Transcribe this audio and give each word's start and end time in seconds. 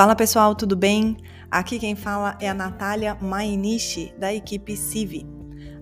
Fala 0.00 0.16
pessoal, 0.16 0.54
tudo 0.54 0.74
bem? 0.74 1.18
Aqui 1.50 1.78
quem 1.78 1.94
fala 1.94 2.34
é 2.40 2.48
a 2.48 2.54
Natália 2.54 3.14
Mainichi, 3.20 4.14
da 4.16 4.32
equipe 4.32 4.74
CIVI. 4.74 5.26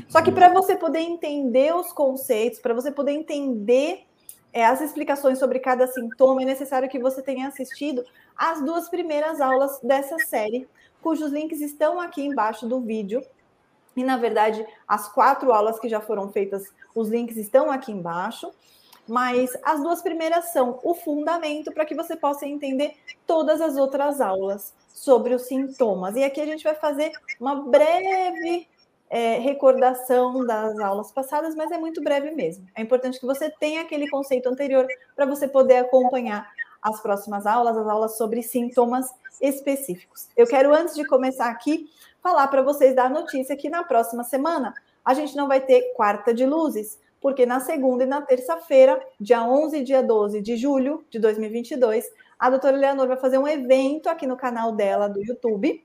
Só 0.09 0.22
que 0.22 0.31
para 0.31 0.50
você 0.50 0.75
poder 0.75 1.00
entender 1.00 1.75
os 1.75 1.92
conceitos, 1.92 2.59
para 2.59 2.73
você 2.73 2.92
poder 2.92 3.12
entender 3.12 4.06
é, 4.52 4.66
as 4.66 4.81
explicações 4.81 5.38
sobre 5.38 5.59
cada 5.59 5.88
sintoma, 5.88 6.42
é 6.42 6.45
necessário 6.45 6.89
que 6.89 7.00
você 7.00 7.22
tenha 7.22 7.47
assistido 7.47 8.03
as 8.36 8.62
duas 8.64 8.89
primeiras 8.89 9.39
aulas 9.39 9.80
dessa 9.81 10.17
série, 10.20 10.67
cujos 11.02 11.31
links 11.31 11.62
estão 11.62 12.00
aqui 12.00 12.22
embaixo 12.22 12.67
do 12.67 12.81
vídeo. 12.81 13.23
E, 13.95 14.03
na 14.03 14.17
verdade, 14.17 14.66
as 14.88 15.08
quatro 15.08 15.53
aulas 15.53 15.80
que 15.80 15.88
já 15.88 16.02
foram 16.02 16.30
feitas, 16.30 16.64
os 16.94 17.08
links 17.09 17.38
estão 17.38 17.72
aqui 17.72 17.92
embaixo. 17.92 18.52
Mas 19.08 19.52
as 19.64 19.81
duas 19.81 20.02
primeiras 20.02 20.52
são 20.52 20.80
o 20.84 20.95
fundamento 20.95 21.72
para 21.72 21.86
que 21.86 21.94
você 21.94 22.16
possa 22.16 22.47
entender 22.47 22.95
todas 23.28 23.62
as 23.62 23.78
outras 23.78 24.19
aulas 24.19 24.73
sobre 24.96 25.36
os 25.36 25.44
sintomas. 25.44 26.16
E 26.16 26.24
aqui 26.24 26.40
a 26.40 26.46
gente 26.46 26.64
vai 26.64 26.74
fazer 26.74 27.12
uma 27.40 27.56
breve 27.70 28.66
é, 29.10 29.38
recordação 29.40 30.46
das 30.46 30.80
aulas 30.80 31.12
passadas, 31.12 31.53
mas 31.53 31.69
é 31.69 31.78
muito 31.78 32.02
breve 32.02 32.31
mesmo. 32.31 32.66
É 32.74 32.81
importante 32.81 33.19
que 33.19 33.25
você 33.25 33.50
tenha 33.50 33.81
aquele 33.81 34.09
conceito 34.09 34.47
anterior 34.47 34.88
para 35.14 35.25
você 35.25 35.47
poder 35.47 35.78
acompanhar 35.78 36.50
as 36.81 37.02
próximas 37.02 37.46
aulas, 37.46 37.78
as 37.78 37.88
aulas 37.88 38.18
sobre 38.18 38.42
sintomas 38.42 39.14
específicos. 39.42 40.30
Eu 40.36 40.47
quero, 40.47 40.74
antes 40.74 40.96
de 40.96 41.06
começar 41.06 41.50
aqui, 41.50 41.90
falar 42.24 42.48
para 42.48 42.62
vocês 42.62 42.96
da 42.96 43.09
notícia 43.09 43.56
que 43.58 43.69
na 43.69 43.84
próxima 43.84 44.24
semana 44.24 44.74
a 45.03 45.14
gente 45.14 45.36
não 45.36 45.48
vai 45.48 45.59
ter 45.59 45.94
quarta 45.94 46.34
de 46.34 46.46
luzes, 46.46 46.98
porque 47.19 47.46
na 47.46 47.59
segunda 47.59 48.03
e 48.06 48.08
na 48.08 48.22
terça-feira, 48.22 49.00
dia 49.19 49.44
11 49.44 49.78
e 49.78 49.84
dia 49.84 50.02
12 50.02 50.42
de 50.42 50.56
julho 50.56 51.03
de 51.09 51.19
2022, 51.19 52.06
a 52.45 52.50
doutora 52.51 52.78
Leonor 52.78 53.07
vai 53.07 53.17
fazer 53.17 53.39
um 53.39 53.47
evento 53.47 54.07
aqui 54.07 54.28
no 54.28 54.38
canal 54.38 54.72
dela 54.72 55.07
do 55.07 55.19
YouTube 55.19 55.83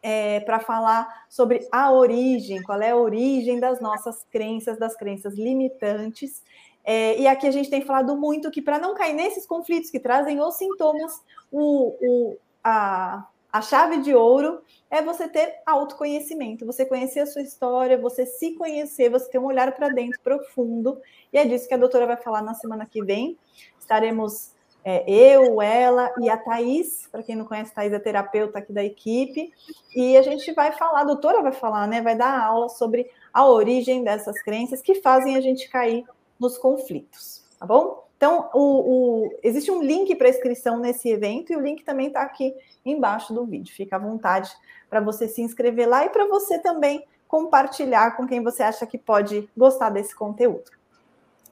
é, 0.00 0.38
para 0.38 0.60
falar 0.60 1.26
sobre 1.28 1.66
a 1.72 1.90
origem, 1.90 2.62
qual 2.62 2.80
é 2.80 2.90
a 2.90 2.96
origem 2.96 3.58
das 3.58 3.80
nossas 3.80 4.24
crenças, 4.30 4.78
das 4.78 4.94
crenças 4.94 5.34
limitantes. 5.34 6.44
É, 6.84 7.18
e 7.18 7.26
aqui 7.26 7.44
a 7.44 7.50
gente 7.50 7.68
tem 7.68 7.82
falado 7.82 8.16
muito 8.16 8.52
que 8.52 8.62
para 8.62 8.78
não 8.78 8.94
cair 8.94 9.14
nesses 9.14 9.44
conflitos 9.44 9.90
que 9.90 9.98
trazem 9.98 10.40
os 10.40 10.54
sintomas, 10.54 11.20
o, 11.50 11.96
o, 12.00 12.36
a, 12.62 13.26
a 13.52 13.60
chave 13.60 14.00
de 14.00 14.14
ouro 14.14 14.62
é 14.88 15.02
você 15.02 15.28
ter 15.28 15.56
autoconhecimento, 15.66 16.64
você 16.64 16.86
conhecer 16.86 17.18
a 17.18 17.26
sua 17.26 17.42
história, 17.42 17.98
você 17.98 18.24
se 18.26 18.52
conhecer, 18.52 19.10
você 19.10 19.28
ter 19.28 19.40
um 19.40 19.46
olhar 19.46 19.74
para 19.74 19.88
dentro 19.88 20.20
profundo. 20.20 21.00
E 21.32 21.36
é 21.36 21.44
disso 21.44 21.66
que 21.66 21.74
a 21.74 21.78
doutora 21.78 22.06
vai 22.06 22.16
falar 22.16 22.42
na 22.42 22.54
semana 22.54 22.86
que 22.86 23.02
vem. 23.02 23.36
Estaremos 23.76 24.52
é, 24.84 25.04
eu, 25.10 25.60
ela 25.60 26.12
e 26.18 26.30
a 26.30 26.36
Thaís, 26.36 27.06
para 27.10 27.22
quem 27.22 27.36
não 27.36 27.44
conhece, 27.44 27.74
Thaís 27.74 27.92
é 27.92 27.98
terapeuta 27.98 28.58
aqui 28.58 28.72
da 28.72 28.82
equipe, 28.82 29.52
e 29.94 30.16
a 30.16 30.22
gente 30.22 30.52
vai 30.52 30.72
falar, 30.72 31.00
a 31.00 31.04
doutora 31.04 31.42
vai 31.42 31.52
falar, 31.52 31.86
né? 31.86 32.00
Vai 32.00 32.16
dar 32.16 32.40
aula 32.40 32.68
sobre 32.68 33.10
a 33.32 33.46
origem 33.46 34.02
dessas 34.02 34.40
crenças 34.42 34.80
que 34.80 34.96
fazem 34.96 35.36
a 35.36 35.40
gente 35.40 35.68
cair 35.68 36.04
nos 36.38 36.56
conflitos, 36.56 37.44
tá 37.58 37.66
bom? 37.66 38.04
Então, 38.16 38.50
o, 38.52 38.60
o, 38.60 39.38
existe 39.42 39.70
um 39.70 39.82
link 39.82 40.14
para 40.14 40.28
inscrição 40.28 40.78
nesse 40.78 41.08
evento 41.08 41.52
e 41.52 41.56
o 41.56 41.60
link 41.60 41.82
também 41.84 42.08
está 42.08 42.20
aqui 42.20 42.54
embaixo 42.84 43.32
do 43.32 43.46
vídeo. 43.46 43.74
Fica 43.74 43.96
à 43.96 43.98
vontade 43.98 44.50
para 44.90 45.00
você 45.00 45.26
se 45.26 45.40
inscrever 45.40 45.88
lá 45.88 46.04
e 46.04 46.10
para 46.10 46.26
você 46.26 46.58
também 46.58 47.02
compartilhar 47.26 48.16
com 48.16 48.26
quem 48.26 48.42
você 48.42 48.62
acha 48.62 48.86
que 48.86 48.98
pode 48.98 49.48
gostar 49.56 49.88
desse 49.88 50.14
conteúdo. 50.14 50.70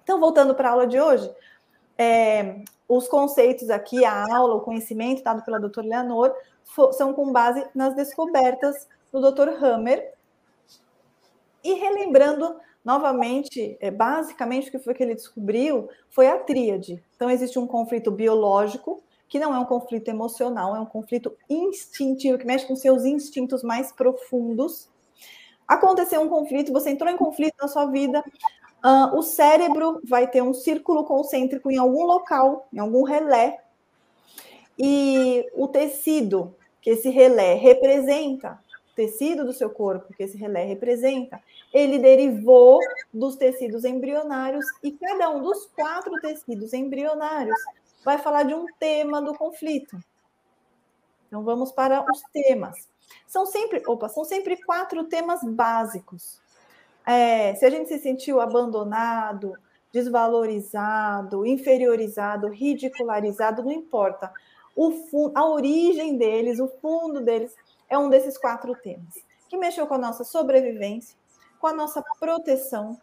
Então, 0.02 0.20
voltando 0.20 0.54
para 0.54 0.68
a 0.68 0.72
aula 0.72 0.86
de 0.86 1.00
hoje, 1.00 1.30
é, 1.96 2.56
os 2.88 3.06
conceitos 3.06 3.68
aqui, 3.68 4.04
a 4.04 4.24
aula, 4.34 4.54
o 4.54 4.62
conhecimento 4.62 5.22
dado 5.22 5.44
pela 5.44 5.60
doutora 5.60 5.86
Leonor, 5.86 6.34
são 6.92 7.12
com 7.12 7.30
base 7.30 7.66
nas 7.74 7.94
descobertas 7.94 8.88
do 9.12 9.20
Dr. 9.20 9.48
Hammer. 9.62 10.14
E 11.62 11.74
relembrando 11.74 12.56
novamente, 12.84 13.76
é, 13.80 13.90
basicamente, 13.90 14.68
o 14.68 14.70
que 14.70 14.78
foi 14.78 14.94
que 14.94 15.02
ele 15.02 15.14
descobriu 15.14 15.88
foi 16.08 16.28
a 16.28 16.38
tríade. 16.38 17.04
Então, 17.14 17.28
existe 17.28 17.58
um 17.58 17.66
conflito 17.66 18.10
biológico, 18.10 19.02
que 19.28 19.38
não 19.38 19.54
é 19.54 19.58
um 19.58 19.64
conflito 19.66 20.08
emocional, 20.08 20.74
é 20.74 20.80
um 20.80 20.86
conflito 20.86 21.36
instintivo, 21.50 22.38
que 22.38 22.46
mexe 22.46 22.66
com 22.66 22.74
seus 22.74 23.04
instintos 23.04 23.62
mais 23.62 23.92
profundos. 23.92 24.88
Aconteceu 25.66 26.22
um 26.22 26.28
conflito, 26.30 26.72
você 26.72 26.88
entrou 26.88 27.10
em 27.10 27.16
conflito 27.16 27.54
na 27.60 27.68
sua 27.68 27.84
vida, 27.84 28.24
uh, 28.84 29.16
o 29.16 29.22
cérebro 29.22 30.00
vai 30.04 30.28
ter 30.28 30.42
um 30.42 30.54
círculo 30.54 31.04
concêntrico 31.04 31.70
em 31.70 31.78
algum 31.78 32.04
local, 32.04 32.66
em 32.72 32.78
algum 32.78 33.02
relé, 33.02 33.62
e 34.78 35.48
o 35.54 35.66
tecido 35.66 36.54
que 36.80 36.90
esse 36.90 37.08
relé 37.10 37.54
representa 37.54 38.58
tecido 38.98 39.44
do 39.44 39.52
seu 39.52 39.70
corpo 39.70 40.12
que 40.12 40.24
esse 40.24 40.36
relé 40.36 40.64
representa, 40.64 41.40
ele 41.72 42.00
derivou 42.00 42.80
dos 43.14 43.36
tecidos 43.36 43.84
embrionários 43.84 44.66
e 44.82 44.90
cada 44.90 45.30
um 45.30 45.40
dos 45.40 45.66
quatro 45.66 46.20
tecidos 46.20 46.72
embrionários 46.72 47.56
vai 48.04 48.18
falar 48.18 48.42
de 48.42 48.54
um 48.54 48.66
tema 48.80 49.22
do 49.22 49.34
conflito. 49.34 49.96
Então 51.28 51.44
vamos 51.44 51.70
para 51.70 52.04
os 52.10 52.22
temas. 52.32 52.88
São 53.24 53.46
sempre, 53.46 53.84
opa, 53.86 54.08
são 54.08 54.24
sempre 54.24 54.56
quatro 54.64 55.04
temas 55.04 55.44
básicos. 55.44 56.40
É, 57.08 57.54
se 57.54 57.64
a 57.64 57.70
gente 57.70 57.88
se 57.88 57.98
sentiu 57.98 58.38
abandonado, 58.38 59.54
desvalorizado, 59.90 61.46
inferiorizado, 61.46 62.48
ridicularizado, 62.48 63.62
não 63.62 63.72
importa. 63.72 64.30
O 64.76 64.92
a 65.34 65.48
origem 65.48 66.18
deles, 66.18 66.60
o 66.60 66.68
fundo 66.68 67.22
deles 67.22 67.54
é 67.88 67.96
um 67.96 68.10
desses 68.10 68.36
quatro 68.36 68.74
temas, 68.74 69.14
que 69.48 69.56
mexeu 69.56 69.86
com 69.86 69.94
a 69.94 69.98
nossa 69.98 70.22
sobrevivência, 70.22 71.16
com 71.58 71.66
a 71.66 71.72
nossa 71.72 72.04
proteção, 72.20 73.00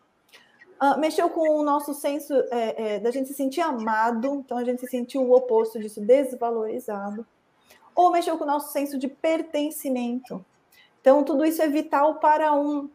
uh, 0.79 0.99
mexeu 0.99 1.27
com 1.31 1.57
o 1.57 1.63
nosso 1.63 1.95
senso 1.95 2.31
é, 2.51 2.95
é, 2.95 2.99
da 2.99 3.09
gente 3.09 3.29
se 3.29 3.33
sentir 3.33 3.61
amado, 3.61 4.35
então 4.35 4.59
a 4.59 4.63
gente 4.63 4.81
se 4.81 4.87
sentiu 4.87 5.23
o 5.23 5.35
oposto 5.35 5.79
disso, 5.79 5.99
desvalorizado, 5.99 7.25
ou 7.95 8.11
mexeu 8.11 8.37
com 8.37 8.43
o 8.43 8.47
nosso 8.47 8.71
senso 8.71 8.99
de 8.99 9.07
pertencimento. 9.07 10.45
Então, 11.01 11.23
tudo 11.23 11.43
isso 11.43 11.61
é 11.61 11.67
vital 11.67 12.15
para 12.15 12.53
um 12.53 12.87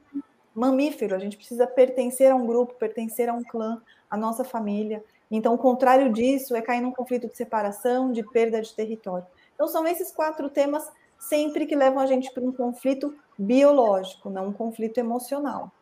mamífero, 0.60 1.14
a 1.14 1.18
gente 1.18 1.36
precisa 1.36 1.66
pertencer 1.66 2.30
a 2.30 2.36
um 2.36 2.46
grupo, 2.46 2.74
pertencer 2.74 3.28
a 3.28 3.32
um 3.32 3.42
clã, 3.42 3.80
a 4.10 4.16
nossa 4.16 4.44
família. 4.44 5.02
Então, 5.30 5.54
o 5.54 5.58
contrário 5.58 6.12
disso 6.12 6.54
é 6.54 6.60
cair 6.60 6.80
num 6.80 6.92
conflito 6.92 7.28
de 7.28 7.36
separação, 7.36 8.12
de 8.12 8.22
perda 8.22 8.60
de 8.60 8.74
território. 8.74 9.26
Então, 9.54 9.66
são 9.66 9.86
esses 9.86 10.12
quatro 10.12 10.50
temas 10.50 10.86
sempre 11.18 11.66
que 11.66 11.74
levam 11.74 11.98
a 12.00 12.06
gente 12.06 12.30
para 12.32 12.42
um 12.42 12.52
conflito 12.52 13.14
biológico, 13.38 14.28
não 14.28 14.48
um 14.48 14.52
conflito 14.52 14.98
emocional. 14.98 15.72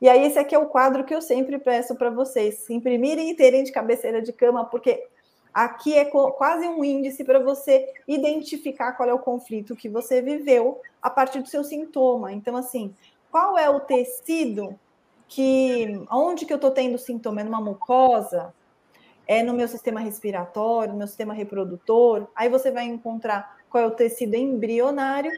E 0.00 0.08
aí, 0.08 0.24
esse 0.26 0.38
aqui 0.38 0.54
é 0.54 0.58
o 0.58 0.66
quadro 0.66 1.04
que 1.04 1.14
eu 1.14 1.20
sempre 1.20 1.58
peço 1.58 1.94
para 1.94 2.10
vocês 2.10 2.58
se 2.58 2.72
imprimirem 2.74 3.30
e 3.30 3.34
terem 3.34 3.64
de 3.64 3.72
cabeceira 3.72 4.22
de 4.22 4.32
cama, 4.32 4.64
porque 4.64 5.06
aqui 5.52 5.94
é 5.94 6.04
quase 6.04 6.66
um 6.66 6.82
índice 6.82 7.22
para 7.22 7.38
você 7.38 7.92
identificar 8.08 8.92
qual 8.94 9.08
é 9.08 9.14
o 9.14 9.18
conflito 9.18 9.76
que 9.76 9.88
você 9.88 10.20
viveu 10.20 10.80
a 11.02 11.10
partir 11.10 11.40
do 11.40 11.48
seu 11.48 11.62
sintoma. 11.62 12.32
Então, 12.32 12.56
assim, 12.56 12.94
qual 13.34 13.58
é 13.58 13.68
o 13.68 13.80
tecido 13.80 14.78
que. 15.26 16.00
Onde 16.08 16.46
que 16.46 16.52
eu 16.52 16.56
estou 16.56 16.70
tendo 16.70 16.96
sintoma? 16.96 17.40
É 17.40 17.44
numa 17.44 17.60
mucosa? 17.60 18.54
É 19.26 19.42
no 19.42 19.52
meu 19.52 19.66
sistema 19.66 19.98
respiratório, 19.98 20.92
no 20.92 21.00
meu 21.00 21.08
sistema 21.08 21.34
reprodutor? 21.34 22.28
Aí 22.32 22.48
você 22.48 22.70
vai 22.70 22.84
encontrar 22.84 23.58
qual 23.68 23.82
é 23.82 23.86
o 23.88 23.90
tecido 23.90 24.36
embrionário 24.36 25.32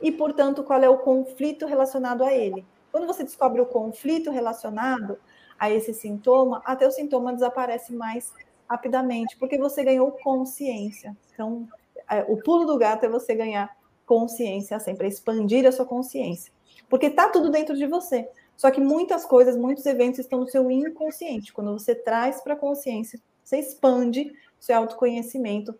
e, 0.00 0.12
portanto, 0.12 0.62
qual 0.62 0.80
é 0.80 0.88
o 0.88 0.98
conflito 0.98 1.66
relacionado 1.66 2.22
a 2.22 2.32
ele. 2.32 2.64
Quando 2.92 3.08
você 3.08 3.24
descobre 3.24 3.60
o 3.60 3.66
conflito 3.66 4.30
relacionado 4.30 5.18
a 5.58 5.68
esse 5.68 5.92
sintoma, 5.92 6.62
até 6.64 6.86
o 6.86 6.92
sintoma 6.92 7.32
desaparece 7.32 7.92
mais 7.92 8.32
rapidamente, 8.68 9.36
porque 9.36 9.58
você 9.58 9.82
ganhou 9.82 10.12
consciência. 10.22 11.16
Então, 11.34 11.66
é, 12.08 12.24
o 12.28 12.36
pulo 12.36 12.64
do 12.64 12.78
gato 12.78 13.06
é 13.06 13.08
você 13.08 13.34
ganhar 13.34 13.76
consciência 14.06 14.78
sempre, 14.78 15.06
é 15.06 15.08
expandir 15.08 15.66
a 15.66 15.72
sua 15.72 15.84
consciência. 15.84 16.52
Porque 16.90 17.06
está 17.06 17.28
tudo 17.28 17.48
dentro 17.48 17.74
de 17.74 17.86
você. 17.86 18.28
Só 18.56 18.70
que 18.70 18.80
muitas 18.80 19.24
coisas, 19.24 19.56
muitos 19.56 19.86
eventos 19.86 20.18
estão 20.18 20.40
no 20.40 20.48
seu 20.48 20.70
inconsciente. 20.70 21.52
Quando 21.52 21.72
você 21.72 21.94
traz 21.94 22.42
para 22.42 22.52
a 22.52 22.58
consciência, 22.58 23.18
você 23.42 23.58
expande 23.58 24.30
seu 24.58 24.76
autoconhecimento 24.76 25.74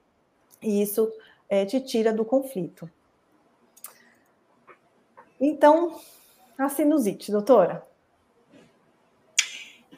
e 0.63 0.81
isso 0.81 1.13
é, 1.49 1.67
te 1.67 1.81
tira 1.81 2.13
do 2.13 2.25
conflito. 2.25 2.89
Então, 5.39 6.01
a 6.57 6.69
sinusite, 6.69 7.33
doutora? 7.33 7.87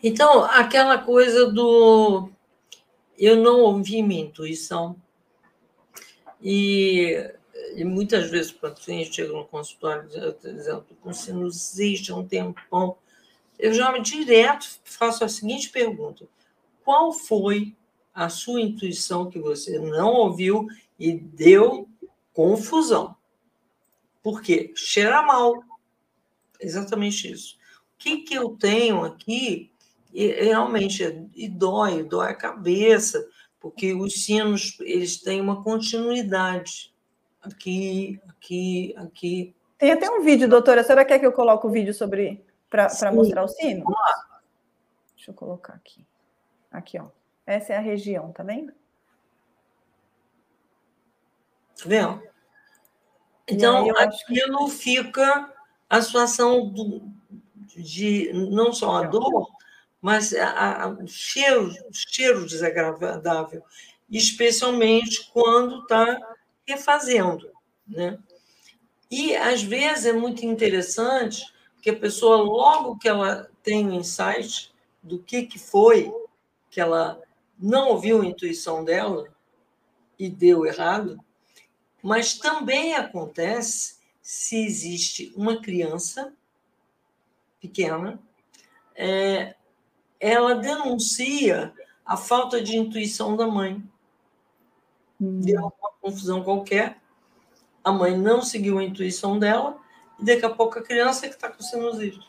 Então, 0.02 0.44
aquela 0.44 0.98
coisa 0.98 1.52
do 1.52 2.30
eu 3.18 3.36
não 3.36 3.60
ouvi 3.60 4.02
minha 4.02 4.24
intuição. 4.24 4.96
E, 6.42 7.32
e 7.74 7.84
muitas 7.84 8.30
vezes 8.30 8.52
o 8.52 8.58
paciente 8.58 9.14
chega 9.14 9.32
no 9.32 9.46
consultório 9.46 10.08
dizendo 10.08 10.84
com 11.00 11.12
sinusite 11.12 12.12
há 12.12 12.16
um 12.16 12.26
tempão. 12.26 12.96
Eu 13.58 13.72
já 13.72 13.96
direto 13.98 14.80
faço 14.84 15.24
a 15.24 15.28
seguinte 15.28 15.70
pergunta: 15.70 16.26
qual 16.84 17.12
foi 17.12 17.76
a 18.14 18.28
sua 18.28 18.60
intuição 18.60 19.30
que 19.30 19.38
você 19.38 19.78
não 19.78 20.12
ouviu 20.12 20.66
e 20.98 21.12
deu 21.12 21.88
confusão? 22.32 23.16
Por 24.22 24.40
quê? 24.40 24.72
Cheira 24.76 25.22
mal, 25.22 25.62
exatamente 26.60 27.30
isso. 27.30 27.56
O 27.94 27.98
que, 27.98 28.18
que 28.18 28.34
eu 28.34 28.50
tenho 28.50 29.04
aqui, 29.04 29.70
e, 30.12 30.26
realmente, 30.26 31.02
e 31.34 31.48
dói, 31.48 32.02
dói 32.02 32.30
a 32.30 32.34
cabeça, 32.34 33.28
porque 33.58 33.94
os 33.94 34.24
sinos 34.24 34.76
eles 34.80 35.20
têm 35.20 35.40
uma 35.40 35.62
continuidade. 35.62 36.91
Aqui, 37.42 38.20
aqui, 38.28 38.94
aqui. 38.96 39.54
Tem 39.76 39.90
até 39.90 40.08
um 40.08 40.22
vídeo, 40.22 40.48
doutora. 40.48 40.80
A 40.80 40.84
senhora 40.84 41.04
quer 41.04 41.18
que 41.18 41.26
eu 41.26 41.32
coloque 41.32 41.66
o 41.66 41.70
vídeo 41.70 41.92
sobre 41.92 42.44
para 42.70 43.12
mostrar 43.12 43.42
o 43.42 43.48
sino? 43.48 43.84
Deixa 45.16 45.30
eu 45.30 45.34
colocar 45.34 45.74
aqui. 45.74 46.06
Aqui, 46.70 46.98
ó. 46.98 47.08
Essa 47.44 47.72
é 47.72 47.76
a 47.76 47.80
região, 47.80 48.30
tá 48.32 48.42
vendo? 48.42 48.72
Tá 51.76 51.84
vendo? 51.84 52.22
Então, 53.48 53.90
aquilo 53.96 54.66
que... 54.66 54.72
fica 54.72 55.52
a 55.90 56.00
situação 56.00 56.70
do, 56.70 57.02
de 57.76 58.32
não 58.32 58.72
só 58.72 59.02
a 59.02 59.02
dor, 59.02 59.50
mas 60.00 60.32
o 60.32 61.06
cheiro, 61.06 61.72
cheiro 61.92 62.46
desagradável, 62.46 63.62
especialmente 64.08 65.28
quando 65.32 65.82
está 65.82 66.31
refazendo. 66.66 67.50
Né? 67.86 68.18
E, 69.10 69.36
às 69.36 69.62
vezes, 69.62 70.06
é 70.06 70.12
muito 70.12 70.44
interessante, 70.44 71.44
porque 71.74 71.90
a 71.90 71.98
pessoa, 71.98 72.36
logo 72.36 72.98
que 72.98 73.08
ela 73.08 73.50
tem 73.62 73.88
o 73.88 73.92
insight 73.92 74.72
do 75.02 75.18
que, 75.18 75.46
que 75.46 75.58
foi 75.58 76.12
que 76.70 76.80
ela 76.80 77.20
não 77.58 77.90
ouviu 77.90 78.22
a 78.22 78.26
intuição 78.26 78.82
dela 78.82 79.28
e 80.18 80.28
deu 80.30 80.64
errado, 80.64 81.18
mas 82.02 82.38
também 82.38 82.94
acontece 82.94 84.00
se 84.22 84.64
existe 84.64 85.32
uma 85.36 85.60
criança 85.60 86.32
pequena, 87.60 88.18
é, 88.94 89.54
ela 90.18 90.54
denuncia 90.54 91.74
a 92.04 92.16
falta 92.16 92.60
de 92.60 92.76
intuição 92.76 93.36
da 93.36 93.46
mãe. 93.46 93.82
Hum. 95.22 95.40
Deu 95.40 95.60
uma 95.60 95.72
confusão 96.00 96.42
qualquer, 96.42 96.96
a 97.84 97.92
mãe 97.92 98.18
não 98.18 98.42
seguiu 98.42 98.78
a 98.78 98.84
intuição 98.84 99.38
dela, 99.38 99.76
e 100.18 100.24
daqui 100.24 100.44
a 100.44 100.50
pouco 100.50 100.80
a 100.80 100.82
criança 100.82 101.26
é 101.26 101.28
que 101.28 101.36
está 101.36 101.48
com 101.48 101.62
sinusite. 101.62 102.20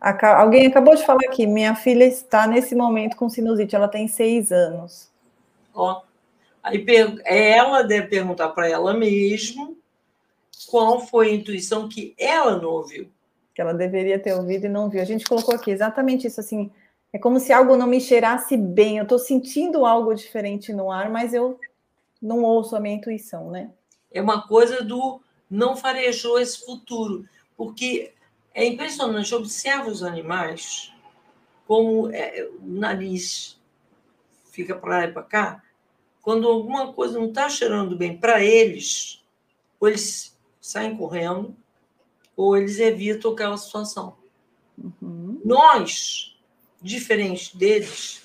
Alguém 0.00 0.68
acabou 0.68 0.94
de 0.94 1.04
falar 1.04 1.24
aqui, 1.26 1.44
minha 1.44 1.74
filha 1.74 2.04
está 2.04 2.46
nesse 2.46 2.72
momento 2.76 3.16
com 3.16 3.28
sinusite, 3.28 3.74
ela 3.74 3.88
tem 3.88 4.06
seis 4.06 4.52
anos. 4.52 5.10
Ó, 5.74 6.02
aí 6.62 6.86
ela 7.24 7.82
deve 7.82 8.06
perguntar 8.06 8.50
para 8.50 8.68
ela 8.68 8.94
mesma 8.94 9.72
qual 10.70 11.00
foi 11.00 11.30
a 11.30 11.34
intuição 11.34 11.88
que 11.88 12.14
ela 12.16 12.60
não 12.60 12.68
ouviu. 12.68 13.10
Que 13.52 13.60
ela 13.60 13.74
deveria 13.74 14.20
ter 14.20 14.34
ouvido 14.34 14.66
e 14.66 14.68
não 14.68 14.84
ouviu. 14.84 15.00
A 15.00 15.04
gente 15.04 15.24
colocou 15.24 15.52
aqui 15.52 15.72
exatamente 15.72 16.28
isso, 16.28 16.38
assim, 16.38 16.70
é 17.12 17.18
como 17.18 17.40
se 17.40 17.52
algo 17.52 17.76
não 17.76 17.88
me 17.88 18.00
cheirasse 18.00 18.56
bem, 18.56 18.98
eu 18.98 19.02
estou 19.02 19.18
sentindo 19.18 19.84
algo 19.84 20.14
diferente 20.14 20.72
no 20.72 20.92
ar, 20.92 21.10
mas 21.10 21.34
eu 21.34 21.58
não 22.20 22.42
ouço 22.42 22.74
a 22.76 22.80
minha 22.80 22.96
intuição, 22.96 23.50
né? 23.50 23.70
É 24.10 24.20
uma 24.20 24.46
coisa 24.46 24.82
do 24.82 25.20
não 25.50 25.76
farejou 25.76 26.38
esse 26.38 26.64
futuro, 26.64 27.26
porque 27.56 28.12
é 28.54 28.64
impressionante, 28.64 29.34
observa 29.34 29.88
os 29.88 30.02
animais, 30.02 30.92
como 31.66 32.10
é, 32.12 32.48
o 32.60 32.66
nariz 32.66 33.58
fica 34.50 34.74
para 34.74 34.98
lá 34.98 35.04
e 35.04 35.12
para 35.12 35.22
cá, 35.22 35.62
quando 36.20 36.48
alguma 36.48 36.92
coisa 36.92 37.18
não 37.18 37.28
está 37.28 37.48
cheirando 37.48 37.96
bem 37.96 38.16
para 38.16 38.42
eles, 38.44 39.22
ou 39.78 39.88
eles 39.88 40.36
saem 40.60 40.96
correndo, 40.96 41.56
ou 42.36 42.56
eles 42.56 42.78
evitam 42.78 43.32
aquela 43.32 43.56
situação. 43.56 44.16
Uhum. 44.76 45.40
Nós, 45.44 46.36
diferente 46.82 47.56
deles, 47.56 48.22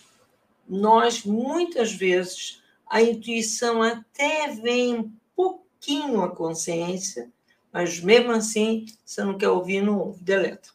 nós 0.67 1.23
muitas 1.23 1.91
vezes 1.91 2.62
a 2.93 3.01
intuição 3.01 3.81
até 3.81 4.49
vem 4.49 4.99
um 4.99 5.11
pouquinho 5.35 6.21
a 6.21 6.29
consciência, 6.29 7.27
mas 7.71 7.99
mesmo 7.99 8.31
assim, 8.31 8.85
você 9.03 9.23
não 9.23 9.35
quer 9.35 9.49
ouvir, 9.49 9.81
não 9.81 9.97
ouve, 9.97 10.23
deleta. 10.23 10.69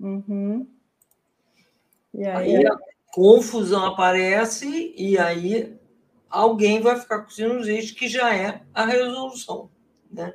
Uhum. 0.00 0.66
E 2.14 2.24
aí? 2.24 2.56
aí 2.56 2.66
a 2.66 2.74
confusão 3.12 3.84
aparece 3.84 4.94
e 4.96 5.18
aí 5.18 5.78
alguém 6.30 6.80
vai 6.80 6.98
ficar 6.98 7.18
com 7.18 7.28
sinusite, 7.28 7.94
que 7.94 8.08
já 8.08 8.34
é 8.34 8.62
a 8.72 8.86
resolução, 8.86 9.68
né? 10.10 10.32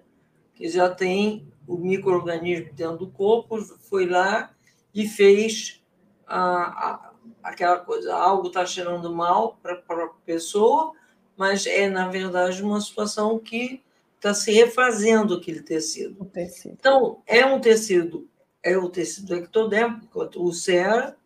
que 0.54 0.70
já 0.70 0.88
tem 0.88 1.52
o 1.68 1.76
microorganismo 1.78 2.72
dentro 2.76 2.98
do 2.98 3.08
corpo, 3.10 3.60
foi 3.90 4.06
lá 4.06 4.54
e 4.94 5.08
fez 5.08 5.84
a, 6.28 6.42
a, 6.90 7.14
aquela 7.42 7.80
coisa, 7.80 8.14
algo 8.16 8.50
está 8.50 8.68
cheirando 8.68 9.12
mal 9.12 9.58
para 9.64 9.74
a 9.74 10.10
pessoa, 10.24 10.94
mas 11.38 11.66
é, 11.66 11.90
na 11.90 12.08
verdade, 12.08 12.62
uma 12.62 12.80
situação 12.80 13.40
que 13.40 13.82
está 14.16 14.34
se 14.34 14.52
refazendo 14.52 15.36
aquele 15.36 15.62
tecido. 15.62 16.24
tecido. 16.26 16.76
Então, 16.80 17.22
é 17.28 17.46
um 17.46 17.60
tecido, 17.60 18.28
é 18.64 18.78
o 18.78 18.90
tecido 18.90 19.36
ectodérmico, 19.36 20.30
o 20.38 20.54
CERA, 20.54 21.18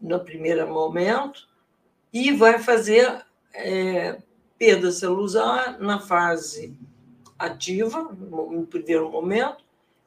no 0.00 0.20
primeiro 0.20 0.68
momento, 0.68 1.48
e 2.12 2.32
vai 2.32 2.58
fazer 2.58 3.24
é, 3.54 4.20
perda 4.58 4.90
celular 4.92 5.78
na 5.78 5.98
fase 5.98 6.76
ativa, 7.38 8.02
no 8.12 8.66
primeiro 8.66 9.10
momento, 9.10 9.64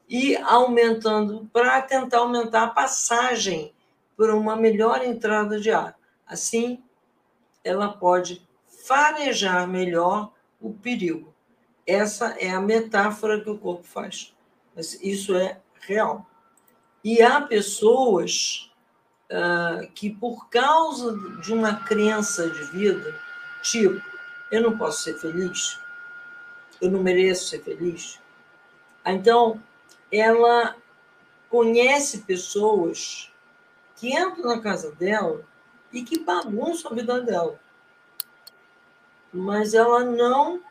e 0.08 0.36
aumentando 0.36 1.48
para 1.52 1.80
tentar 1.82 2.18
aumentar 2.18 2.64
a 2.64 2.70
passagem 2.70 3.74
por 4.16 4.30
uma 4.30 4.54
melhor 4.54 5.02
entrada 5.02 5.58
de 5.58 5.70
ar. 5.70 5.98
Assim, 6.26 6.82
ela 7.64 7.88
pode 7.88 8.46
farejar 8.84 9.66
melhor 9.66 10.30
o 10.60 10.72
perigo. 10.74 11.34
Essa 11.86 12.36
é 12.38 12.50
a 12.50 12.60
metáfora 12.60 13.40
que 13.40 13.48
o 13.48 13.58
corpo 13.58 13.84
faz. 13.84 14.34
Mas 14.76 14.94
isso 15.02 15.34
é 15.34 15.60
real. 15.80 16.26
E 17.02 17.22
há 17.22 17.40
pessoas 17.40 18.70
uh, 19.30 19.90
que, 19.94 20.10
por 20.10 20.48
causa 20.48 21.16
de 21.40 21.52
uma 21.52 21.76
crença 21.84 22.48
de 22.48 22.64
vida, 22.64 23.18
tipo, 23.62 24.02
eu 24.50 24.62
não 24.62 24.76
posso 24.76 25.02
ser 25.02 25.18
feliz, 25.18 25.78
eu 26.80 26.90
não 26.90 27.02
mereço 27.02 27.48
ser 27.48 27.62
feliz. 27.62 28.20
Então, 29.04 29.62
ela 30.12 30.76
conhece 31.48 32.18
pessoas 32.18 33.30
que 33.96 34.14
entram 34.14 34.44
na 34.44 34.60
casa 34.60 34.92
dela 34.92 35.46
e 35.92 36.02
que 36.02 36.18
bagunçam 36.18 36.92
a 36.92 36.94
vida 36.94 37.20
dela. 37.20 37.63
Mas 39.34 39.74
ela 39.74 40.04
não 40.04 40.62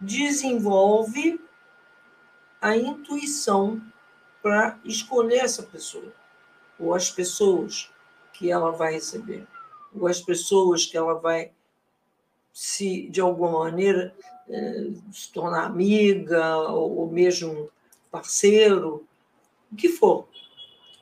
desenvolve 0.00 1.40
a 2.60 2.76
intuição 2.76 3.80
para 4.42 4.78
escolher 4.84 5.38
essa 5.38 5.62
pessoa, 5.62 6.12
ou 6.78 6.94
as 6.94 7.10
pessoas 7.10 7.90
que 8.32 8.50
ela 8.50 8.72
vai 8.72 8.94
receber, 8.94 9.46
ou 9.94 10.08
as 10.08 10.20
pessoas 10.20 10.84
que 10.84 10.96
ela 10.96 11.14
vai 11.14 11.52
se, 12.52 13.08
de 13.08 13.20
alguma 13.20 13.60
maneira, 13.60 14.14
eh, 14.48 14.90
se 15.12 15.32
tornar 15.32 15.66
amiga, 15.66 16.56
ou 16.56 17.08
mesmo 17.08 17.70
parceiro, 18.10 19.06
o 19.70 19.76
que 19.76 19.88
for. 19.88 20.26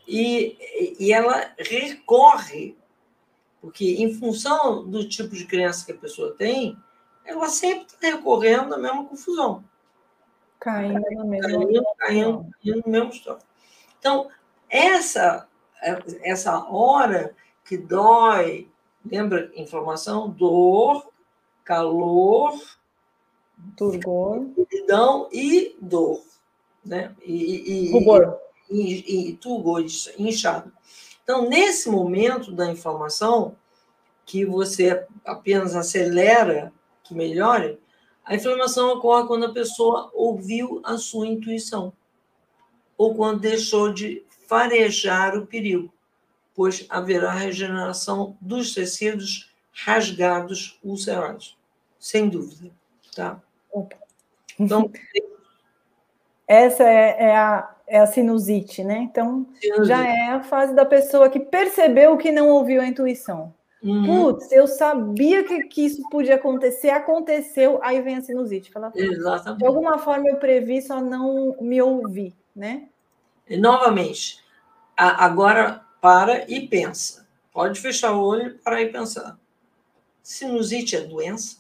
E, 0.07 0.97
e 1.01 1.13
ela 1.13 1.53
recorre, 1.59 2.77
porque 3.61 3.95
em 4.03 4.13
função 4.15 4.87
do 4.87 5.09
tipo 5.09 5.35
de 5.35 5.47
criança 5.47 5.85
que 5.85 5.93
a 5.93 5.97
pessoa 5.97 6.35
tem, 6.35 6.77
ela 7.27 7.49
sempre 7.49 7.87
está 7.87 8.07
recorrendo 8.07 8.75
à 8.75 8.79
mesma 8.79 9.05
confusão. 9.05 9.65
Caindo 10.61 11.01
no 11.11 11.27
mesmo 11.27 11.49
caindo, 11.49 11.87
caindo, 11.99 12.47
caindo 12.63 12.83
no 12.87 12.93
mesmo 12.93 13.11
história. 13.11 13.43
Então, 13.99 14.31
essa, 14.69 15.47
essa 16.23 16.59
hora 16.69 17.35
que 17.65 17.77
dói, 17.77 18.69
lembra 19.05 19.51
inflamação, 19.55 20.31
dor, 20.31 21.11
calor, 21.65 22.59
turgor, 23.77 24.47
solidão 24.55 25.29
e 25.33 25.77
dor, 25.81 26.23
né? 26.85 27.15
E, 27.23 27.89
e, 27.89 27.93
Rubor. 27.93 28.39
E, 28.71 28.81
e, 28.81 29.31
e 29.31 29.37
turgor, 29.37 29.85
inchado. 30.19 30.73
Então, 31.23 31.49
nesse 31.49 31.89
momento 31.89 32.53
da 32.53 32.71
inflamação, 32.71 33.57
que 34.25 34.45
você 34.45 35.07
apenas 35.25 35.75
acelera 35.77 36.73
que 37.07 37.15
melhore, 37.15 37.79
a 38.25 38.35
inflamação 38.35 38.91
ocorre 38.91 39.27
quando 39.27 39.47
a 39.47 39.53
pessoa 39.53 40.11
ouviu 40.13 40.81
a 40.85 40.99
sua 40.99 41.27
intuição 41.27 41.93
ou 42.99 43.15
quando 43.15 43.41
deixou 43.41 43.93
de 43.93 44.25
farejar 44.49 45.37
o 45.37 45.47
perigo, 45.47 45.93
pois 46.55 46.87
haverá 46.89 47.33
regeneração 47.33 48.37
dos 48.41 48.75
tecidos 48.75 49.55
rasgados 49.73 50.79
ulcerados, 50.83 51.59
sem 51.99 52.29
dúvida, 52.29 52.71
tá? 53.15 53.41
Então, 54.59 54.91
essa 56.49 56.85
é, 56.85 57.25
é, 57.25 57.37
a, 57.37 57.77
é 57.87 57.99
a 57.99 58.07
sinusite, 58.07 58.83
né? 58.83 58.99
Então, 58.99 59.47
sinusite. 59.61 59.89
já 59.89 60.07
é 60.07 60.31
a 60.31 60.43
fase 60.43 60.75
da 60.75 60.87
pessoa 60.87 61.29
que 61.29 61.39
percebeu 61.39 62.17
que 62.17 62.33
não 62.33 62.49
ouviu 62.49 62.81
a 62.81 62.87
intuição. 62.87 63.55
Uhum. 63.87 64.33
Putz, 64.33 64.51
eu 64.51 64.67
sabia 64.67 65.45
que, 65.45 65.63
que 65.69 65.83
isso 65.83 66.03
podia 66.11 66.35
acontecer, 66.35 66.91
aconteceu, 66.91 67.79
aí 67.85 68.03
vem 68.03 68.17
a 68.17 68.21
sinusite. 68.21 68.73
Fala, 68.73 68.91
Exatamente. 68.93 69.61
De 69.61 69.65
alguma 69.65 69.97
forma 69.97 70.29
eu 70.29 70.39
previ, 70.39 70.83
só 70.83 71.01
não 71.01 71.57
me 71.61 71.81
ouvi, 71.81 72.35
né? 72.55 72.89
E, 73.49 73.57
novamente, 73.57 74.43
a, 74.97 75.25
agora 75.25 75.85
para 76.01 76.51
e 76.51 76.67
pensa. 76.67 77.29
Pode 77.53 77.81
fechar 77.81 78.13
o 78.13 78.25
olho 78.25 78.49
e 78.49 78.59
parar 78.59 78.83
e 78.83 78.91
pensar. 78.91 79.39
Sinusite 80.21 80.97
é 80.97 81.03
doença? 81.03 81.59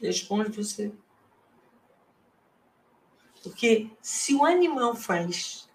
Responde 0.00 0.50
você. 0.52 0.92
Porque 3.42 3.90
se 4.00 4.32
o 4.32 4.44
animal 4.44 4.94
faz 4.94 5.65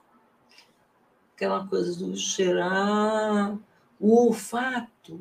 aquela 1.41 1.65
coisa 1.67 1.97
do 1.97 2.15
cheirar, 2.15 3.57
o 3.99 4.27
olfato. 4.27 5.19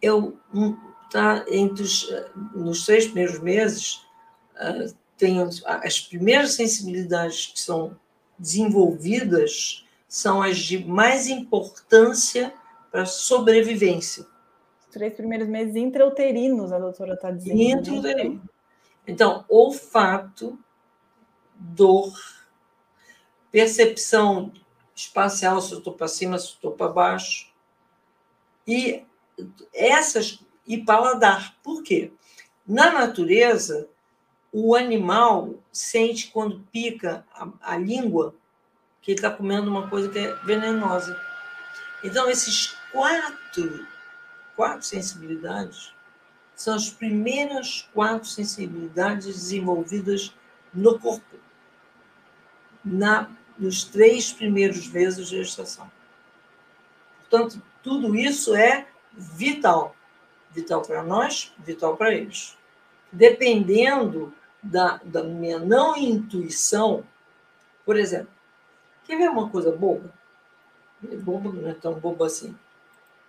Eu 0.00 0.38
tá 1.10 1.44
entre 1.48 1.82
os, 1.82 2.10
nos 2.54 2.86
três 2.86 3.04
primeiros 3.04 3.38
meses 3.38 4.04
ah, 4.56 4.86
tem 5.16 5.38
as 5.66 6.00
primeiras 6.00 6.54
sensibilidades 6.54 7.46
que 7.46 7.60
são 7.60 7.96
desenvolvidas 8.38 9.86
são 10.08 10.42
as 10.42 10.58
de 10.58 10.84
mais 10.84 11.28
importância 11.28 12.52
para 12.90 13.02
a 13.02 13.06
sobrevivência. 13.06 14.26
Os 14.80 14.86
três 14.90 15.12
primeiros 15.14 15.48
meses 15.48 15.76
intrauterinos, 15.76 16.72
a 16.72 16.78
doutora 16.78 17.14
está 17.14 17.30
dizendo. 17.30 17.56
Né? 17.56 17.64
Intrauterino. 17.64 18.42
Então, 19.06 19.44
olfato, 19.48 20.58
dor, 21.56 22.12
percepção 23.50 24.52
espacial, 24.94 25.60
se 25.60 25.72
eu 25.72 25.78
estou 25.78 25.92
para 25.92 26.08
cima, 26.08 26.38
se 26.38 26.46
eu 26.46 26.54
estou 26.54 26.72
para 26.72 26.88
baixo. 26.92 27.52
E 28.66 29.04
essas 29.72 30.40
e 30.66 30.78
paladar. 30.78 31.56
Por 31.62 31.82
quê? 31.82 32.12
Na 32.66 32.90
natureza, 32.92 33.88
o 34.52 34.74
animal 34.74 35.54
sente 35.72 36.30
quando 36.30 36.60
pica 36.72 37.26
a, 37.32 37.48
a 37.60 37.76
língua 37.76 38.34
que 39.02 39.10
ele 39.10 39.18
está 39.18 39.30
comendo 39.30 39.70
uma 39.70 39.88
coisa 39.90 40.08
que 40.08 40.18
é 40.18 40.34
venenosa. 40.36 41.20
Então, 42.02 42.30
esses 42.30 42.68
quatro, 42.90 43.86
quatro 44.56 44.86
sensibilidades 44.86 45.92
são 46.54 46.74
as 46.74 46.88
primeiras 46.88 47.88
quatro 47.92 48.28
sensibilidades 48.28 49.26
desenvolvidas 49.26 50.34
no 50.72 50.98
corpo, 50.98 51.36
na 52.84 53.28
nos 53.58 53.84
três 53.84 54.32
primeiros 54.32 54.88
meses 54.88 55.28
de 55.28 55.36
gestação. 55.36 55.90
Portanto, 57.20 57.62
tudo 57.82 58.16
isso 58.16 58.54
é 58.54 58.86
vital. 59.12 59.94
Vital 60.50 60.82
para 60.82 61.02
nós, 61.02 61.52
vital 61.58 61.96
para 61.96 62.14
eles. 62.14 62.56
Dependendo 63.10 64.32
da, 64.62 65.00
da 65.04 65.22
minha 65.22 65.58
não 65.58 65.96
intuição, 65.96 67.04
por 67.84 67.96
exemplo, 67.96 68.32
quer 69.04 69.16
ver 69.16 69.28
uma 69.30 69.48
coisa 69.50 69.70
boba? 69.70 70.12
É 71.10 71.16
boba 71.16 71.52
não 71.52 71.68
é 71.68 71.74
tão 71.74 71.94
boba 71.94 72.26
assim. 72.26 72.56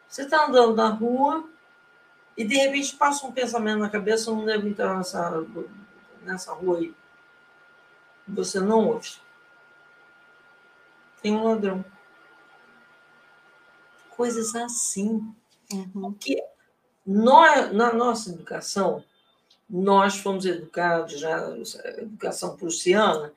Você 0.07 0.23
está 0.23 0.45
andando 0.47 0.75
na 0.75 0.89
rua 0.89 1.47
e 2.37 2.43
de 2.43 2.55
repente 2.55 2.95
passa 2.95 3.25
um 3.25 3.31
pensamento 3.31 3.79
na 3.79 3.89
cabeça, 3.89 4.31
não 4.31 4.45
deve 4.45 4.69
entrar 4.69 4.95
nessa, 4.97 5.45
nessa 6.23 6.53
rua 6.53 6.77
aí. 6.77 6.93
Você 8.27 8.59
não 8.59 8.87
ouve 8.87 9.24
tem 11.25 11.35
um 11.35 11.43
ladrão. 11.43 11.83
Coisas 14.11 14.55
assim. 14.55 15.27
Uhum. 15.73 16.13
Que 16.13 16.39
nós, 17.03 17.73
na 17.73 17.91
nossa 17.91 18.29
educação, 18.29 19.03
nós 19.67 20.17
fomos 20.17 20.45
educados, 20.45 21.19
já, 21.19 21.49
educação 21.97 22.55
prussiana, 22.55 23.33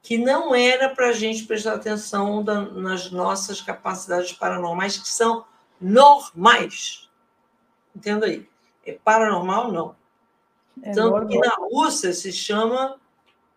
que 0.00 0.16
não 0.16 0.54
era 0.54 0.88
para 0.88 1.08
a 1.08 1.12
gente 1.12 1.44
prestar 1.44 1.74
atenção 1.74 2.44
da, 2.44 2.60
nas 2.60 3.10
nossas 3.10 3.60
capacidades 3.60 4.32
paranormais, 4.32 4.96
que 4.96 5.08
são 5.08 5.44
normais. 5.80 7.10
Entenda 7.96 8.26
aí. 8.26 8.48
É 8.86 8.92
paranormal, 8.92 9.72
não. 9.72 9.96
É 10.80 10.92
Tanto 10.92 11.10
normal. 11.10 11.28
que 11.28 11.38
na 11.40 11.56
Rússia 11.56 12.12
se 12.12 12.32
chama 12.32 12.96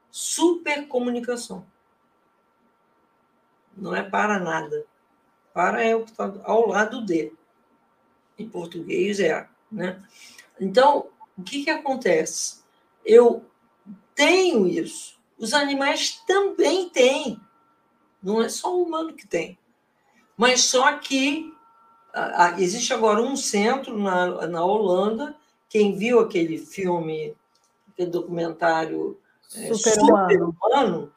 supercomunicação 0.10 1.64
não 3.78 3.96
é 3.96 4.04
para 4.04 4.40
nada. 4.40 4.86
Para 5.54 5.84
é 5.84 5.96
o 5.96 6.04
que 6.04 6.12
está 6.12 6.34
ao 6.44 6.68
lado 6.68 7.06
de. 7.06 7.32
Em 8.38 8.48
português 8.48 9.20
é, 9.20 9.48
né? 9.72 10.02
Então, 10.60 11.08
o 11.38 11.44
que, 11.44 11.64
que 11.64 11.70
acontece? 11.70 12.60
Eu 13.04 13.46
tenho 14.14 14.68
isso. 14.68 15.18
Os 15.38 15.54
animais 15.54 16.22
também 16.28 16.90
têm. 16.90 17.40
Não 18.22 18.42
é 18.42 18.50
só 18.50 18.76
o 18.76 18.84
humano 18.84 19.14
que 19.14 19.28
tem. 19.28 19.58
Mas 20.36 20.66
só 20.66 20.98
que 20.98 21.52
existe 22.58 22.94
agora 22.94 23.22
um 23.22 23.36
centro 23.36 23.98
na, 23.98 24.48
na 24.48 24.64
Holanda. 24.64 25.36
Quem 25.70 25.96
viu 25.96 26.20
aquele 26.20 26.58
filme, 26.58 27.36
aquele 27.90 28.10
documentário 28.10 29.20
é, 29.56 29.74
Super-Humano, 29.74 31.02
Super 31.02 31.12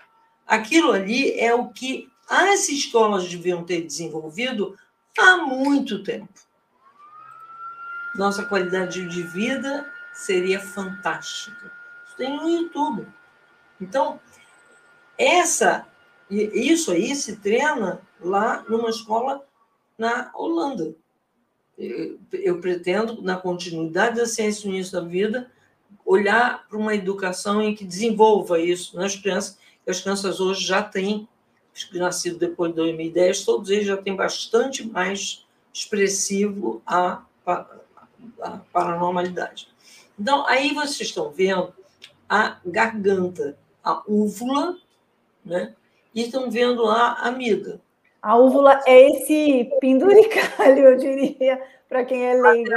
aquilo 0.46 0.92
ali 0.92 1.38
é 1.38 1.54
o 1.54 1.68
que 1.68 2.09
as 2.30 2.68
escolas 2.68 3.28
deviam 3.28 3.64
ter 3.64 3.82
desenvolvido 3.82 4.78
há 5.18 5.38
muito 5.38 6.02
tempo. 6.04 6.32
Nossa 8.14 8.44
qualidade 8.44 9.06
de 9.08 9.22
vida 9.24 9.92
seria 10.12 10.60
fantástica. 10.60 11.72
Isso 12.06 12.16
tem 12.16 12.36
no 12.36 12.48
YouTube. 12.48 13.06
Então, 13.80 14.20
essa, 15.18 15.86
isso 16.30 16.92
aí 16.92 17.16
se 17.16 17.36
treina 17.36 18.00
lá 18.20 18.64
numa 18.68 18.90
escola 18.90 19.44
na 19.98 20.30
Holanda. 20.34 20.94
eu 21.76 22.60
pretendo, 22.60 23.22
na 23.22 23.36
continuidade 23.36 24.16
da 24.16 24.26
ciência 24.26 24.68
no 24.68 24.74
início 24.74 24.92
da 24.92 25.06
vida, 25.06 25.50
olhar 26.04 26.66
para 26.68 26.78
uma 26.78 26.94
educação 26.94 27.60
em 27.62 27.74
que 27.74 27.84
desenvolva 27.84 28.60
isso 28.60 28.96
nas 28.96 29.16
crianças. 29.16 29.58
As 29.86 30.00
crianças 30.00 30.40
hoje 30.40 30.64
já 30.64 30.82
têm, 30.82 31.28
nascido 31.94 32.38
depois 32.38 32.72
de 32.72 32.76
2010, 32.76 33.44
todos 33.44 33.70
eles 33.70 33.86
já 33.86 33.96
têm 33.96 34.14
bastante 34.14 34.86
mais 34.86 35.46
expressivo 35.72 36.82
a, 36.86 37.22
a 37.46 38.60
paranormalidade. 38.72 39.68
Então, 40.18 40.46
aí 40.46 40.74
vocês 40.74 41.08
estão 41.08 41.30
vendo 41.30 41.72
a 42.28 42.58
garganta, 42.64 43.56
a 43.82 44.02
úvula, 44.06 44.76
né? 45.44 45.74
e 46.14 46.22
estão 46.22 46.50
vendo 46.50 46.86
a 46.86 47.14
amida. 47.14 47.80
A 48.20 48.36
úvula 48.36 48.82
é 48.86 49.08
esse 49.08 49.70
penduricalho, 49.80 50.84
eu 50.84 50.96
diria, 50.96 51.62
para 51.88 52.04
quem 52.04 52.26
é 52.26 52.34
leigo. 52.34 52.70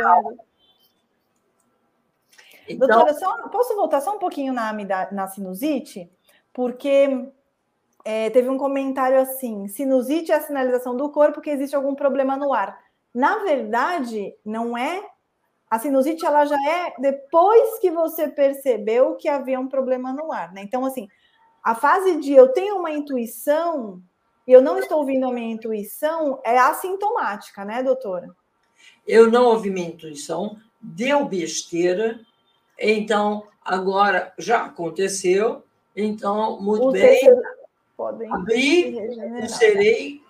Então, 2.68 2.88
Doutora, 2.88 3.14
só, 3.14 3.50
posso 3.50 3.76
voltar 3.76 4.00
só 4.00 4.16
um 4.16 4.20
pouquinho 4.20 4.54
na, 4.54 4.74
na 5.12 5.28
sinusite? 5.28 6.10
Porque 6.54 7.28
é, 8.04 8.30
teve 8.30 8.50
um 8.50 8.58
comentário 8.58 9.20
assim: 9.20 9.68
sinusite 9.68 10.32
é 10.32 10.36
a 10.36 10.42
sinalização 10.42 10.96
do 10.96 11.10
corpo 11.10 11.42
que 11.42 11.50
existe 11.50 11.76
algum 11.76 11.96
problema 11.96 12.36
no 12.36 12.54
ar. 12.54 12.78
Na 13.14 13.40
verdade, 13.40 14.36
não 14.46 14.78
é. 14.78 15.04
A 15.70 15.80
sinusite 15.80 16.26
ela 16.26 16.46
já 16.46 16.58
é 16.70 16.94
depois 17.00 17.80
que 17.80 17.90
você 17.90 18.28
percebeu 18.28 19.16
que 19.16 19.28
havia 19.28 19.60
um 19.60 19.68
problema 19.68 20.14
no 20.14 20.32
ar, 20.32 20.54
né? 20.54 20.62
Então, 20.62 20.86
assim, 20.86 21.08
a 21.64 21.74
fase 21.74 22.18
de 22.18 22.34
eu 22.34 22.50
tenho 22.50 22.78
uma 22.78 22.92
intuição 22.92 24.02
e 24.46 24.52
eu 24.52 24.62
não 24.62 24.78
estou 24.78 25.00
ouvindo 25.00 25.26
a 25.26 25.32
minha 25.32 25.54
intuição 25.54 26.40
é 26.44 26.58
assintomática, 26.60 27.64
né, 27.64 27.82
doutora? 27.82 28.30
Eu 29.08 29.32
não 29.32 29.46
ouvi 29.46 29.70
minha 29.70 29.88
intuição, 29.88 30.58
deu 30.80 31.26
besteira, 31.26 32.20
então 32.78 33.48
agora 33.64 34.34
já 34.38 34.66
aconteceu, 34.66 35.64
então 35.96 36.62
muito 36.62 36.90
o 36.90 36.92
bem. 36.92 37.22
Podem 37.96 38.32
abri, 38.34 39.50
serei, 39.50 40.22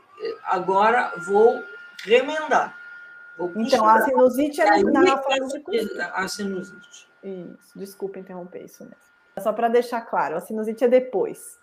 agora 0.43 1.13
vou 1.25 1.63
remendar. 2.03 2.77
Vou 3.37 3.51
então, 3.55 3.87
a 3.87 4.01
sinusite 4.01 4.61
é 4.61 4.83
na 4.83 5.17
fase 5.17 5.63
de 5.63 6.01
A 6.01 6.27
sinusite. 6.27 7.09
Isso, 7.23 7.79
desculpa 7.79 8.19
interromper 8.19 8.65
isso 8.65 8.83
mesmo. 8.83 8.97
Só 9.39 9.51
para 9.51 9.69
deixar 9.69 10.01
claro, 10.01 10.35
a 10.35 10.41
sinusite 10.41 10.83
é 10.83 10.87
depois. 10.87 11.59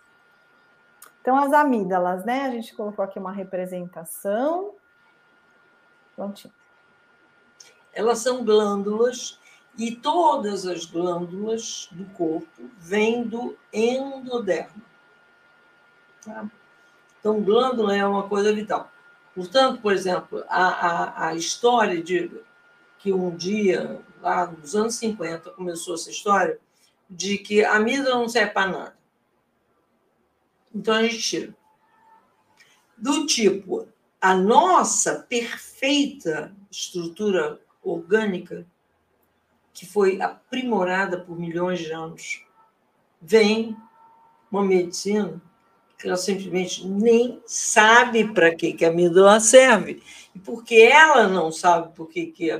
Então, 1.21 1.37
as 1.37 1.53
amígdalas, 1.53 2.25
né? 2.25 2.45
A 2.45 2.49
gente 2.49 2.75
colocou 2.75 3.05
aqui 3.05 3.19
uma 3.19 3.31
representação. 3.31 4.73
Prontinho. 6.15 6.53
Elas 7.93 8.19
são 8.19 8.43
glândulas 8.43 9.39
e 9.77 9.95
todas 9.95 10.65
as 10.65 10.85
glândulas 10.85 11.87
do 11.91 12.05
corpo 12.13 12.69
vêm 12.79 13.23
do 13.23 13.55
endodermo. 13.71 14.81
Tá? 16.23 16.49
Então, 17.19 17.41
glândula 17.41 17.95
é 17.95 18.05
uma 18.05 18.27
coisa 18.27 18.53
vital. 18.53 18.91
Portanto, 19.33 19.81
por 19.81 19.93
exemplo, 19.93 20.43
a, 20.49 20.65
a, 20.65 21.27
a 21.27 21.35
história 21.35 22.01
de 22.01 22.31
que 22.99 23.13
um 23.13 23.35
dia, 23.35 24.01
lá 24.21 24.45
nos 24.45 24.75
anos 24.75 24.95
50, 24.95 25.51
começou 25.51 25.95
essa 25.95 26.09
história 26.09 26.59
de 27.09 27.37
que 27.37 27.63
a 27.63 27.75
amígdala 27.75 28.15
não 28.15 28.29
serve 28.29 28.51
para 28.51 28.71
nada. 28.71 28.97
Então 30.73 30.93
a 30.93 31.03
gente 31.03 31.19
tira. 31.19 31.55
Do 32.97 33.25
tipo, 33.25 33.87
a 34.19 34.35
nossa 34.35 35.25
perfeita 35.27 36.55
estrutura 36.69 37.59
orgânica, 37.81 38.65
que 39.73 39.85
foi 39.85 40.21
aprimorada 40.21 41.19
por 41.19 41.39
milhões 41.39 41.79
de 41.79 41.91
anos, 41.91 42.45
vem 43.19 43.75
uma 44.51 44.63
medicina 44.63 45.41
que 46.01 46.07
ela 46.07 46.17
simplesmente 46.17 46.87
nem 46.87 47.41
sabe 47.45 48.33
para 48.33 48.53
que, 48.55 48.73
que 48.73 48.83
a 48.83 48.89
amígdala 48.89 49.39
serve. 49.39 50.01
E 50.33 50.39
porque 50.39 50.75
ela 50.75 51.27
não 51.27 51.51
sabe 51.51 51.93
para 51.93 52.05
que, 52.07 52.27
que, 52.27 52.49
a, 52.49 52.59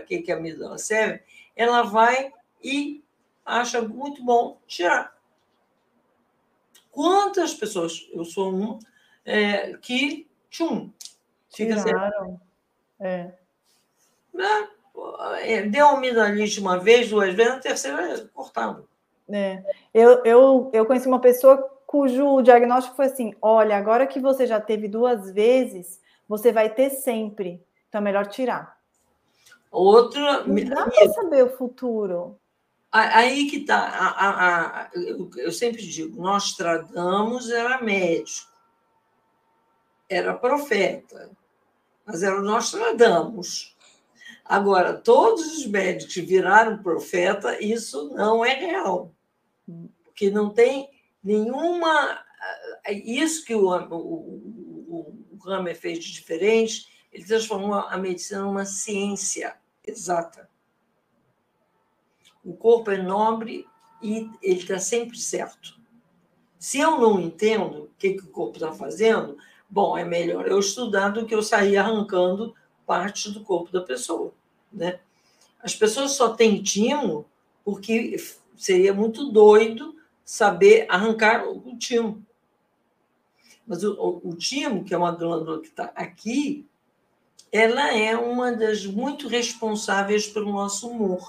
que, 0.00 0.18
que 0.22 0.32
a 0.32 0.36
amígdala 0.36 0.76
serve, 0.78 1.22
ela 1.54 1.82
vai 1.82 2.32
e 2.62 3.02
acha 3.46 3.80
muito 3.80 4.24
bom 4.24 4.58
tirar. 4.66 5.16
Quantas 6.90 7.54
pessoas, 7.54 8.08
eu 8.12 8.24
sou 8.24 8.52
um, 8.52 8.78
é, 9.24 9.74
que, 9.78 10.28
tchum, 10.50 10.90
fica 11.54 11.82
Tiraram. 11.82 12.40
É. 12.98 13.32
Né? 14.34 14.68
é. 15.42 15.62
Deu 15.62 15.86
amidalite 15.86 16.58
uma 16.60 16.78
vez, 16.78 17.08
duas 17.08 17.32
vezes, 17.32 17.52
na 17.52 17.60
terceira 17.60 18.28
cortado. 18.34 18.88
É. 19.30 19.62
Eu, 19.94 20.22
eu, 20.24 20.70
eu 20.74 20.84
conheci 20.84 21.06
uma 21.06 21.20
pessoa 21.20 21.71
cujo 21.92 22.40
diagnóstico 22.40 22.96
foi 22.96 23.04
assim: 23.04 23.34
olha, 23.42 23.76
agora 23.76 24.06
que 24.06 24.18
você 24.18 24.46
já 24.46 24.58
teve 24.58 24.88
duas 24.88 25.30
vezes, 25.30 26.00
você 26.26 26.50
vai 26.50 26.70
ter 26.70 26.88
sempre. 26.88 27.62
Então 27.86 28.00
é 28.00 28.04
melhor 28.04 28.26
tirar. 28.28 28.78
Outra. 29.70 30.42
Não 30.46 30.64
dá 30.64 30.88
para 30.88 31.12
saber 31.12 31.44
o 31.44 31.54
futuro. 31.54 32.38
Aí 32.90 33.46
que 33.50 33.58
está. 33.58 34.90
Eu, 34.94 35.30
eu 35.36 35.52
sempre 35.52 35.82
digo: 35.82 36.22
Nostradamus 36.22 37.50
era 37.50 37.82
médico, 37.82 38.50
era 40.08 40.32
profeta, 40.32 41.30
mas 42.06 42.22
era 42.22 42.40
o 42.40 42.42
Nostradamus. 42.42 43.76
Agora, 44.46 44.94
todos 44.94 45.58
os 45.58 45.66
médicos 45.66 46.14
viraram 46.14 46.82
profeta, 46.82 47.62
isso 47.62 48.08
não 48.14 48.42
é 48.42 48.54
real. 48.54 49.12
Porque 50.04 50.30
não 50.30 50.50
tem 50.50 50.88
nenhuma. 51.22 52.24
Isso 52.88 53.44
que 53.44 53.54
o, 53.54 53.68
o, 53.68 53.96
o, 53.96 55.26
o 55.30 55.50
Hammer 55.50 55.78
fez 55.78 55.98
de 55.98 56.12
diferente, 56.12 56.88
ele 57.12 57.24
transformou 57.24 57.74
a 57.74 57.96
medicina 57.96 58.42
numa 58.42 58.64
ciência 58.64 59.56
exata. 59.84 60.48
O 62.44 62.54
corpo 62.54 62.90
é 62.90 63.00
nobre 63.00 63.66
e 64.02 64.28
ele 64.42 64.60
está 64.60 64.78
sempre 64.78 65.18
certo. 65.18 65.80
Se 66.58 66.78
eu 66.78 66.98
não 66.98 67.20
entendo 67.20 67.84
o 67.84 67.90
que, 67.98 68.14
que 68.14 68.24
o 68.24 68.30
corpo 68.30 68.56
está 68.56 68.72
fazendo, 68.72 69.36
bom, 69.68 69.96
é 69.96 70.04
melhor 70.04 70.46
eu 70.46 70.58
estudar 70.58 71.10
do 71.10 71.26
que 71.26 71.34
eu 71.34 71.42
sair 71.42 71.76
arrancando 71.76 72.54
parte 72.86 73.30
do 73.30 73.42
corpo 73.42 73.72
da 73.72 73.82
pessoa. 73.82 74.34
Né? 74.72 75.00
As 75.60 75.74
pessoas 75.74 76.12
só 76.12 76.34
têm 76.34 76.62
timo 76.62 77.26
porque 77.64 78.16
seria 78.56 78.92
muito 78.92 79.30
doido 79.30 79.96
saber 80.24 80.86
arrancar 80.88 81.44
o 81.46 81.76
timo. 81.76 82.24
Mas 83.66 83.84
o, 83.84 84.20
o 84.24 84.34
timo, 84.34 84.84
que 84.84 84.94
é 84.94 84.98
uma 84.98 85.12
glândula 85.12 85.60
que 85.60 85.68
está 85.68 85.92
aqui, 85.94 86.66
ela 87.50 87.94
é 87.94 88.16
uma 88.16 88.52
das 88.52 88.86
muito 88.86 89.28
responsáveis 89.28 90.26
pelo 90.26 90.52
nosso 90.52 90.88
humor. 90.88 91.22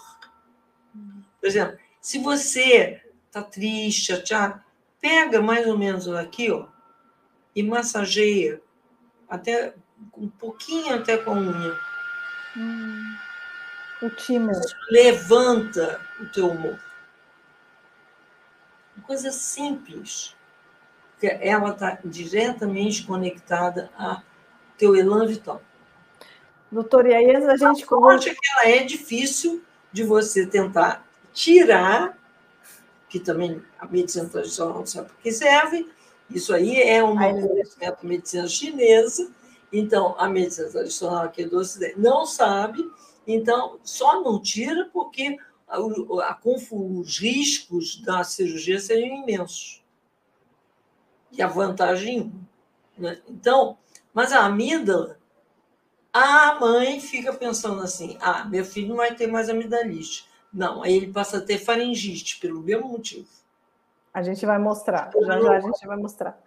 Por 1.39 1.47
exemplo, 1.47 1.77
se 1.99 2.19
você 2.19 3.01
está 3.27 3.43
triste, 3.43 4.07
chateado, 4.07 4.61
pega 5.01 5.41
mais 5.41 5.67
ou 5.67 5.77
menos 5.77 6.07
aqui, 6.07 6.49
ó, 6.49 6.67
e 7.55 7.61
massageia 7.61 8.61
até 9.27 9.73
um 10.17 10.29
pouquinho 10.29 10.95
até 10.95 11.17
com 11.17 11.31
a 11.31 11.33
unha. 11.33 11.79
Hum, 12.55 13.15
o 14.01 14.09
timo. 14.09 14.51
Levanta 14.89 15.99
o 16.19 16.25
teu 16.27 16.49
humor. 16.49 16.79
Uma 18.95 19.05
coisa 19.05 19.31
simples. 19.31 20.35
Porque 21.11 21.27
ela 21.41 21.71
está 21.71 21.99
diretamente 22.03 23.05
conectada 23.05 23.89
a 23.97 24.21
teu 24.77 24.95
elan 24.95 25.25
vital. 25.25 25.61
Doutor, 26.71 27.05
e 27.05 27.13
aí 27.13 27.35
a 27.35 27.55
gente... 27.55 27.83
A 27.83 28.17
que 28.17 28.35
ela 28.51 28.69
é 28.69 28.83
difícil 28.83 29.63
de 29.91 30.03
você 30.03 30.45
tentar 30.45 31.07
tirar, 31.31 32.17
que 33.07 33.19
também 33.19 33.61
a 33.79 33.85
medicina 33.85 34.27
tradicional 34.27 34.79
não 34.79 34.85
sabe 34.85 35.09
para 35.09 35.17
que 35.21 35.31
serve, 35.31 35.87
isso 36.29 36.53
aí 36.53 36.81
é 36.81 37.03
uma 37.03 37.31
conhecimento 37.31 38.05
medicina 38.05 38.47
chinesa, 38.47 39.31
então 39.71 40.15
a 40.17 40.27
medicina 40.27 40.69
tradicional 40.69 41.25
aqui 41.25 41.45
do 41.45 41.57
Ocidente 41.57 41.99
não 41.99 42.25
sabe, 42.25 42.83
então 43.27 43.79
só 43.83 44.21
não 44.21 44.41
tira 44.41 44.89
porque 44.91 45.37
a, 45.73 46.29
a, 46.29 46.39
os 46.71 47.19
riscos 47.19 48.01
da 48.01 48.23
cirurgia 48.23 48.79
seriam 48.79 49.23
imensos. 49.23 49.83
E 51.31 51.41
a 51.41 51.47
vantagem. 51.47 52.31
Né? 52.97 53.19
Então, 53.27 53.77
mas 54.13 54.31
a 54.31 54.45
amígdala, 54.45 55.17
a 56.11 56.55
mãe 56.59 56.99
fica 56.99 57.33
pensando 57.33 57.81
assim: 57.81 58.17
ah, 58.21 58.45
meu 58.45 58.63
filho 58.63 58.89
não 58.89 58.97
vai 58.97 59.15
ter 59.15 59.27
mais 59.27 59.49
amidalite. 59.49 60.29
Não, 60.53 60.83
aí 60.83 60.95
ele 60.95 61.11
passa 61.11 61.37
a 61.37 61.41
ter 61.41 61.57
faringite, 61.57 62.39
pelo 62.39 62.61
mesmo 62.61 62.87
motivo. 62.87 63.27
A 64.13 64.21
gente 64.21 64.45
vai 64.45 64.59
mostrar, 64.59 65.11
já 65.11 65.41
já 65.41 65.51
a 65.53 65.59
gente 65.59 65.87
vai 65.87 65.97
mostrar. 65.97 66.39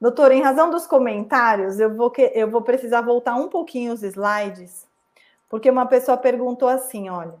Doutor, 0.00 0.32
em 0.32 0.42
razão 0.42 0.68
dos 0.68 0.84
comentários, 0.84 1.78
eu 1.78 1.94
vou, 1.94 2.10
que, 2.10 2.32
eu 2.34 2.50
vou 2.50 2.62
precisar 2.62 3.02
voltar 3.02 3.36
um 3.36 3.48
pouquinho 3.48 3.92
os 3.92 4.02
slides, 4.02 4.84
Porque 5.48 5.70
uma 5.70 5.86
pessoa 5.86 6.16
perguntou 6.16 6.68
assim: 6.68 7.08
olha, 7.08 7.40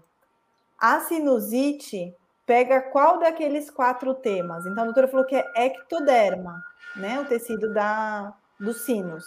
a 0.82 0.98
sinusite 0.98 2.12
pega 2.44 2.82
qual 2.82 3.20
daqueles 3.20 3.70
quatro 3.70 4.14
temas? 4.14 4.66
Então 4.66 4.82
a 4.82 4.86
doutora 4.86 5.06
falou 5.06 5.24
que 5.24 5.36
é 5.36 5.66
ectoderma, 5.66 6.60
né? 6.96 7.20
O 7.20 7.24
tecido 7.24 7.72
da, 7.72 8.34
dos 8.58 8.84
sinos. 8.84 9.24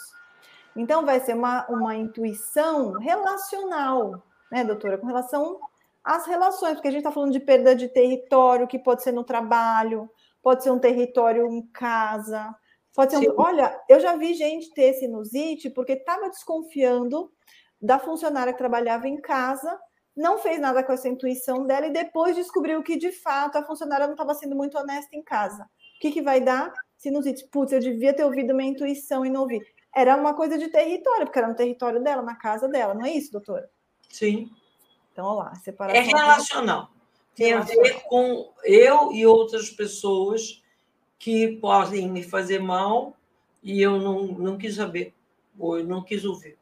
Então 0.76 1.06
vai 1.06 1.22
ser 1.22 1.34
uma, 1.34 1.66
uma 1.70 1.96
intuição 1.96 2.92
relacional, 3.00 4.22
né, 4.52 4.66
doutora? 4.66 4.98
Com 4.98 5.08
relação 5.08 5.62
às 6.04 6.28
relações, 6.28 6.74
porque 6.74 6.90
a 6.90 6.92
gente 6.92 7.00
está 7.00 7.12
falando 7.12 7.32
de 7.32 7.40
perda 7.40 7.74
de 7.74 7.88
território, 7.88 8.68
que 8.68 8.78
pode 8.78 9.02
ser 9.02 9.14
no 9.14 9.24
trabalho, 9.24 10.10
pode 10.44 10.62
ser 10.62 10.72
um 10.72 10.78
território 10.78 11.48
em 11.48 11.66
casa, 11.68 12.54
pode 12.94 13.16
ser 13.16 13.32
um... 13.32 13.36
Olha, 13.38 13.82
eu 13.88 14.02
já 14.02 14.18
vi 14.18 14.34
gente 14.34 14.74
ter 14.74 14.94
sinusite 14.94 15.70
porque 15.70 15.94
estava 15.94 16.30
desconfiando 16.30 17.32
da 17.82 17.98
funcionária 17.98 18.52
que 18.52 18.60
trabalhava 18.60 19.08
em 19.08 19.22
casa, 19.22 19.80
não 20.16 20.38
fez 20.38 20.60
nada 20.60 20.84
com 20.84 20.94
essa 20.94 21.10
intuição 21.10 21.66
dela 21.66 21.88
e 21.88 21.94
depois 21.94 22.36
descobriu 22.36 22.82
que, 22.82 22.96
de 22.96 23.12
fato, 23.12 23.58
a 23.58 23.64
funcionária 23.64 24.06
não 24.06 24.14
estava 24.14 24.34
sendo 24.34 24.56
muito 24.56 24.78
honesta 24.78 25.16
em 25.16 25.22
casa. 25.22 25.64
O 25.64 26.00
que, 26.00 26.12
que 26.12 26.22
vai 26.22 26.40
dar? 26.40 26.74
Sinusite. 26.98 27.48
Putz, 27.52 27.74
eu 27.74 27.80
devia 27.80 28.14
ter 28.14 28.24
ouvido 28.24 28.56
minha 28.56 28.70
intuição 28.70 29.26
e 29.26 29.30
não 29.30 29.42
ouvi. 29.42 29.60
Era 29.94 30.16
uma 30.16 30.34
coisa 30.34 30.58
de 30.58 30.70
território, 30.70 31.26
porque 31.26 31.40
era 31.40 31.48
no 31.48 31.56
território 31.56 32.02
dela, 32.02 32.22
na 32.22 32.36
casa 32.36 32.68
dela, 32.68 32.94
não 32.94 33.06
é 33.06 33.12
isso, 33.12 33.32
doutora? 33.32 33.70
Sim. 34.10 34.50
Então, 35.12 35.26
olha 35.26 35.50
lá, 35.50 35.56
separação. 35.56 36.02
É 36.02 36.04
relacional. 36.04 36.90
Tem 37.34 37.54
a 37.54 37.62
ver 37.62 38.02
com 38.04 38.54
eu 38.64 39.12
e 39.12 39.26
outras 39.26 39.70
pessoas 39.70 40.64
que 41.20 41.58
podem 41.58 42.10
me 42.10 42.24
fazer 42.24 42.60
mal 42.60 43.16
e 43.62 43.82
eu 43.82 44.00
não, 44.00 44.28
não 44.28 44.58
quis 44.58 44.76
saber, 44.76 45.14
ou 45.58 45.80
eu 45.80 45.86
não 45.86 46.04
quis 46.04 46.24
ouvir. 46.24 46.58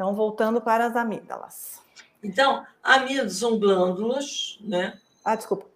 Então, 0.00 0.14
voltando 0.14 0.62
para 0.62 0.86
as 0.86 0.96
amígdalas. 0.96 1.82
Então, 2.24 2.64
amígdalas 2.82 3.34
são 3.34 3.58
glândulas, 3.58 4.58
né? 4.62 4.98
Ah, 5.22 5.36
desculpa. 5.36 5.66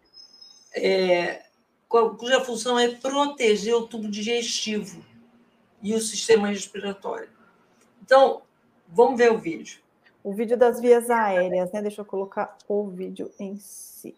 É, 0.74 1.42
cuja 1.86 2.40
função 2.40 2.78
é 2.78 2.88
proteger 2.88 3.74
o 3.74 3.86
tubo 3.86 4.08
digestivo 4.08 5.04
e 5.82 5.94
o 5.94 6.00
sistema 6.00 6.48
respiratório. 6.48 7.28
Então, 8.02 8.40
vamos 8.88 9.18
ver 9.18 9.30
o 9.30 9.36
vídeo. 9.36 9.80
O 10.22 10.32
vídeo 10.32 10.56
das 10.56 10.80
vias 10.80 11.10
aéreas, 11.10 11.70
né? 11.70 11.82
Deixa 11.82 12.00
eu 12.00 12.06
colocar 12.06 12.56
o 12.66 12.88
vídeo 12.88 13.30
em 13.38 13.58
si. 13.58 14.16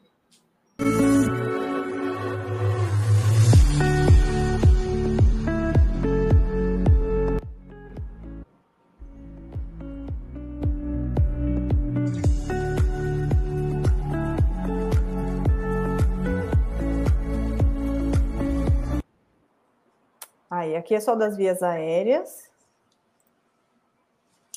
Aqui 20.87 20.95
é 20.95 21.01
só 21.01 21.17
das 21.17 21.37
vias 21.37 21.65
aéreas. 21.65 22.49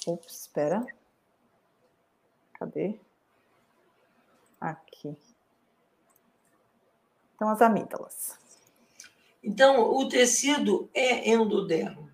Ups, 0.06 0.42
espera. 0.42 0.86
Cadê? 2.54 3.00
Aqui. 4.62 5.18
Então, 7.36 7.50
as 7.50 7.62
amígdalas. 7.64 8.38
Então, 9.44 9.92
o 9.92 10.08
tecido 10.08 10.88
é 10.94 11.32
endodermo. 11.32 12.08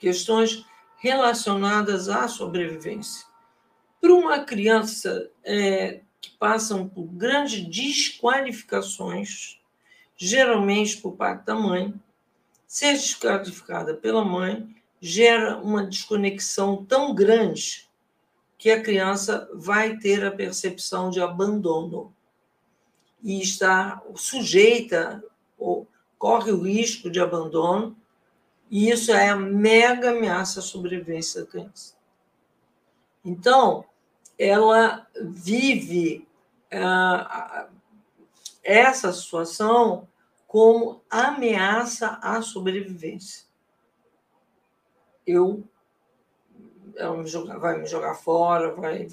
Questões 0.00 0.66
relacionadas 0.96 2.08
à 2.08 2.26
sobrevivência. 2.26 3.24
Para 4.00 4.14
uma 4.14 4.40
criança 4.44 5.30
é, 5.44 6.00
que 6.20 6.30
passam 6.32 6.88
por 6.88 7.04
grandes 7.04 7.64
desqualificações, 7.68 9.60
geralmente 10.16 10.96
por 10.96 11.12
parte 11.12 11.44
da 11.44 11.54
mãe, 11.54 11.94
ser 12.74 12.94
descodificada 12.94 13.94
pela 13.94 14.24
mãe 14.24 14.68
gera 15.00 15.58
uma 15.58 15.84
desconexão 15.84 16.84
tão 16.84 17.14
grande 17.14 17.88
que 18.58 18.68
a 18.68 18.82
criança 18.82 19.48
vai 19.54 19.96
ter 19.96 20.26
a 20.26 20.32
percepção 20.32 21.08
de 21.08 21.20
abandono 21.20 22.12
e 23.22 23.40
está 23.40 24.02
sujeita 24.16 25.22
ou 25.56 25.86
corre 26.18 26.50
o 26.50 26.62
risco 26.62 27.08
de 27.08 27.20
abandono 27.20 27.96
e 28.68 28.90
isso 28.90 29.12
é 29.12 29.28
a 29.28 29.36
mega 29.36 30.10
ameaça 30.10 30.58
à 30.58 30.62
sobrevivência 30.62 31.42
da 31.42 31.46
criança. 31.46 31.94
Então, 33.24 33.84
ela 34.36 35.06
vive 35.14 36.26
uh, 36.72 37.70
essa 38.64 39.12
situação 39.12 40.08
como 40.54 41.02
ameaça 41.10 42.16
à 42.22 42.40
sobrevivência. 42.40 43.44
Eu 45.26 45.64
ela 46.94 47.16
me 47.16 47.26
jogar, 47.26 47.58
vai 47.58 47.80
me 47.80 47.88
jogar 47.88 48.14
fora, 48.14 48.72
vai, 48.72 49.04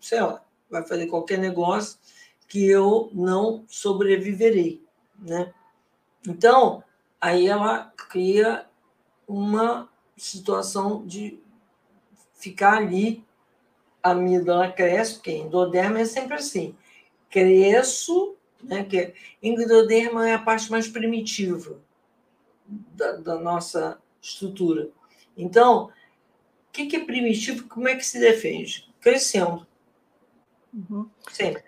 sei 0.00 0.20
lá, 0.20 0.42
vai 0.68 0.84
fazer 0.84 1.06
qualquer 1.06 1.38
negócio 1.38 1.96
que 2.48 2.68
eu 2.68 3.08
não 3.12 3.64
sobreviverei, 3.68 4.82
né? 5.16 5.54
Então, 6.26 6.82
aí 7.20 7.46
ela 7.46 7.92
cria 8.10 8.66
uma 9.28 9.88
situação 10.16 11.06
de 11.06 11.40
ficar 12.32 12.78
ali, 12.78 13.24
a 14.02 14.10
amígdala 14.10 14.72
cresce, 14.72 15.14
porque 15.14 15.36
endoderma 15.36 16.00
é 16.00 16.04
sempre 16.04 16.34
assim, 16.34 16.76
cresço 17.30 18.34
né? 18.64 18.84
que 18.84 19.14
endoderma 19.42 20.28
é 20.28 20.34
a 20.34 20.38
parte 20.38 20.70
mais 20.70 20.88
primitiva 20.88 21.78
da, 22.66 23.12
da 23.12 23.38
nossa 23.38 23.98
estrutura. 24.20 24.90
Então, 25.36 25.86
o 25.86 26.72
que, 26.72 26.86
que, 26.86 26.96
é 26.96 27.04
primitivo? 27.04 27.68
Como 27.68 27.88
é 27.88 27.94
que 27.94 28.04
se 28.04 28.18
defende? 28.18 28.88
Crescendo. 29.00 29.66
Uhum. 30.72 31.08
Sempre. 31.30 31.62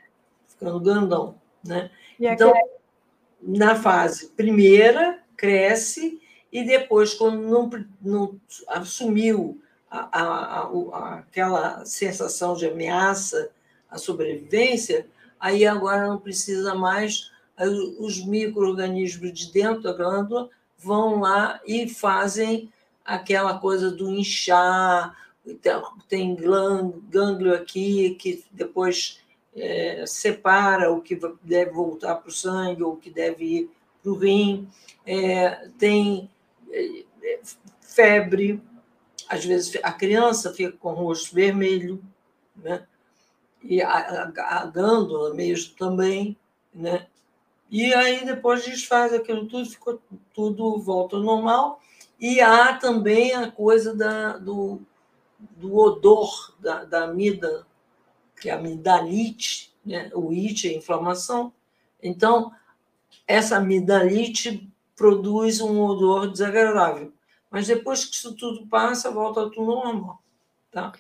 Ficando 0.49 0.81
grandão. 0.81 1.41
Né? 1.65 1.91
Então, 2.19 2.53
na 3.41 3.77
fase 3.77 4.29
primeira, 4.29 5.23
cresce, 5.37 6.21
e 6.51 6.65
depois, 6.65 7.13
quando 7.13 7.43
não, 7.43 7.71
não 8.01 8.41
assumiu 8.69 9.61
a, 9.91 10.21
a, 10.21 10.61
a, 10.63 11.19
aquela 11.19 11.85
sensação 11.85 12.55
de 12.55 12.67
ameaça 12.67 13.51
à 13.91 13.99
sobrevivência, 13.99 15.07
aí 15.39 15.67
agora 15.67 16.07
não 16.07 16.19
precisa 16.19 16.75
mais, 16.75 17.31
os 17.99 18.25
micro-organismos 18.25 19.33
de 19.33 19.53
dentro 19.53 19.83
da 19.83 19.93
glândula 19.93 20.51
vão 20.79 21.21
lá 21.21 21.61
e 21.67 21.89
fazem 21.89 22.71
aquela 23.05 23.59
coisa 23.59 23.91
do 23.91 24.13
inchar, 24.13 25.17
tem 26.09 26.37
gânglio 27.09 27.55
aqui 27.55 28.15
que 28.17 28.45
depois 28.51 29.21
é, 29.55 30.05
separa 30.07 30.93
o 30.93 31.01
que 31.01 31.19
deve 31.43 31.71
voltar 31.71 32.17
para 32.17 32.29
o 32.29 32.33
sangue 32.33 32.83
ou 32.83 32.95
o 32.95 32.97
que 32.97 33.11
deve 33.11 33.45
ir 33.45 33.71
para 34.03 34.13
o 34.13 34.19
rim, 34.19 34.69
é, 35.07 35.69
tem 35.79 36.29
é, 36.71 37.05
febre, 37.81 38.61
às 39.29 39.45
vezes 39.45 39.79
a 39.83 39.93
criança 39.93 40.53
fica 40.53 40.77
com 40.77 40.93
o 40.93 40.95
rosto 40.95 41.35
vermelho, 41.35 42.03
né? 42.55 42.87
E 43.69 43.83
a, 43.83 44.33
a, 44.39 45.33
mesmo 45.35 45.75
também, 45.77 46.37
né? 46.75 47.07
E 47.71 47.93
aí 47.93 48.25
depois 48.25 48.65
desfaz 48.65 49.13
aquilo 49.13 49.47
tudo, 49.47 49.69
ficou 49.69 50.01
tudo 50.33 50.79
volta 50.79 51.17
ao 51.17 51.23
normal. 51.23 51.81
E 52.19 52.41
há 52.41 52.75
também 52.75 53.35
a 53.35 53.51
coisa 53.51 53.95
da, 53.95 54.39
do, 54.39 54.81
do 55.39 55.77
odor 55.77 56.55
da, 56.59 56.85
da 56.85 57.05
amida, 57.05 57.67
que 58.41 58.49
é 58.49 58.53
a 58.53 58.59
amidalite, 58.59 59.75
né? 59.85 60.11
o 60.15 60.31
it 60.31 60.69
é 60.69 60.77
inflamação. 60.77 61.53
Então, 62.03 62.53
essa 63.27 63.57
amidalite 63.57 64.71
produz 64.95 65.61
um 65.61 65.81
odor 65.81 66.31
desagradável. 66.31 67.13
Mas 67.51 67.67
depois 67.67 68.05
que 68.05 68.15
isso 68.15 68.35
tudo 68.35 68.67
passa, 68.67 69.11
volta 69.11 69.51
tudo 69.51 69.67
normal. 69.67 70.23
Tá? 70.71 70.93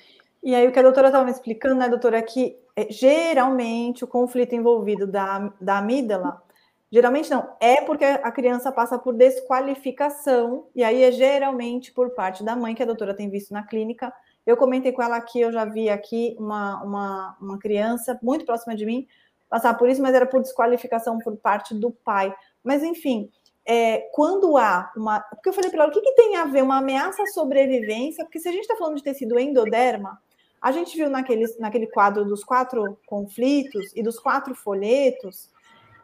E 0.46 0.54
aí, 0.54 0.68
o 0.68 0.70
que 0.70 0.78
a 0.78 0.82
doutora 0.82 1.08
estava 1.08 1.24
me 1.24 1.32
explicando, 1.32 1.74
né, 1.74 1.88
doutora, 1.88 2.18
é 2.18 2.22
que 2.22 2.56
é, 2.76 2.86
geralmente 2.88 4.04
o 4.04 4.06
conflito 4.06 4.54
envolvido 4.54 5.04
da, 5.04 5.52
da 5.60 5.78
amígdala, 5.78 6.40
geralmente 6.88 7.28
não, 7.28 7.56
é 7.58 7.80
porque 7.80 8.04
a 8.04 8.30
criança 8.30 8.70
passa 8.70 8.96
por 8.96 9.12
desqualificação, 9.12 10.68
e 10.72 10.84
aí 10.84 11.02
é 11.02 11.10
geralmente 11.10 11.92
por 11.92 12.10
parte 12.10 12.44
da 12.44 12.54
mãe, 12.54 12.76
que 12.76 12.82
a 12.84 12.86
doutora 12.86 13.12
tem 13.12 13.28
visto 13.28 13.52
na 13.52 13.66
clínica. 13.66 14.12
Eu 14.46 14.56
comentei 14.56 14.92
com 14.92 15.02
ela 15.02 15.16
aqui, 15.16 15.40
eu 15.40 15.50
já 15.50 15.64
vi 15.64 15.90
aqui 15.90 16.36
uma, 16.38 16.80
uma, 16.80 17.36
uma 17.40 17.58
criança 17.58 18.16
muito 18.22 18.44
próxima 18.44 18.76
de 18.76 18.86
mim 18.86 19.04
passar 19.48 19.74
por 19.74 19.88
isso, 19.88 20.00
mas 20.00 20.14
era 20.14 20.26
por 20.26 20.40
desqualificação 20.40 21.18
por 21.18 21.36
parte 21.38 21.74
do 21.74 21.90
pai. 21.90 22.32
Mas, 22.62 22.84
enfim, 22.84 23.28
é, 23.66 24.08
quando 24.12 24.56
há 24.56 24.92
uma. 24.96 25.18
Porque 25.18 25.48
eu 25.48 25.52
falei 25.52 25.72
para 25.72 25.82
ela, 25.82 25.90
o 25.90 25.92
que, 25.92 26.00
que, 26.00 26.14
tem 26.14 26.36
a 26.36 26.44
ver 26.44 26.62
uma 26.62 26.78
ameaça 26.78 27.24
à 27.24 27.26
sobrevivência? 27.26 28.24
Porque 28.24 28.38
se 28.38 28.48
a 28.48 28.52
gente 28.52 28.60
está 28.60 28.76
falando 28.76 28.96
de 28.96 29.02
tecido 29.02 29.36
endoderma, 29.40 30.20
A 30.66 30.72
gente 30.72 30.96
viu 30.96 31.08
naquele, 31.08 31.46
naquele 31.60 31.86
quadro 31.86 32.24
dos 32.24 32.42
quatro 32.42 32.98
conflitos 33.06 33.92
e 33.94 34.02
dos 34.02 34.18
quatro 34.18 34.52
folhetos 34.52 35.48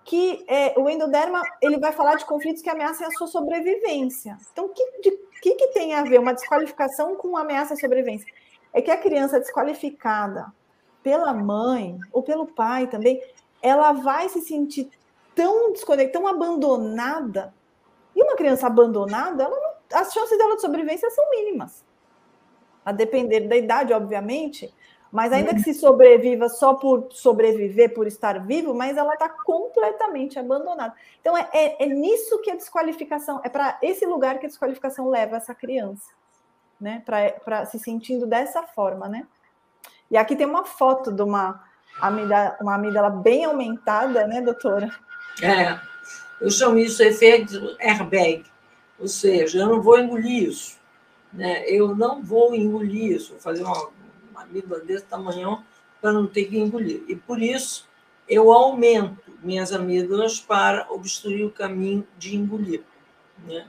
que 0.05 0.45
é, 0.47 0.79
o 0.79 0.89
endoderma 0.89 1.43
ele 1.61 1.81
vai 1.81 1.91
falar 1.91 2.15
de 2.15 2.25
conflitos 2.25 2.63
que 2.63 2.71
ameaçam 2.71 3.09
a 3.09 3.11
sua 3.11 3.27
sobrevivência. 3.27 4.39
Então, 4.53 4.67
o 4.67 4.69
que, 4.69 4.85
que, 5.43 5.55
que 5.57 5.67
tem 5.73 5.95
a 5.95 6.05
ver 6.05 6.21
uma 6.21 6.33
desqualificação 6.33 7.17
com 7.17 7.37
ameaça 7.37 7.75
à 7.75 7.77
sobrevivência? 7.77 8.33
É 8.73 8.81
que 8.81 8.93
a 8.93 8.97
criança 8.97 9.41
desqualificada 9.41 10.47
pela 11.03 11.35
mãe 11.35 11.99
ou 12.13 12.23
pelo 12.23 12.47
pai 12.47 12.87
também, 12.87 13.21
ela 13.61 13.91
vai 13.91 14.29
se 14.29 14.43
sentir 14.43 14.89
tão 15.35 15.73
desconectada, 15.73 16.21
tão 16.21 16.29
abandonada. 16.29 17.53
E 18.15 18.23
uma 18.23 18.37
criança 18.37 18.69
abandonada, 18.69 19.49
não, 19.49 19.59
as 19.93 20.13
chances 20.13 20.39
dela 20.39 20.55
de 20.55 20.61
sobrevivência 20.61 21.11
são 21.11 21.29
mínimas. 21.31 21.83
A 22.85 22.93
depender 22.93 23.41
da 23.41 23.57
idade, 23.57 23.93
obviamente, 23.93 24.73
mas 25.13 25.31
ainda 25.31 25.55
que 25.55 25.61
se 25.61 25.75
sobreviva 25.75 26.49
só 26.49 26.73
por 26.73 27.09
sobreviver, 27.11 27.93
por 27.93 28.07
estar 28.07 28.45
vivo, 28.47 28.73
mas 28.73 28.97
ela 28.97 29.13
está 29.13 29.29
completamente 29.29 30.39
abandonada. 30.39 30.95
Então 31.21 31.37
é, 31.37 31.47
é, 31.53 31.85
é, 31.85 31.87
nisso 31.87 32.41
que 32.41 32.51
a 32.51 32.57
desqualificação, 32.57 33.39
é 33.45 33.51
para 33.51 33.79
esse 33.83 34.07
lugar 34.07 34.39
que 34.39 34.47
a 34.47 34.49
desqualificação 34.49 35.11
leva 35.11 35.37
essa 35.37 35.55
criança, 35.55 36.11
né? 36.81 37.03
Para 37.05 37.67
se 37.67 37.79
sentindo 37.79 38.27
dessa 38.27 38.63
forma, 38.63 39.07
né? 39.07 39.27
E 40.11 40.17
aqui 40.17 40.35
tem 40.35 40.47
uma 40.47 40.65
foto 40.65 41.13
de 41.13 41.23
uma 41.23 41.63
amígdala, 42.01 42.57
uma 42.61 42.75
amígdala 42.75 43.11
bem 43.11 43.45
aumentada, 43.45 44.27
né, 44.27 44.41
doutora? 44.41 44.89
É, 45.43 45.79
eu 46.41 46.51
chamo 46.51 46.79
isso 46.79 47.03
efeito 47.03 47.77
airbag, 47.79 48.45
ou 48.99 49.09
seja, 49.09 49.59
eu 49.59 49.67
não 49.67 49.83
vou 49.83 49.99
engolir 49.99 50.49
isso, 50.49 50.79
né? 51.33 51.65
Eu 51.69 51.95
não 51.95 52.23
vou 52.23 52.55
engolir 52.55 53.13
isso, 53.17 53.33
vou 53.33 53.41
fazer 53.41 53.63
uma, 53.63 53.91
uma 54.33 54.79
desse 54.81 55.05
tamanho 55.05 55.65
para 56.01 56.13
não 56.13 56.27
ter 56.27 56.47
que 56.47 56.59
engolir. 56.59 57.03
E 57.09 57.17
por 57.17 57.41
isso 57.41 57.89
eu 58.29 58.53
aumento 58.53 59.33
minhas 59.43 59.73
amígdalas 59.73 60.41
para 60.41 60.87
obstruir 60.91 61.45
o 61.45 61.51
caminho 61.51 62.07
de 62.19 62.37
engolir, 62.37 62.83
né? 63.47 63.69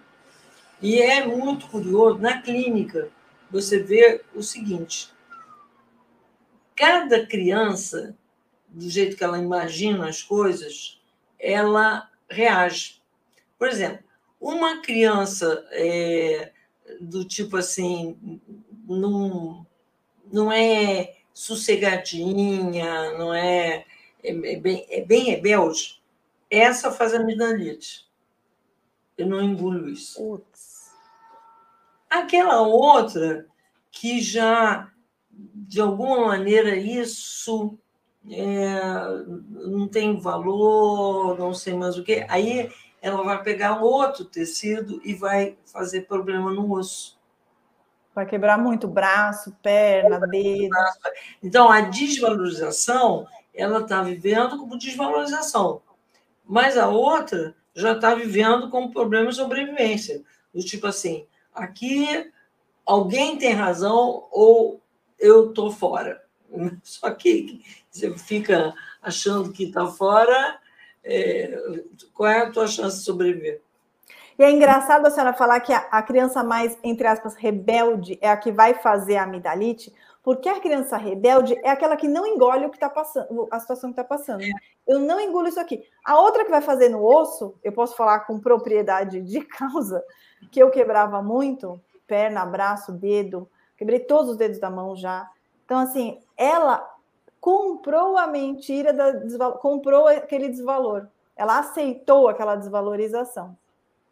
E 0.81 1.01
é 1.01 1.25
muito 1.25 1.67
curioso, 1.67 2.19
na 2.19 2.41
clínica, 2.41 3.09
você 3.49 3.81
vê 3.81 4.21
o 4.35 4.43
seguinte: 4.43 5.13
cada 6.75 7.25
criança, 7.25 8.15
do 8.67 8.89
jeito 8.89 9.15
que 9.15 9.23
ela 9.23 9.39
imagina 9.39 10.09
as 10.09 10.21
coisas, 10.21 10.99
ela 11.39 12.09
reage. 12.29 13.01
Por 13.57 13.67
exemplo, 13.67 14.03
uma 14.41 14.81
criança 14.81 15.65
é, 15.71 16.51
do 16.99 17.25
tipo 17.25 17.57
assim, 17.57 18.39
não, 18.87 19.65
não 20.31 20.51
é 20.51 21.15
sossegadinha, 21.33 23.17
não 23.17 23.33
é, 23.33 23.85
é, 24.23 24.55
bem, 24.57 24.85
é 24.89 25.01
bem 25.01 25.23
rebelde, 25.23 26.01
essa 26.49 26.91
faz 26.91 27.13
amidalite. 27.13 28.07
Eu 29.17 29.27
não 29.27 29.41
engulo 29.41 29.89
isso. 29.89 30.19
Putz. 30.19 30.91
Aquela 32.09 32.61
outra 32.61 33.47
que 33.91 34.21
já, 34.21 34.91
de 35.31 35.79
alguma 35.81 36.27
maneira, 36.27 36.75
isso 36.75 37.77
é, 38.29 38.79
não 39.49 39.87
tem 39.87 40.19
valor, 40.19 41.37
não 41.37 41.53
sei 41.53 41.73
mais 41.73 41.97
o 41.97 42.03
que. 42.03 42.25
Aí 42.29 42.71
ela 43.03 43.21
vai 43.21 43.43
pegar 43.43 43.81
outro 43.81 44.23
tecido 44.23 45.01
e 45.03 45.13
vai 45.13 45.57
fazer 45.65 46.07
problema 46.07 46.49
no 46.53 46.71
osso. 46.71 47.19
Vai 48.15 48.25
quebrar 48.25 48.57
muito 48.57 48.87
braço, 48.87 49.53
perna, 49.61 50.21
dedo. 50.21 50.73
Então, 51.43 51.69
a 51.69 51.81
desvalorização, 51.81 53.27
ela 53.53 53.81
está 53.81 54.01
vivendo 54.01 54.57
como 54.57 54.77
desvalorização. 54.77 55.81
Mas 56.45 56.77
a 56.77 56.87
outra 56.87 57.53
já 57.75 57.91
está 57.91 58.15
vivendo 58.15 58.69
como 58.69 58.93
problema 58.93 59.29
de 59.29 59.35
sobrevivência. 59.35 60.23
Do 60.55 60.63
tipo 60.63 60.87
assim, 60.87 61.27
aqui 61.53 62.31
alguém 62.85 63.37
tem 63.37 63.51
razão 63.51 64.29
ou 64.31 64.81
eu 65.19 65.49
estou 65.49 65.69
fora. 65.71 66.23
Só 66.83 67.11
que 67.11 67.61
você 67.91 68.17
fica 68.17 68.73
achando 69.01 69.51
que 69.51 69.65
está 69.65 69.87
fora, 69.87 70.57
é, 71.03 71.83
qual 72.13 72.29
é 72.29 72.39
a 72.41 72.51
tua 72.51 72.67
chance 72.67 72.99
de 72.99 73.03
sobreviver? 73.03 73.61
E 74.37 74.43
é 74.43 74.49
engraçado 74.49 75.05
a 75.05 75.11
senhora 75.11 75.33
falar 75.33 75.59
que 75.59 75.71
a, 75.71 75.79
a, 75.91 76.01
criança 76.01 76.43
mais, 76.43 76.77
entre 76.83 77.05
aspas, 77.05 77.35
rebelde 77.35 78.17
é 78.21 78.29
a 78.29 78.37
que 78.37 78.51
vai 78.51 78.73
fazer 78.73 79.17
a 79.17 79.23
amidalite, 79.23 79.93
porque 80.23 80.49
a 80.49 80.59
criança 80.59 80.97
rebelde 80.97 81.55
é 81.63 81.69
aquela 81.69 81.95
que 81.95 82.07
não 82.07 82.25
engole 82.25 82.65
o 82.65 82.69
que 82.69 82.77
está 82.77 82.89
passando, 82.89 83.47
a 83.51 83.59
situação 83.59 83.91
que 83.91 83.99
está 83.99 84.03
passando. 84.03 84.41
É. 84.41 84.51
Eu 84.87 84.99
não 84.99 85.19
engulo 85.19 85.47
isso 85.47 85.59
aqui. 85.59 85.83
A 86.03 86.19
outra 86.19 86.43
que 86.43 86.51
vai 86.51 86.61
fazer 86.61 86.89
no 86.89 87.05
osso, 87.05 87.55
eu 87.63 87.71
posso 87.71 87.95
falar 87.95 88.21
com 88.21 88.39
propriedade 88.39 89.21
de 89.21 89.41
causa, 89.41 90.03
que 90.51 90.61
eu 90.61 90.71
quebrava 90.71 91.21
muito, 91.21 91.79
perna, 92.07 92.45
braço, 92.45 92.91
dedo, 92.91 93.49
quebrei 93.77 93.99
todos 93.99 94.31
os 94.31 94.37
dedos 94.37 94.59
da 94.59 94.69
mão 94.69 94.95
já. 94.95 95.29
Então, 95.65 95.79
assim, 95.79 96.19
ela 96.35 96.92
comprou 97.43 98.17
a 98.17 98.25
mentira, 98.25 98.93
da, 98.93 99.51
comprou 99.51 100.07
aquele 100.07 100.47
desvalor. 100.47 101.07
Ela 101.35 101.59
aceitou 101.59 102.29
aquela 102.29 102.55
desvalorização 102.55 103.57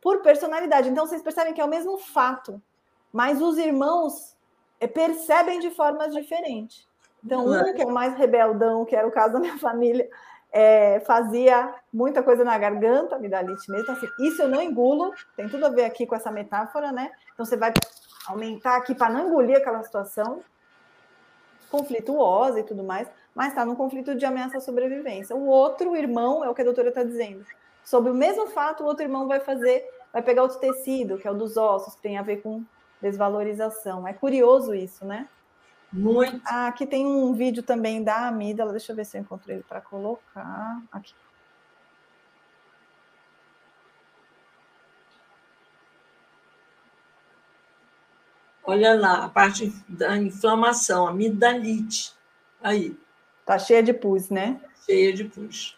por 0.02 0.22
personalidade. 0.22 0.90
Então, 0.90 1.08
vocês 1.08 1.22
percebem 1.22 1.54
que 1.54 1.62
é 1.62 1.64
o 1.64 1.70
mesmo 1.70 1.98
fato, 1.98 2.62
mas 3.10 3.42
os 3.42 3.58
irmãos 3.58 4.36
eh, 4.82 4.88
percebem 4.88 5.62
de 5.62 5.70
formas 5.70 6.14
diferentes. 6.14 6.86
Então, 7.24 7.48
um 7.48 7.74
que 7.74 7.82
é 7.82 7.86
o 7.86 7.94
mais 7.94 8.18
rebeldão, 8.18 8.84
que 8.84 8.98
era 8.98 9.08
o 9.08 9.12
caso 9.12 9.32
da 9.32 9.40
minha 9.40 9.58
família, 9.58 10.10
é, 10.52 11.00
fazia 11.00 11.74
muita 11.94 12.22
coisa 12.22 12.44
na 12.44 12.58
garganta, 12.58 13.16
amidalite 13.16 13.72
mesmo. 13.72 13.84
Então, 13.84 13.96
assim, 13.96 14.10
isso 14.20 14.42
eu 14.42 14.50
não 14.50 14.62
engulo, 14.62 15.14
tem 15.38 15.48
tudo 15.48 15.66
a 15.66 15.70
ver 15.70 15.86
aqui 15.86 16.06
com 16.06 16.16
essa 16.16 16.30
metáfora, 16.30 16.92
né? 16.92 17.10
Então, 17.34 17.46
você 17.46 17.56
vai 17.56 17.72
aumentar 18.28 18.76
aqui 18.76 18.94
para 18.94 19.10
não 19.10 19.30
engolir 19.30 19.56
aquela 19.56 19.82
situação 19.84 20.44
conflituosa 21.70 22.60
e 22.60 22.64
tudo 22.64 22.84
mais, 22.84 23.08
mas 23.36 23.50
está 23.50 23.66
num 23.66 23.76
conflito 23.76 24.16
de 24.16 24.26
ameaça 24.26 24.58
à 24.58 24.62
sobrevivência. 24.62 25.36
O 25.36 25.46
outro 25.48 25.96
irmão, 25.96 26.44
é 26.44 26.50
o 26.50 26.54
que 26.54 26.62
a 26.62 26.66
doutora 26.66 26.90
está 26.90 27.04
dizendo, 27.04 27.46
sobre 27.84 28.12
o 28.12 28.16
mesmo 28.16 28.48
fato, 28.48 28.84
o 28.84 28.86
outro 28.86 29.04
irmão 29.04 29.28
vai 29.28 29.40
fazer, 29.40 29.84
vai 30.14 30.22
pegar 30.22 30.44
outro 30.44 30.60
tecido, 30.60 31.18
que 31.18 31.28
é 31.28 31.32
o 31.32 31.36
dos 31.36 31.58
ossos, 31.58 31.96
que 31.96 32.02
tem 32.02 32.18
a 32.18 32.22
ver 32.22 32.42
com 32.42 32.64
desvalorização. 33.02 34.08
É 34.08 34.14
curioso 34.14 34.74
isso, 34.74 35.06
né? 35.06 35.28
Muito. 35.92 36.42
Ah, 36.46 36.68
aqui 36.68 36.86
tem 36.86 37.06
um 37.06 37.34
vídeo 37.34 37.64
também 37.64 38.02
da 38.02 38.28
amígdala, 38.28 38.72
deixa 38.72 38.92
eu 38.92 38.96
ver 38.96 39.06
se 39.06 39.18
eu 39.18 39.22
encontro 39.22 39.52
ele 39.52 39.64
para 39.68 39.82
colocar. 39.82 40.82
Aqui. 40.92 41.14
Olha 48.64 48.94
lá, 48.94 49.26
a 49.26 49.30
parte 49.30 49.70
da 49.90 50.16
inflamação, 50.16 51.08
amidalite. 51.08 52.14
Aí. 52.64 52.98
Tá 53.46 53.58
cheia 53.58 53.82
de 53.82 53.94
pus, 53.94 54.30
né? 54.30 54.60
Cheia 54.86 55.14
de 55.14 55.26
pus. 55.26 55.78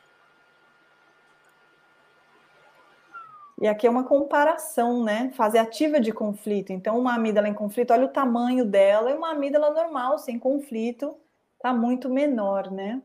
E 3.60 3.68
aqui 3.68 3.88
é 3.88 3.90
uma 3.90 4.04
comparação, 4.04 5.04
né? 5.04 5.32
Fase 5.36 5.58
ativa 5.58 6.00
de 6.00 6.12
conflito. 6.12 6.72
Então, 6.74 7.00
uma 7.00 7.16
amígdala 7.16 7.48
em 7.48 7.54
conflito, 7.54 7.92
olha 7.92 8.06
o 8.06 8.10
tamanho 8.10 8.66
dela, 8.66 9.10
e 9.10 9.14
uma 9.14 9.32
amígdala 9.32 9.70
normal, 9.70 10.20
sem 10.20 10.38
conflito, 10.38 11.16
está 11.56 11.74
muito 11.74 12.10
menor, 12.10 12.70
né? 12.70 13.02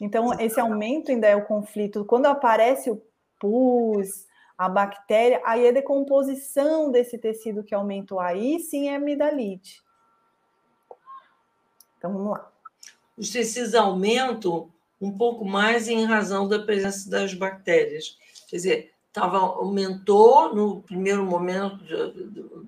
Então, 0.00 0.32
esse 0.40 0.58
aumento 0.58 1.10
ainda 1.10 1.26
é 1.26 1.36
o 1.36 1.44
conflito. 1.44 2.04
Quando 2.04 2.26
aparece 2.26 2.90
o 2.90 3.02
pus, 3.38 4.26
a 4.56 4.68
bactéria, 4.68 5.42
aí 5.44 5.66
a 5.66 5.72
decomposição 5.72 6.90
desse 6.90 7.18
tecido 7.18 7.64
que 7.64 7.74
aumentou 7.74 8.20
aí 8.20 8.60
sim 8.60 8.88
é 8.88 8.94
amidalite. 8.94 9.82
Então 11.98 12.12
vamos 12.12 12.32
lá. 12.32 12.51
Os 13.22 13.30
tecidos 13.30 13.72
aumentam 13.72 14.68
um 15.00 15.12
pouco 15.12 15.44
mais 15.44 15.86
em 15.86 16.04
razão 16.04 16.48
da 16.48 16.58
presença 16.58 17.08
das 17.08 17.32
bactérias. 17.32 18.18
Quer 18.48 18.56
dizer, 18.56 18.90
tava, 19.12 19.38
aumentou 19.38 20.52
no 20.52 20.82
primeiro 20.82 21.24
momento 21.24 21.76
do, 21.76 22.66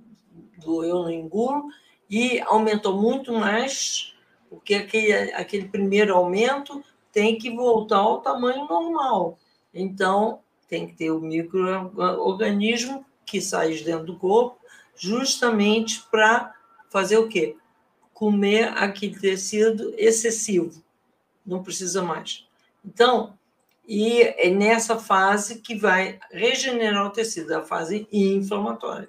do 0.58 0.84
eu 0.84 1.02
no 1.02 1.10
engulo 1.10 1.64
e 2.08 2.40
aumentou 2.42 2.96
muito 3.02 3.32
mais, 3.32 4.14
porque 4.48 4.76
aquele, 4.76 5.32
aquele 5.32 5.66
primeiro 5.66 6.14
aumento 6.14 6.84
tem 7.10 7.36
que 7.36 7.50
voltar 7.50 7.98
ao 7.98 8.20
tamanho 8.20 8.64
normal. 8.68 9.36
Então, 9.74 10.38
tem 10.68 10.86
que 10.86 10.94
ter 10.94 11.10
o 11.10 11.20
microorganismo 11.20 13.04
que 13.26 13.40
sai 13.40 13.72
de 13.72 13.82
dentro 13.82 14.06
do 14.06 14.16
corpo, 14.20 14.60
justamente 14.94 16.00
para 16.12 16.54
fazer 16.90 17.18
o 17.18 17.26
quê? 17.26 17.56
Comer 18.14 18.68
aquele 18.78 19.18
tecido 19.18 19.92
excessivo. 19.98 20.82
Não 21.44 21.62
precisa 21.62 22.02
mais. 22.02 22.46
Então, 22.82 23.34
e 23.86 24.22
é 24.22 24.48
nessa 24.48 24.98
fase 24.98 25.60
que 25.60 25.74
vai 25.74 26.18
regenerar 26.30 27.06
o 27.06 27.10
tecido, 27.10 27.52
a 27.52 27.62
fase 27.62 28.08
inflamatória. 28.10 29.08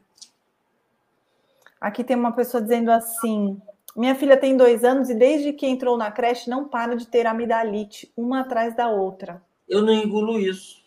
Aqui 1.79 2.03
tem 2.03 2.17
uma 2.17 2.33
pessoa 2.33 2.61
dizendo 2.61 2.91
assim: 2.91 3.61
Minha 3.95 4.15
filha 4.15 4.35
tem 4.35 4.57
dois 4.57 4.83
anos 4.83 5.09
e 5.09 5.15
desde 5.15 5.53
que 5.53 5.65
entrou 5.67 5.97
na 5.97 6.11
creche 6.11 6.49
não 6.49 6.67
para 6.67 6.95
de 6.95 7.07
ter 7.07 7.25
amidalite, 7.25 8.11
uma 8.17 8.41
atrás 8.41 8.75
da 8.75 8.89
outra. 8.89 9.41
Eu 9.67 9.81
não 9.81 9.93
engulo 9.93 10.39
isso. 10.39 10.83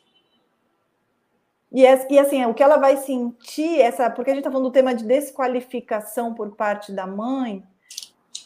E, 1.70 1.82
e 1.82 2.18
assim, 2.18 2.44
o 2.46 2.54
que 2.54 2.62
ela 2.62 2.78
vai 2.78 2.96
sentir, 2.96 3.80
essa, 3.80 4.10
porque 4.10 4.30
a 4.30 4.34
gente 4.34 4.40
está 4.40 4.50
falando 4.50 4.68
do 4.68 4.72
tema 4.72 4.94
de 4.94 5.04
desqualificação 5.04 6.34
por 6.34 6.56
parte 6.56 6.92
da 6.92 7.06
mãe, 7.06 7.62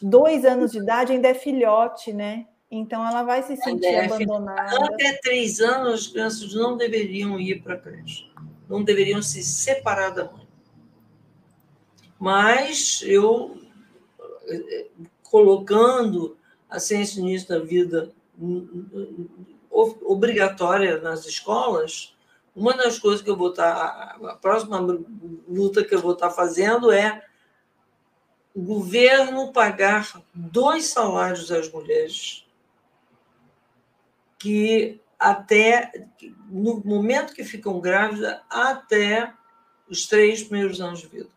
dois 0.01 0.45
anos 0.45 0.71
de 0.71 0.79
idade 0.79 1.11
ainda 1.11 1.27
é 1.27 1.33
filhote, 1.33 2.13
né? 2.13 2.47
Então 2.69 3.07
ela 3.07 3.23
vai 3.23 3.43
se 3.43 3.55
sentir 3.55 3.85
é 3.85 4.05
abandonada. 4.05 4.85
Até 4.85 5.13
três 5.21 5.59
anos, 5.59 5.93
as 5.93 6.07
crianças 6.07 6.53
não 6.55 6.75
deveriam 6.75 7.39
ir 7.39 7.61
para 7.61 7.75
a 7.75 7.79
creche, 7.79 8.31
não 8.67 8.83
deveriam 8.83 9.21
se 9.21 9.43
separar 9.43 10.09
da 10.09 10.25
mãe. 10.25 10.47
Mas 12.19 13.03
eu 13.05 13.57
colocando 15.23 16.37
a 16.69 16.79
ciência 16.79 17.21
no 17.21 17.27
início 17.27 17.49
da 17.49 17.59
vida 17.59 18.11
obrigatória 19.69 20.99
nas 20.99 21.25
escolas, 21.25 22.15
uma 22.55 22.73
das 22.73 22.99
coisas 22.99 23.21
que 23.21 23.29
eu 23.29 23.35
vou 23.35 23.49
estar, 23.49 24.17
a 24.23 24.35
próxima 24.35 24.79
luta 25.47 25.83
que 25.83 25.93
eu 25.93 25.99
vou 25.99 26.13
estar 26.13 26.29
fazendo 26.29 26.91
é 26.91 27.23
o 28.53 28.61
governo 28.61 29.51
pagar 29.51 30.21
dois 30.33 30.85
salários 30.85 31.51
às 31.51 31.71
mulheres 31.71 32.45
que 34.37 35.01
até 35.17 36.07
no 36.49 36.81
momento 36.83 37.33
que 37.33 37.43
ficam 37.43 37.79
grávidas 37.79 38.39
até 38.49 39.33
os 39.89 40.05
três 40.05 40.43
primeiros 40.43 40.81
anos 40.81 40.99
de 40.99 41.07
vida. 41.07 41.29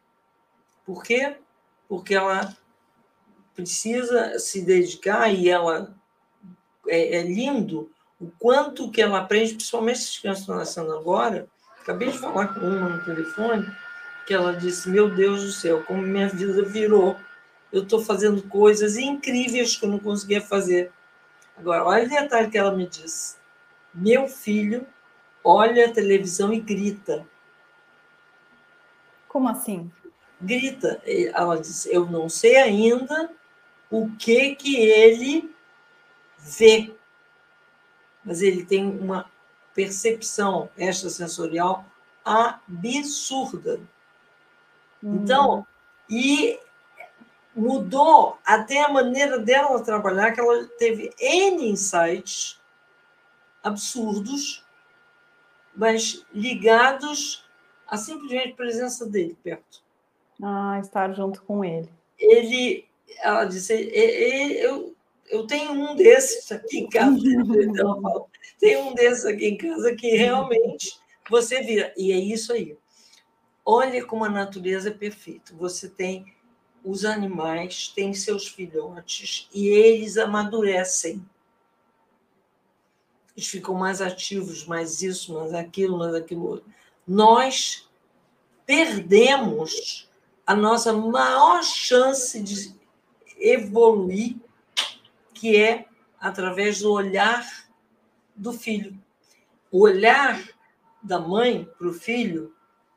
Por 0.84 1.02
quê? 1.02 1.36
Porque 1.88 2.14
ela 2.14 2.56
precisa 3.54 4.38
se 4.38 4.62
dedicar 4.62 5.32
e 5.32 5.48
ela 5.48 5.94
é, 6.88 7.16
é 7.16 7.22
lindo 7.22 7.90
o 8.20 8.30
quanto 8.38 8.90
que 8.90 9.00
ela 9.00 9.18
aprende, 9.20 9.54
principalmente 9.54 9.98
as 9.98 10.18
crianças 10.18 10.40
estão 10.40 10.56
nascendo 10.56 10.92
agora. 10.92 11.48
Acabei 11.80 12.10
de 12.10 12.18
falar 12.18 12.48
com 12.48 12.60
uma 12.60 12.88
no 12.88 13.04
telefone 13.04 13.66
que 14.26 14.34
ela 14.34 14.52
disse: 14.54 14.88
Meu 14.88 15.08
Deus 15.08 15.42
do 15.42 15.52
céu, 15.52 15.82
como 15.84 16.02
minha 16.02 16.28
vida 16.28 16.62
virou. 16.62 17.16
Eu 17.72 17.82
estou 17.82 18.00
fazendo 18.00 18.42
coisas 18.42 18.96
incríveis 18.96 19.76
que 19.76 19.84
eu 19.84 19.90
não 19.90 19.98
conseguia 19.98 20.40
fazer. 20.40 20.92
Agora, 21.56 21.84
olha 21.84 22.06
o 22.06 22.08
detalhe 22.08 22.50
que 22.50 22.58
ela 22.58 22.74
me 22.74 22.86
disse: 22.86 23.36
Meu 23.94 24.28
filho 24.28 24.86
olha 25.42 25.86
a 25.86 25.92
televisão 25.92 26.52
e 26.52 26.60
grita. 26.60 27.26
Como 29.28 29.48
assim? 29.48 29.90
Grita. 30.40 31.00
Ela 31.04 31.58
disse: 31.60 31.92
Eu 31.92 32.06
não 32.06 32.28
sei 32.28 32.56
ainda 32.56 33.30
o 33.90 34.10
que 34.16 34.56
que 34.56 34.76
ele 34.76 35.54
vê, 36.38 36.94
mas 38.24 38.42
ele 38.42 38.64
tem 38.64 38.84
uma 38.84 39.30
percepção 39.72 40.68
extrasensorial 40.76 41.84
absurda. 42.24 43.80
Uhum. 45.02 45.14
Então, 45.16 45.66
e 46.08 46.58
mudou 47.54 48.38
até 48.44 48.82
a 48.84 48.88
maneira 48.88 49.38
dela 49.38 49.82
trabalhar, 49.82 50.32
que 50.32 50.40
ela 50.40 50.64
teve 50.78 51.10
N 51.18 51.70
insights 51.70 52.60
absurdos, 53.62 54.64
mas 55.74 56.24
ligados 56.32 57.44
a 57.86 57.96
simplesmente 57.96 58.54
presença 58.54 59.06
dele 59.06 59.36
perto. 59.42 59.82
Ah, 60.42 60.78
estar 60.80 61.12
junto 61.12 61.42
com 61.42 61.64
ele. 61.64 61.88
Ele 62.18 62.86
ela 63.18 63.44
disse, 63.44 63.72
eu, 63.72 64.94
eu 65.28 65.46
tenho 65.46 65.72
um 65.72 65.94
desses 65.94 66.50
aqui 66.52 66.80
em 66.80 66.88
casa. 66.88 67.16
Então, 67.62 68.26
tem 68.58 68.76
um 68.76 68.94
desses 68.94 69.24
aqui 69.24 69.46
em 69.46 69.56
casa 69.56 69.94
que 69.94 70.16
realmente 70.16 70.98
você 71.30 71.62
vira. 71.62 71.92
E 71.96 72.12
é 72.12 72.16
isso 72.16 72.52
aí. 72.52 72.76
Olha 73.68 74.06
como 74.06 74.24
a 74.24 74.28
natureza 74.28 74.90
é 74.90 74.92
perfeita. 74.92 75.52
Você 75.56 75.88
tem 75.88 76.32
os 76.84 77.04
animais, 77.04 77.88
têm 77.88 78.14
seus 78.14 78.46
filhotes 78.46 79.48
e 79.52 79.66
eles 79.66 80.16
amadurecem. 80.16 81.28
Eles 83.36 83.48
ficam 83.48 83.74
mais 83.74 84.00
ativos, 84.00 84.64
mais 84.64 85.02
isso, 85.02 85.34
mais 85.34 85.52
aquilo, 85.52 85.98
mais 85.98 86.14
aquilo 86.14 86.46
outro. 86.46 86.72
Nós 87.04 87.90
perdemos 88.64 90.08
a 90.46 90.54
nossa 90.54 90.92
maior 90.92 91.60
chance 91.64 92.40
de 92.40 92.72
evoluir, 93.36 94.36
que 95.34 95.56
é 95.56 95.86
através 96.20 96.78
do 96.80 96.92
olhar 96.92 97.44
do 98.34 98.52
filho. 98.52 98.96
O 99.72 99.80
olhar 99.80 100.40
da 101.02 101.18
mãe 101.18 101.68
para 101.76 101.88
o 101.88 101.92
filho 101.92 102.55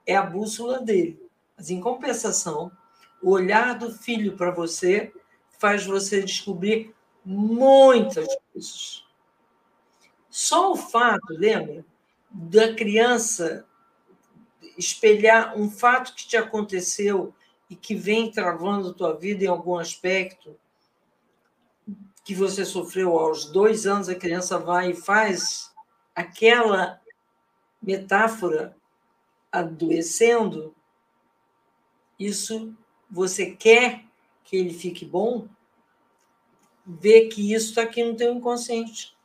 é 0.10 0.16
a 0.16 0.24
bússola 0.24 0.80
dele. 0.80 1.22
Mas, 1.56 1.70
em 1.70 1.80
compensação, 1.80 2.72
o 3.22 3.30
olhar 3.30 3.78
do 3.78 3.92
filho 3.92 4.36
para 4.36 4.50
você 4.50 5.14
faz 5.60 5.86
você 5.86 6.22
descobrir 6.22 6.96
muitas 7.24 8.28
coisas. 8.52 9.06
Só 10.30 10.72
o 10.72 10.76
fato, 10.76 11.34
lembra, 11.34 11.86
da 12.32 12.74
criança 12.74 13.66
espelhar 14.78 15.58
um 15.58 15.70
fato 15.70 16.16
que 16.16 16.28
te 16.28 16.38
aconteceu 16.38 17.34
e 17.70 17.76
que 17.76 17.94
vem 17.94 18.32
travando 18.32 18.90
a 18.90 18.94
tua 18.94 19.14
vida 19.16 19.44
em 19.44 19.48
algum 19.48 19.78
aspecto 19.78 20.58
que 22.24 22.34
você 22.34 22.64
sofreu 22.64 23.18
aos 23.18 23.46
dois 23.46 23.86
anos, 23.86 24.10
a 24.10 24.16
criança 24.16 24.58
vai 24.58 24.92
e 24.92 24.96
faz 24.96 25.72
aquela 26.16 27.00
metáfora 27.82 28.76
adoecendo, 29.52 30.76
isso 32.20 32.74
você 33.10 33.52
quer 33.52 34.04
que 34.44 34.56
ele 34.56 34.74
fique 34.74 35.06
bom, 35.06 35.48
vê 36.86 37.28
que 37.28 37.54
isso 37.54 37.70
está 37.70 37.84
aqui 37.84 38.04
no 38.04 38.16
teu 38.16 38.34
inconsciente. 38.34 39.16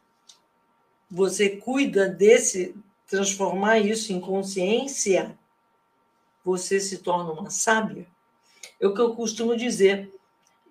Você 1.10 1.56
cuida 1.56 2.08
desse, 2.08 2.74
transformar 3.06 3.78
isso 3.78 4.12
em 4.12 4.20
consciência, 4.20 5.38
você 6.44 6.78
se 6.78 6.98
torna 6.98 7.32
uma 7.32 7.50
sábia. 7.50 8.06
É 8.80 8.87
o 8.87 8.94
que 8.94 9.00
eu 9.00 9.14
costumo 9.14 9.56
dizer. 9.56 10.12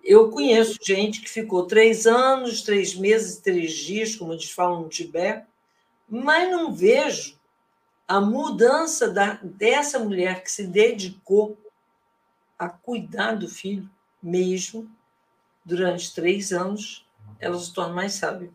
Eu 0.02 0.30
conheço 0.30 0.78
gente 0.82 1.20
que 1.20 1.30
ficou 1.30 1.66
três 1.66 2.06
anos, 2.06 2.62
três 2.62 2.94
meses, 2.94 3.38
três 3.38 3.72
dias, 3.72 4.14
como 4.14 4.32
eles 4.32 4.50
falam 4.50 4.82
no 4.82 4.88
Tibete, 4.88 5.46
mas 6.08 6.50
não 6.50 6.72
vejo 6.72 7.38
a 8.06 8.20
mudança 8.20 9.08
da, 9.08 9.38
dessa 9.42 9.98
mulher 9.98 10.42
que 10.42 10.50
se 10.50 10.66
dedicou 10.66 11.56
a 12.58 12.68
cuidar 12.68 13.32
do 13.32 13.48
filho 13.48 13.88
mesmo 14.22 14.90
durante 15.64 16.14
três 16.14 16.52
anos, 16.52 17.06
ela 17.40 17.58
se 17.58 17.72
torna 17.72 17.94
mais 17.94 18.14
sábia. 18.14 18.50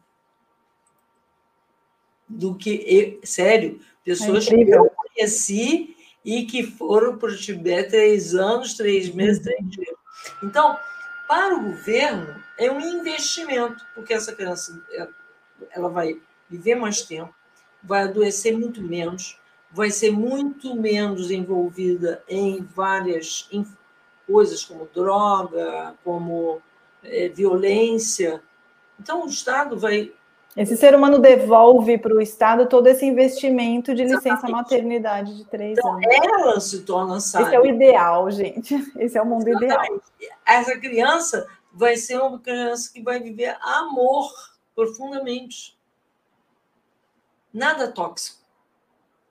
Do 2.28 2.56
que, 2.56 3.20
sério, 3.24 3.82
pessoas 4.04 4.48
é 4.48 4.52
que 4.52 4.70
eu 4.70 4.90
conheci 4.90 5.96
e 6.24 6.46
que 6.46 6.64
foram 6.64 7.18
para 7.18 7.30
o 7.30 7.38
Tibete 7.38 7.90
três 7.90 8.36
anos, 8.36 8.76
três 8.76 9.14
meses, 9.14 9.42
três 9.42 9.68
dias. 9.68 9.96
Então, 10.44 10.78
para 11.28 11.56
o 11.56 11.64
governo, 11.64 12.44
é 12.58 12.72
um 12.72 12.80
investimento, 12.80 13.84
porque 13.96 14.14
essa 14.14 14.36
criança 14.36 14.80
ela 15.72 15.90
vai 15.90 16.20
viver 16.50 16.76
mais 16.76 17.02
tempo, 17.02 17.34
vai 17.84 18.04
adoecer 18.04 18.58
muito 18.58 18.82
menos, 18.82 19.40
vai 19.72 19.92
ser 19.92 20.12
muito 20.12 20.76
menos 20.76 21.32
envolvida 21.32 22.24
em 22.28 22.62
várias 22.62 23.50
coisas 24.28 24.64
como 24.64 24.88
droga, 24.94 25.96
como 26.04 26.62
é, 27.04 27.30
violência. 27.30 28.42
Então, 29.00 29.26
o 29.26 29.30
Estado 29.30 29.78
vai 29.78 30.12
esse 30.58 30.76
ser 30.76 30.96
humano 30.96 31.20
devolve 31.20 31.98
para 31.98 32.14
o 32.14 32.20
Estado 32.20 32.68
todo 32.68 32.88
esse 32.88 33.06
investimento 33.06 33.94
de 33.94 34.04
licença 34.04 34.30
Exatamente. 34.30 34.52
maternidade 34.52 35.38
de 35.38 35.46
três 35.46 35.78
então, 35.78 35.94
anos. 35.94 36.06
Ela 36.12 36.60
se 36.60 36.82
torna 36.82 37.20
sábia. 37.20 37.48
Esse 37.48 37.56
é 37.56 37.60
o 37.60 37.66
ideal, 37.66 38.32
gente. 38.32 38.76
Esse 38.98 39.18
é 39.18 39.22
o 39.22 39.26
mundo 39.26 39.48
Exatamente. 39.48 40.04
ideal. 40.18 40.38
Essa 40.46 40.78
criança 40.78 41.48
vai 41.72 41.96
ser 41.96 42.20
uma 42.20 42.40
criança 42.40 42.92
que 42.92 43.02
vai 43.02 43.20
viver 43.20 43.56
amor 43.62 44.32
profundamente. 44.76 45.78
Nada 47.54 47.92
tóxico. 47.92 48.40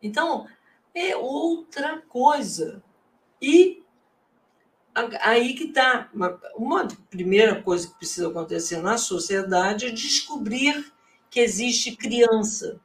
Então, 0.02 0.46
é 0.94 1.16
outra 1.16 2.02
coisa. 2.08 2.82
E 3.40 3.82
aí 5.20 5.54
que 5.54 5.64
está. 5.64 6.08
Uma 6.56 6.88
primeira 7.10 7.62
coisa 7.62 7.88
que 7.88 7.94
precisa 7.94 8.28
acontecer 8.28 8.78
na 8.78 8.98
sociedade 8.98 9.86
é 9.86 9.90
descobrir 9.90 10.92
que 11.30 11.40
existe 11.40 11.96
criança. 11.96 12.80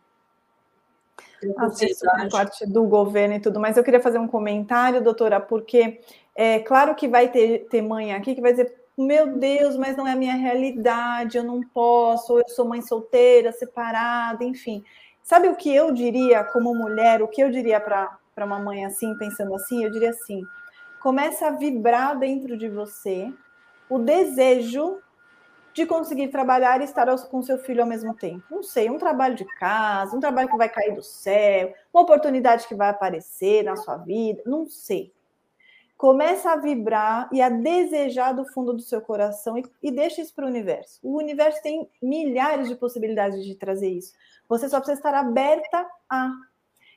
Por 1.42 2.30
parte 2.32 2.66
do 2.66 2.86
governo 2.86 3.36
e 3.36 3.40
tudo, 3.40 3.60
mas 3.60 3.76
eu 3.76 3.84
queria 3.84 4.00
fazer 4.00 4.18
um 4.18 4.28
comentário, 4.28 5.04
doutora, 5.04 5.42
porque 5.42 6.00
é 6.34 6.60
claro 6.60 6.96
que 6.96 7.06
vai 7.06 7.30
ter, 7.30 7.68
ter 7.68 7.82
mãe 7.82 8.14
aqui 8.14 8.34
que 8.34 8.40
vai 8.40 8.52
dizer, 8.52 8.74
meu 8.98 9.38
Deus, 9.38 9.76
mas 9.76 9.98
não 9.98 10.08
é 10.08 10.14
a 10.14 10.16
minha 10.16 10.36
realidade, 10.36 11.38
eu 11.38 11.44
não 11.44 11.62
posso, 11.62 12.34
ou 12.34 12.40
eu 12.40 12.48
sou 12.48 12.66
mãe 12.66 12.82
solteira, 12.82 13.52
separada, 13.52 14.44
enfim. 14.46 14.86
Sabe 15.24 15.48
o 15.48 15.56
que 15.56 15.74
eu 15.74 15.94
diria 15.94 16.44
como 16.44 16.76
mulher, 16.76 17.22
o 17.22 17.30
que 17.30 17.42
eu 17.42 17.50
diria 17.50 17.80
para 17.80 18.20
uma 18.38 18.60
mãe 18.60 18.86
assim, 18.86 19.18
pensando 19.18 19.56
assim? 19.56 19.82
Eu 19.82 19.90
diria 19.90 20.10
assim: 20.10 20.44
começa 21.02 21.48
a 21.48 21.52
vibrar 21.52 22.20
dentro 22.20 22.58
de 22.58 22.68
você 22.68 23.34
o 23.90 23.98
desejo 24.00 25.02
de 25.74 25.86
conseguir 25.86 26.28
trabalhar 26.28 26.82
e 26.82 26.84
estar 26.84 27.08
com 27.30 27.42
seu 27.42 27.58
filho 27.58 27.82
ao 27.82 27.88
mesmo 27.88 28.14
tempo. 28.14 28.44
Não 28.52 28.62
sei, 28.62 28.90
um 28.90 28.98
trabalho 28.98 29.34
de 29.34 29.46
casa, 29.58 30.16
um 30.16 30.20
trabalho 30.20 30.50
que 30.50 30.58
vai 30.58 30.68
cair 30.68 30.94
do 30.94 31.02
céu, 31.02 31.74
uma 31.94 32.04
oportunidade 32.04 32.68
que 32.68 32.76
vai 32.76 32.90
aparecer 32.90 33.64
na 33.64 33.78
sua 33.78 33.96
vida, 33.96 34.44
não 34.46 34.70
sei. 34.70 35.13
Começa 36.04 36.52
a 36.52 36.58
vibrar 36.58 37.30
e 37.32 37.42
a 37.42 37.48
desejar 37.48 38.34
do 38.34 38.44
fundo 38.44 38.74
do 38.74 38.82
seu 38.82 39.00
coração 39.00 39.58
e, 39.58 39.64
e 39.82 39.90
deixa 39.90 40.22
isso 40.22 40.36
para 40.36 40.44
o 40.44 40.50
universo. 40.50 41.00
O 41.02 41.16
universo 41.16 41.64
tem 41.64 41.90
milhares 42.02 42.68
de 42.68 42.76
possibilidades 42.76 43.46
de 43.46 43.56
trazer 43.56 43.88
isso. 43.88 44.12
Você 44.50 44.68
só 44.68 44.80
precisa 44.80 45.00
estar 45.00 45.14
aberta 45.14 45.88
a. 46.10 46.30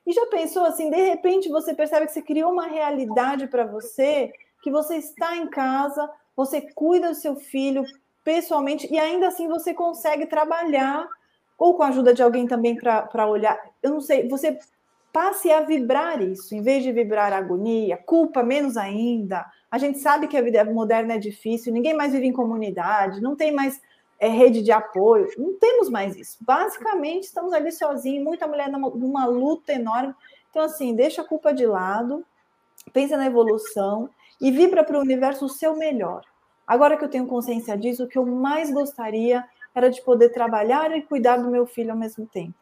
E 0.04 0.12
já 0.12 0.26
pensou 0.26 0.64
assim, 0.64 0.90
de 0.90 0.96
repente 0.96 1.48
você 1.48 1.72
percebe 1.72 2.06
que 2.06 2.14
você 2.14 2.20
criou 2.20 2.50
uma 2.50 2.66
realidade 2.66 3.46
para 3.46 3.64
você, 3.64 4.32
que 4.60 4.72
você 4.72 4.96
está 4.96 5.36
em 5.36 5.46
casa, 5.46 6.10
você 6.34 6.60
cuida 6.60 7.10
do 7.10 7.14
seu 7.14 7.36
filho 7.36 7.84
pessoalmente 8.24 8.92
e 8.92 8.98
ainda 8.98 9.28
assim 9.28 9.46
você 9.46 9.72
consegue 9.72 10.26
trabalhar 10.26 11.08
ou 11.56 11.74
com 11.74 11.84
a 11.84 11.90
ajuda 11.90 12.12
de 12.12 12.24
alguém 12.24 12.48
também 12.48 12.74
para 12.74 13.28
olhar. 13.28 13.56
Eu 13.80 13.92
não 13.92 14.00
sei, 14.00 14.28
você 14.28 14.58
passe 15.16 15.50
a 15.50 15.62
vibrar 15.62 16.20
isso, 16.20 16.54
em 16.54 16.60
vez 16.60 16.82
de 16.82 16.92
vibrar 16.92 17.32
agonia, 17.32 17.96
culpa 17.96 18.42
menos 18.42 18.76
ainda. 18.76 19.46
A 19.70 19.78
gente 19.78 19.98
sabe 19.98 20.28
que 20.28 20.36
a 20.36 20.42
vida 20.42 20.62
moderna 20.62 21.14
é 21.14 21.18
difícil, 21.18 21.72
ninguém 21.72 21.94
mais 21.94 22.12
vive 22.12 22.26
em 22.26 22.34
comunidade, 22.34 23.22
não 23.22 23.34
tem 23.34 23.50
mais 23.50 23.80
é, 24.20 24.28
rede 24.28 24.60
de 24.60 24.70
apoio, 24.70 25.26
não 25.38 25.54
temos 25.54 25.88
mais 25.88 26.14
isso. 26.18 26.36
Basicamente, 26.42 27.24
estamos 27.24 27.54
ali 27.54 27.72
sozinhos, 27.72 28.22
muita 28.22 28.46
mulher 28.46 28.68
numa, 28.68 28.90
numa 28.90 29.24
luta 29.24 29.72
enorme. 29.72 30.14
Então, 30.50 30.60
assim, 30.60 30.94
deixa 30.94 31.22
a 31.22 31.26
culpa 31.26 31.50
de 31.50 31.64
lado, 31.64 32.22
pensa 32.92 33.16
na 33.16 33.24
evolução 33.24 34.10
e 34.38 34.50
vibra 34.50 34.84
para 34.84 34.98
o 34.98 35.00
universo 35.00 35.46
o 35.46 35.48
seu 35.48 35.74
melhor. 35.78 36.26
Agora 36.66 36.94
que 36.94 37.04
eu 37.04 37.08
tenho 37.08 37.26
consciência 37.26 37.74
disso, 37.74 38.04
o 38.04 38.06
que 38.06 38.18
eu 38.18 38.26
mais 38.26 38.70
gostaria 38.70 39.42
era 39.74 39.88
de 39.88 40.02
poder 40.02 40.28
trabalhar 40.28 40.94
e 40.94 41.00
cuidar 41.00 41.38
do 41.38 41.50
meu 41.50 41.64
filho 41.64 41.92
ao 41.92 41.98
mesmo 41.98 42.26
tempo. 42.26 42.52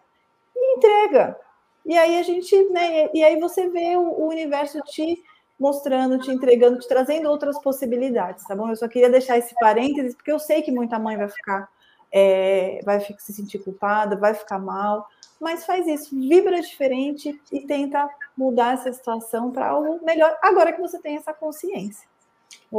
E 0.54 0.76
entrega, 0.76 1.36
e 1.84 1.96
aí 1.98 2.18
a 2.18 2.22
gente, 2.22 2.56
né? 2.70 3.10
E 3.12 3.22
aí 3.22 3.38
você 3.38 3.68
vê 3.68 3.96
o, 3.96 4.26
universo 4.28 4.80
te 4.82 5.22
mostrando, 5.58 6.18
te 6.18 6.30
entregando, 6.30 6.78
te 6.78 6.88
trazendo 6.88 7.28
outras 7.28 7.60
possibilidades, 7.60 8.44
tá 8.44 8.56
bom? 8.56 8.70
Eu 8.70 8.76
só 8.76 8.88
queria 8.88 9.10
deixar 9.10 9.38
esse 9.38 9.54
parênteses, 9.54 10.14
porque 10.14 10.32
eu 10.32 10.38
sei 10.38 10.62
que 10.62 10.72
muita 10.72 10.98
mãe 10.98 11.16
vai 11.16 11.28
ficar, 11.28 11.68
é, 12.10 12.80
vai 12.84 13.00
se 13.00 13.32
sentir 13.32 13.58
culpada, 13.58 14.16
vai 14.16 14.34
ficar 14.34 14.58
mal, 14.58 15.06
mas 15.40 15.64
faz 15.64 15.86
isso, 15.86 16.18
vibra 16.18 16.60
diferente 16.60 17.40
e 17.52 17.60
tenta 17.60 18.08
mudar 18.36 18.74
essa 18.74 18.92
situação 18.92 19.50
para 19.50 19.68
algo 19.68 20.04
melhor, 20.04 20.36
agora 20.42 20.72
que 20.72 20.80
você 20.80 20.98
tem 20.98 21.16
essa 21.16 21.32
consciência. 21.32 22.08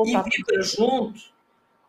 e 0.05 0.21
vibra 0.21 0.61
junto, 0.61 1.21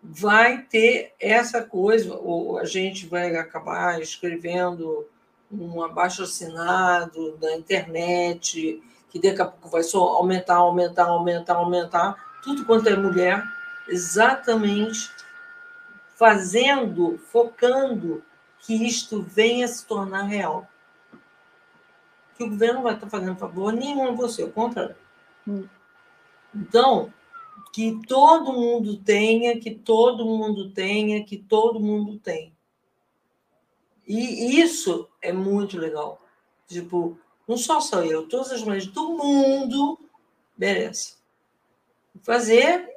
vai 0.02 0.62
ter 0.62 1.14
essa 1.18 1.62
coisa, 1.62 2.14
ou 2.16 2.58
a 2.58 2.64
gente 2.64 3.06
vai 3.06 3.34
acabar 3.34 4.00
escrevendo 4.00 5.06
um 5.50 5.82
abaixo 5.82 6.22
assinado 6.22 7.36
da 7.36 7.54
internet, 7.56 8.82
que 9.08 9.20
daqui 9.20 9.40
a 9.40 9.46
pouco 9.46 9.68
vai 9.68 9.82
só 9.82 9.98
aumentar, 10.16 10.56
aumentar, 10.56 11.04
aumentar, 11.04 11.54
aumentar, 11.54 12.40
tudo 12.42 12.64
quanto 12.64 12.88
é 12.88 12.96
mulher, 12.96 13.42
exatamente 13.88 15.10
fazendo, 16.16 17.18
focando 17.18 18.22
que 18.60 18.74
isto 18.86 19.22
venha 19.22 19.68
se 19.68 19.86
tornar 19.86 20.22
real. 20.22 20.66
Que 22.36 22.44
o 22.44 22.50
governo 22.50 22.76
não 22.76 22.82
vai 22.82 22.94
estar 22.94 23.08
fazendo 23.08 23.38
favor 23.38 23.72
nenhum 23.72 24.08
a 24.08 24.12
você, 24.12 24.42
ao 24.42 24.50
contrário. 24.50 24.96
Hum. 25.46 25.66
Então, 26.54 27.12
que 27.72 28.00
todo 28.06 28.52
mundo 28.52 28.96
tenha, 28.96 29.58
que 29.60 29.70
todo 29.70 30.24
mundo 30.24 30.70
tenha, 30.70 31.22
que 31.24 31.36
todo 31.36 31.78
mundo 31.78 32.18
tenha. 32.18 32.55
E 34.06 34.60
isso 34.60 35.08
é 35.20 35.32
muito 35.32 35.76
legal. 35.78 36.20
Tipo, 36.68 37.18
não 37.46 37.56
só 37.56 37.80
sou 37.80 38.04
eu, 38.04 38.28
todas 38.28 38.52
as 38.52 38.62
mulheres 38.62 38.86
do 38.86 39.16
mundo 39.16 39.98
merecem. 40.56 41.14
Fazer 42.22 42.88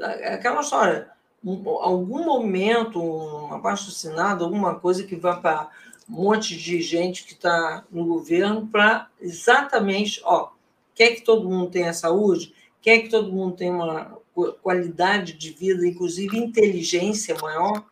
aquela 0.00 0.60
história, 0.60 1.10
um, 1.44 1.68
algum 1.68 2.24
momento, 2.24 3.02
um 3.02 3.52
abaixo 3.52 3.90
assinado, 3.90 4.44
alguma 4.44 4.78
coisa 4.78 5.04
que 5.04 5.16
vá 5.16 5.36
para 5.36 5.70
um 6.08 6.14
monte 6.14 6.56
de 6.56 6.80
gente 6.80 7.24
que 7.24 7.32
está 7.32 7.84
no 7.90 8.04
governo 8.06 8.66
para 8.66 9.08
exatamente, 9.20 10.20
ó, 10.24 10.50
quer 10.94 11.14
que 11.14 11.22
todo 11.22 11.48
mundo 11.48 11.70
tenha 11.70 11.92
saúde, 11.92 12.54
quer 12.80 13.00
que 13.00 13.08
todo 13.08 13.32
mundo 13.32 13.56
tenha 13.56 13.72
uma 13.72 14.18
qualidade 14.62 15.32
de 15.34 15.50
vida, 15.50 15.86
inclusive 15.86 16.36
inteligência 16.36 17.36
maior, 17.40 17.84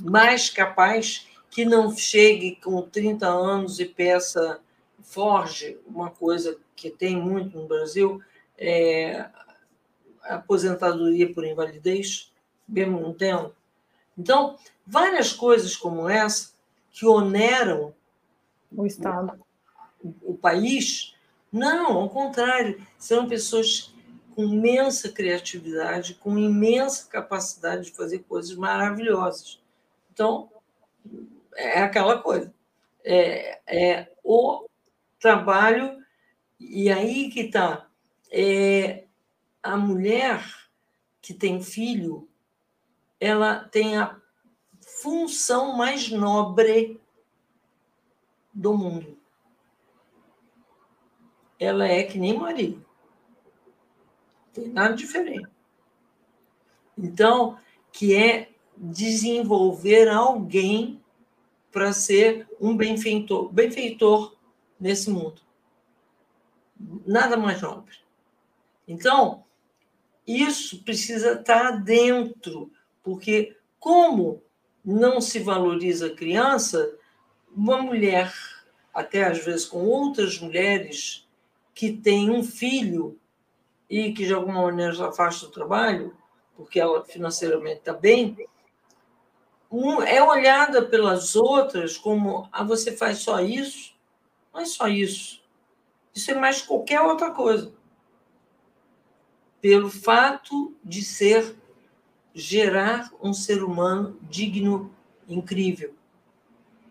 mais 0.00 0.48
capaz 0.48 1.26
que 1.50 1.64
não 1.64 1.94
chegue 1.94 2.56
com 2.56 2.80
30 2.82 3.26
anos 3.26 3.78
e 3.78 3.84
peça, 3.84 4.60
forge 5.02 5.78
uma 5.86 6.10
coisa 6.10 6.56
que 6.74 6.90
tem 6.90 7.16
muito 7.16 7.58
no 7.58 7.66
Brasil, 7.66 8.22
é, 8.56 9.28
aposentadoria 10.22 11.32
por 11.32 11.44
invalidez, 11.44 12.32
mesmo 12.66 13.00
não 13.00 13.12
tendo. 13.12 13.54
Então, 14.16 14.56
várias 14.86 15.32
coisas 15.32 15.76
como 15.76 16.08
essa 16.08 16.52
que 16.90 17.06
oneram 17.06 17.94
o 18.70 18.86
Estado, 18.86 19.38
o, 20.02 20.32
o 20.32 20.34
país, 20.34 21.14
não, 21.52 21.98
ao 21.98 22.08
contrário, 22.08 22.80
são 22.98 23.28
pessoas 23.28 23.92
com 24.34 24.44
imensa 24.44 25.10
criatividade, 25.10 26.14
com 26.14 26.38
imensa 26.38 27.06
capacidade 27.08 27.84
de 27.84 27.92
fazer 27.92 28.20
coisas 28.20 28.56
maravilhosas. 28.56 29.61
Então, 30.12 30.50
é 31.56 31.82
aquela 31.82 32.20
coisa. 32.20 32.52
É, 33.04 33.60
é 33.66 34.12
o 34.22 34.68
trabalho, 35.18 36.04
e 36.60 36.90
aí 36.90 37.30
que 37.30 37.40
está. 37.40 37.88
É, 38.30 39.04
a 39.62 39.76
mulher 39.76 40.44
que 41.20 41.32
tem 41.32 41.62
filho, 41.62 42.28
ela 43.20 43.64
tem 43.64 43.96
a 43.96 44.20
função 44.80 45.76
mais 45.76 46.10
nobre 46.10 47.00
do 48.52 48.76
mundo. 48.76 49.18
Ela 51.58 51.86
é 51.86 52.02
que 52.02 52.18
nem 52.18 52.36
Maria. 52.36 52.76
Não 52.76 52.84
tem 54.52 54.68
nada 54.68 54.94
diferente. 54.94 55.48
Então, 56.98 57.56
que 57.92 58.14
é 58.16 58.51
desenvolver 58.82 60.08
alguém 60.08 61.00
para 61.70 61.92
ser 61.92 62.48
um 62.60 62.76
benfeitor, 62.76 63.50
benfeitor 63.52 64.36
nesse 64.78 65.08
mundo. 65.08 65.40
Nada 67.06 67.36
mais 67.36 67.62
nobre. 67.62 67.94
Então, 68.88 69.44
isso 70.26 70.82
precisa 70.82 71.34
estar 71.34 71.70
dentro, 71.82 72.72
porque 73.04 73.56
como 73.78 74.42
não 74.84 75.20
se 75.20 75.38
valoriza 75.38 76.08
a 76.08 76.14
criança, 76.14 76.98
uma 77.54 77.80
mulher, 77.80 78.34
até 78.92 79.24
às 79.24 79.44
vezes 79.44 79.64
com 79.64 79.84
outras 79.84 80.40
mulheres 80.40 81.28
que 81.72 81.92
têm 81.92 82.30
um 82.30 82.42
filho 82.42 83.18
e 83.88 84.12
que 84.12 84.26
de 84.26 84.34
alguma 84.34 84.62
maneira 84.62 84.92
já 84.92 85.08
afasta 85.08 85.46
do 85.46 85.52
trabalho, 85.52 86.16
porque 86.56 86.80
ela 86.80 87.04
financeiramente 87.04 87.78
está 87.78 87.92
bem, 87.92 88.36
um, 89.72 90.02
é 90.02 90.22
olhada 90.22 90.82
pelas 90.82 91.34
outras 91.34 91.96
como 91.96 92.46
ah, 92.52 92.62
você 92.62 92.94
faz 92.94 93.18
só 93.20 93.40
isso. 93.40 93.94
Não 94.52 94.60
é 94.60 94.66
só 94.66 94.86
isso. 94.86 95.42
Isso 96.14 96.30
é 96.30 96.34
mais 96.34 96.60
qualquer 96.60 97.00
outra 97.00 97.30
coisa. 97.30 97.72
Pelo 99.62 99.88
fato 99.88 100.74
de 100.84 101.02
ser, 101.02 101.56
gerar 102.34 103.10
um 103.22 103.32
ser 103.32 103.62
humano 103.62 104.18
digno, 104.22 104.94
incrível, 105.26 105.94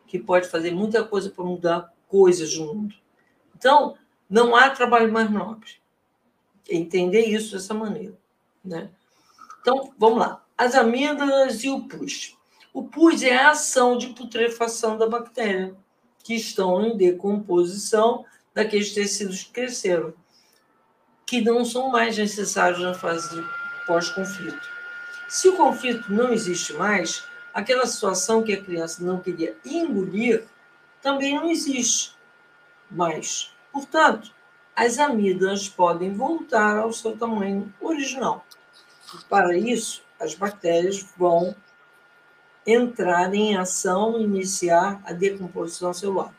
que 0.07 0.17
pode 0.17 0.47
fazer 0.47 0.71
muita 0.71 1.03
coisa 1.03 1.29
para 1.29 1.43
mudar 1.43 1.93
coisas 2.07 2.57
no 2.57 2.73
mundo. 2.73 2.95
Então, 3.55 3.95
não 4.27 4.55
há 4.55 4.71
trabalho 4.71 5.11
mais 5.11 5.29
nobre. 5.29 5.69
Entender 6.67 7.25
isso 7.25 7.51
dessa 7.51 7.75
maneira. 7.75 8.17
Né? 8.65 8.89
Então, 9.61 9.93
vamos 9.99 10.19
lá. 10.19 10.43
As 10.57 10.73
amêndoas 10.73 11.63
e 11.63 11.69
o 11.69 11.87
pus. 11.87 12.37
O 12.73 12.83
pus 12.83 13.21
é 13.21 13.35
a 13.35 13.51
ação 13.51 13.97
de 13.97 14.07
putrefação 14.07 14.97
da 14.97 15.05
bactéria, 15.05 15.75
que 16.23 16.35
estão 16.35 16.85
em 16.85 16.95
decomposição 16.95 18.25
daqueles 18.53 18.93
tecidos 18.93 19.43
que 19.43 19.51
cresceram, 19.51 20.13
que 21.25 21.41
não 21.41 21.65
são 21.65 21.89
mais 21.89 22.17
necessários 22.17 22.79
na 22.79 22.93
fase 22.93 23.43
pós-conflito. 23.85 24.69
Se 25.27 25.49
o 25.49 25.57
conflito 25.57 26.11
não 26.11 26.31
existe 26.31 26.73
mais, 26.73 27.23
aquela 27.53 27.85
situação 27.85 28.41
que 28.41 28.53
a 28.53 28.63
criança 28.63 29.03
não 29.03 29.19
queria 29.19 29.57
engolir 29.65 30.45
também 31.01 31.35
não 31.35 31.49
existe 31.49 32.15
mais. 32.89 33.51
Portanto, 33.73 34.33
as 34.75 34.97
amígdalas 34.97 35.67
podem 35.67 36.13
voltar 36.13 36.77
ao 36.77 36.93
seu 36.93 37.17
tamanho 37.17 37.73
original. 37.81 38.45
Para 39.29 39.57
isso, 39.57 40.03
as 40.19 40.35
bactérias 40.35 41.05
vão 41.17 41.55
entrar 42.65 43.33
em 43.33 43.57
ação, 43.57 44.19
iniciar 44.19 45.01
a 45.05 45.13
decomposição 45.13 45.93
celular. 45.93 46.33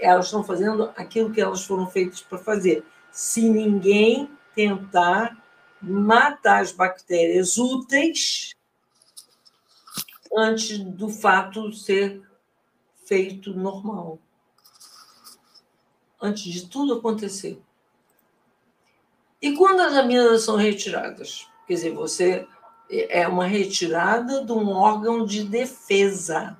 Elas 0.00 0.26
estão 0.26 0.42
fazendo 0.42 0.90
aquilo 0.96 1.30
que 1.30 1.40
elas 1.40 1.64
foram 1.64 1.86
feitas 1.86 2.22
para 2.22 2.38
fazer. 2.38 2.84
Se 3.12 3.48
ninguém 3.48 4.30
tentar 4.54 5.36
matar 5.80 6.62
as 6.62 6.72
bactérias 6.72 7.58
úteis 7.58 8.54
antes 10.34 10.78
do 10.78 11.08
fato 11.08 11.72
ser 11.72 12.22
feito 13.06 13.52
normal. 13.52 14.18
Antes 16.20 16.44
de 16.44 16.68
tudo 16.68 16.94
acontecer. 16.94 17.60
E 19.42 19.54
quando 19.54 19.80
as 19.80 19.94
amígdalas 19.94 20.42
são 20.42 20.56
retiradas? 20.56 21.46
Quer 21.66 21.74
dizer, 21.74 21.94
você 21.94 22.48
é 23.08 23.26
uma 23.26 23.46
retirada 23.46 24.44
de 24.44 24.52
um 24.52 24.70
órgão 24.70 25.24
de 25.24 25.44
defesa. 25.44 26.56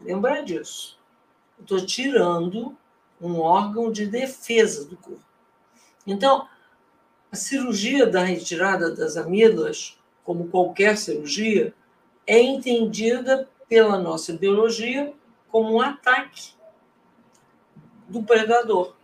Lembra 0.00 0.42
disso. 0.42 0.98
Estou 1.60 1.84
tirando 1.84 2.76
um 3.20 3.40
órgão 3.40 3.90
de 3.90 4.06
defesa 4.06 4.84
do 4.84 4.96
corpo. 4.96 5.24
Então, 6.06 6.48
a 7.30 7.36
cirurgia 7.36 8.06
da 8.06 8.22
retirada 8.22 8.94
das 8.94 9.16
amígdalas, 9.16 9.98
como 10.24 10.48
qualquer 10.48 10.96
cirurgia, 10.96 11.74
é 12.26 12.40
entendida 12.40 13.48
pela 13.68 13.98
nossa 13.98 14.32
biologia 14.32 15.12
como 15.48 15.74
um 15.74 15.80
ataque 15.80 16.52
do 18.08 18.22
predador. 18.22 18.94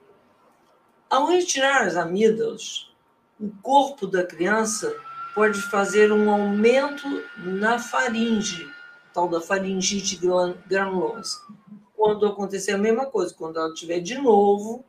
Ao 1.11 1.27
retirar 1.27 1.87
as 1.87 1.97
amígdalas, 1.97 2.91
o 3.39 3.51
corpo 3.63 4.07
da 4.07 4.25
criança 4.25 4.95
pode 5.35 5.61
fazer 5.61 6.13
um 6.13 6.31
aumento 6.31 7.07
na 7.39 7.79
faringe, 7.79 8.71
tal 9.13 9.29
da 9.29 9.41
faringite 9.41 10.19
granulosa. 10.67 11.41
Quando 11.97 12.27
acontecer 12.27 12.73
a 12.73 12.79
mesma 12.79 13.07
coisa, 13.07 13.35
quando 13.35 13.59
ela 13.59 13.75
tiver 13.75 14.01
de 14.01 14.17
novo 14.19 14.85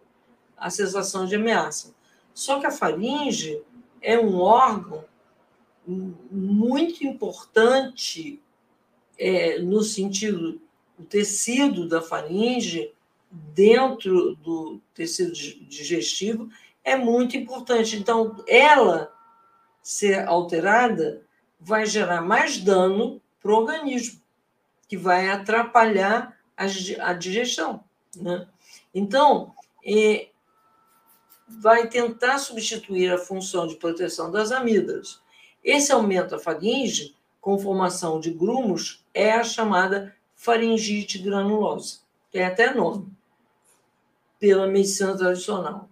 a 0.57 0.69
sensação 0.69 1.25
de 1.25 1.35
ameaça. 1.35 1.93
Só 2.33 2.59
que 2.59 2.65
a 2.65 2.71
faringe 2.71 3.61
é 4.01 4.19
um 4.19 4.39
órgão 4.39 5.05
muito 5.87 7.05
importante 7.05 8.41
é, 9.17 9.59
no 9.59 9.81
sentido 9.81 10.61
o 10.97 11.03
tecido 11.03 11.87
da 11.87 12.01
faringe 12.01 12.91
dentro 13.29 14.35
do 14.35 14.79
tecido 14.93 15.33
digestivo 15.33 16.49
é 16.83 16.95
muito 16.95 17.35
importante. 17.35 17.97
Então, 17.97 18.43
ela 18.47 19.13
ser 19.85 20.27
alterada 20.27 21.21
vai 21.59 21.85
gerar 21.85 22.19
mais 22.19 22.57
dano 22.57 23.21
para 23.39 23.51
o 23.51 23.57
organismo, 23.57 24.19
que 24.87 24.97
vai 24.97 25.29
atrapalhar 25.29 26.35
a 26.57 27.13
digestão. 27.13 27.83
Né? 28.15 28.47
Então, 28.95 29.53
é, 29.85 30.29
vai 31.47 31.87
tentar 31.87 32.39
substituir 32.39 33.13
a 33.13 33.19
função 33.19 33.67
de 33.67 33.75
proteção 33.75 34.31
das 34.31 34.51
amígdalas. 34.51 35.21
Esse 35.63 35.91
aumento 35.91 36.31
da 36.31 36.39
faringe, 36.39 37.15
com 37.39 37.59
formação 37.59 38.19
de 38.19 38.31
grumos, 38.31 39.05
é 39.13 39.33
a 39.33 39.43
chamada 39.43 40.15
faringite 40.33 41.19
granulosa. 41.19 41.99
Tem 42.31 42.43
até 42.43 42.73
nome, 42.73 43.07
pela 44.39 44.65
medicina 44.65 45.15
tradicional. 45.15 45.87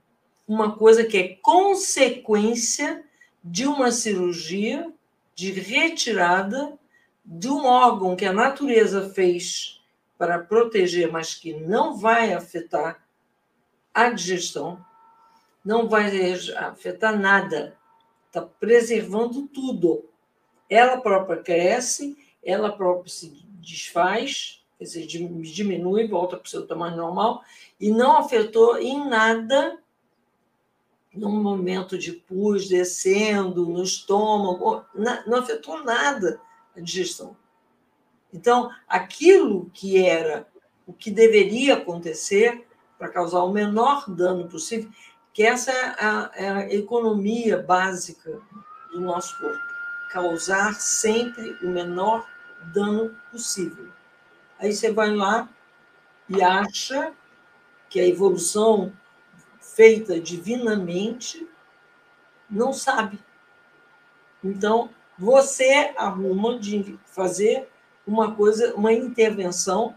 Uma 0.48 0.76
coisa 0.76 1.04
que 1.04 1.18
é 1.18 1.28
consequência 1.44 3.06
de 3.44 3.68
uma 3.68 3.92
cirurgia 3.92 4.92
de 5.36 5.52
retirada 5.52 6.78
de 7.26 7.48
um 7.48 7.66
órgão 7.66 8.16
que 8.16 8.26
a 8.26 8.34
natureza 8.34 9.10
fez 9.10 9.82
para 10.18 10.40
proteger, 10.40 11.12
mas 11.12 11.36
que 11.36 11.54
não 11.54 11.98
vai 11.98 12.34
afetar 12.34 13.04
a 13.94 14.10
digestão, 14.10 14.84
não 15.64 15.88
vai 15.88 16.34
afetar 16.56 17.18
nada, 17.20 17.78
está 18.28 18.42
preservando 18.42 19.48
tudo. 19.48 20.06
Ela 20.70 21.02
própria 21.02 21.38
cresce, 21.42 22.18
ela 22.44 22.72
própria 22.72 23.12
se 23.12 23.30
desfaz, 23.60 24.64
quer 24.78 24.86
dizer, 24.86 25.06
diminui, 25.06 26.08
volta 26.08 26.38
para 26.38 26.46
o 26.46 26.50
seu 26.50 26.66
tamanho 26.66 26.98
normal, 26.98 27.44
e 27.80 27.92
não 27.92 28.18
afetou 28.18 28.78
em 28.78 29.08
nada 29.08 29.83
num 31.14 31.42
momento 31.42 31.98
de 31.98 32.12
pus 32.12 32.68
descendo 32.68 33.68
no 33.68 33.84
estômago, 33.84 34.84
não 35.28 35.38
afetou 35.38 35.84
nada 35.84 36.42
a 36.76 36.82
digestão. 36.82 37.38
Então, 38.34 38.72
aquilo 38.88 39.70
que 39.74 40.04
era 40.04 40.48
o 40.88 40.94
que 40.94 41.12
deveria 41.12 41.76
acontecer 41.76 42.66
para 42.98 43.10
causar 43.10 43.44
o 43.44 43.54
menor 43.54 44.10
dano 44.10 44.48
possível, 44.48 44.90
que 45.34 45.44
essa 45.44 45.72
é 45.72 46.06
a, 46.06 46.32
é 46.36 46.50
a 46.50 46.74
economia 46.74 47.58
básica 47.62 48.40
do 48.92 49.00
nosso 49.00 49.38
corpo, 49.40 49.60
causar 50.12 50.76
sempre 50.76 51.58
o 51.62 51.70
menor 51.70 52.28
dano 52.74 53.16
possível. 53.32 53.90
Aí 54.60 54.74
você 54.74 54.92
vai 54.92 55.14
lá 55.14 55.50
e 56.30 56.42
acha 56.42 57.14
que 57.90 58.00
a 58.00 58.08
evolução 58.08 58.94
feita 59.76 60.20
divinamente, 60.20 61.48
não 62.50 62.72
sabe. 62.74 63.20
Então, 64.44 64.90
você 65.18 65.94
arruma 65.98 66.60
de 66.60 66.98
fazer 67.06 67.70
uma 68.06 68.36
coisa, 68.36 68.76
uma 68.76 68.92
intervenção 68.92 69.96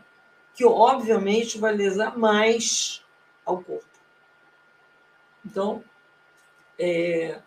que 0.55 0.64
obviamente 0.64 1.59
vai 1.59 1.74
lesar 1.74 2.16
mais 2.16 3.05
ao 3.45 3.59
corpo. 3.59 3.85
Então, 5.45 5.83
é 6.79 7.39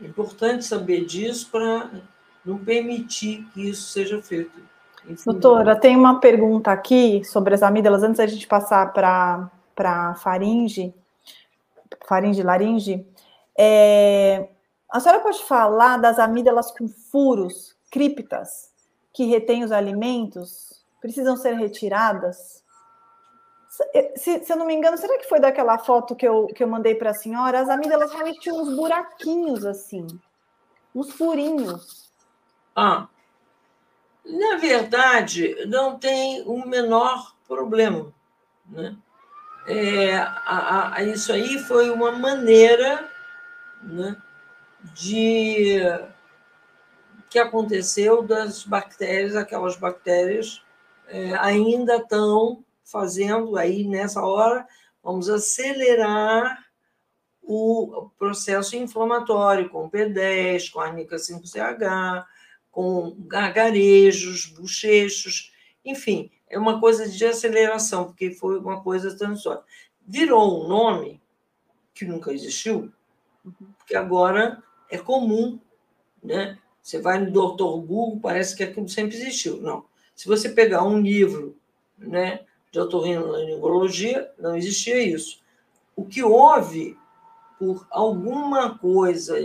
importante 0.00 0.64
saber 0.64 1.04
disso 1.04 1.48
para 1.50 1.90
não 2.44 2.58
permitir 2.58 3.46
que 3.52 3.68
isso 3.68 3.90
seja 3.90 4.20
feito. 4.22 4.50
Enfim, 5.06 5.22
Doutora, 5.24 5.76
tem 5.76 5.96
uma 5.96 6.20
pergunta 6.20 6.72
aqui 6.72 7.22
sobre 7.24 7.54
as 7.54 7.62
amígdalas, 7.62 8.02
antes 8.02 8.18
da 8.18 8.26
gente 8.26 8.46
passar 8.46 8.92
para 8.92 9.50
a 9.78 10.14
faringe 10.16 10.94
faringe, 12.10 12.42
laringe, 12.42 13.06
é, 13.56 14.48
a 14.90 14.98
senhora 14.98 15.22
pode 15.22 15.44
falar 15.44 15.96
das 15.96 16.18
amígdalas 16.18 16.72
com 16.72 16.88
furos, 16.88 17.76
criptas, 17.88 18.72
que 19.12 19.26
retêm 19.26 19.62
os 19.62 19.70
alimentos, 19.70 20.84
precisam 21.00 21.36
ser 21.36 21.54
retiradas? 21.54 22.64
Se, 24.16 24.44
se, 24.44 24.52
eu 24.52 24.56
não 24.56 24.66
me 24.66 24.74
engano, 24.74 24.98
será 24.98 25.16
que 25.18 25.28
foi 25.28 25.38
daquela 25.38 25.78
foto 25.78 26.16
que 26.16 26.26
eu, 26.26 26.48
que 26.48 26.64
eu 26.64 26.66
mandei 26.66 26.96
para 26.96 27.10
a 27.10 27.14
senhora? 27.14 27.60
As 27.60 27.68
amígdalas 27.68 28.10
realmente 28.12 28.40
tinham 28.40 28.60
uns 28.60 28.74
buraquinhos 28.74 29.64
assim, 29.64 30.04
uns 30.92 31.12
furinhos. 31.12 32.10
Ah, 32.74 33.06
na 34.24 34.56
verdade, 34.56 35.64
não 35.66 35.96
tem 35.96 36.42
o 36.42 36.66
menor 36.66 37.36
problema, 37.46 38.12
né? 38.66 38.96
É, 39.70 40.16
a, 40.16 40.94
a, 40.96 41.04
isso 41.04 41.32
aí 41.32 41.58
foi 41.60 41.90
uma 41.90 42.10
maneira 42.10 43.08
né, 43.80 44.16
de 44.94 45.78
que 47.28 47.38
aconteceu 47.38 48.22
das 48.22 48.64
bactérias, 48.64 49.36
aquelas 49.36 49.76
bactérias 49.76 50.60
é, 51.06 51.34
ainda 51.34 51.98
estão 51.98 52.64
fazendo 52.84 53.56
aí 53.56 53.84
nessa 53.86 54.20
hora, 54.20 54.66
vamos 55.02 55.30
acelerar 55.30 56.64
o 57.40 58.10
processo 58.18 58.74
inflamatório 58.76 59.70
com 59.70 59.88
P10, 59.88 60.70
com 60.72 60.80
arnica 60.80 61.14
5CH, 61.14 62.24
com 62.72 63.16
gargarejos, 63.20 64.46
bochechos, 64.46 65.52
enfim, 65.84 66.28
é 66.50 66.58
uma 66.58 66.80
coisa 66.80 67.08
de 67.08 67.24
aceleração, 67.24 68.06
porque 68.06 68.32
foi 68.32 68.58
uma 68.58 68.82
coisa 68.82 69.16
transitória. 69.16 69.62
Virou 70.06 70.64
um 70.64 70.68
nome 70.68 71.22
que 71.94 72.04
nunca 72.04 72.32
existiu, 72.32 72.92
porque 73.78 73.94
agora 73.94 74.62
é 74.90 74.98
comum, 74.98 75.58
né? 76.22 76.58
Você 76.82 77.00
vai 77.00 77.18
no 77.18 77.30
doutor 77.30 77.80
Google, 77.80 78.18
parece 78.20 78.56
que 78.56 78.64
aquilo 78.64 78.88
sempre 78.88 79.16
existiu. 79.16 79.60
Não. 79.62 79.84
Se 80.16 80.26
você 80.26 80.48
pegar 80.48 80.82
um 80.82 81.00
livro 81.00 81.56
né, 81.96 82.40
de 82.72 82.80
otorrinolaringologia, 82.80 84.30
não 84.38 84.56
existia 84.56 85.00
isso. 85.00 85.40
O 85.94 86.04
que 86.04 86.22
houve, 86.22 86.98
por 87.58 87.86
alguma 87.90 88.76
coisa 88.78 89.36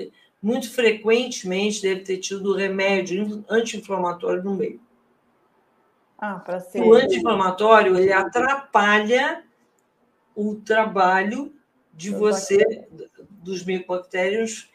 muito 0.41 0.71
frequentemente 0.71 1.81
deve 1.81 2.01
ter 2.01 2.17
tido 2.17 2.55
remédio 2.55 3.43
anti-inflamatório 3.49 4.43
no 4.43 4.55
meio. 4.55 4.79
Ah, 6.25 6.59
ser. 6.59 6.81
O 6.81 6.93
anti-inflamatório 6.95 7.95
ele 7.97 8.11
atrapalha 8.11 9.43
o 10.35 10.55
trabalho 10.55 11.53
de 11.93 12.09
você, 12.09 12.87
dos 13.29 13.63
micobactérios, 13.63 14.67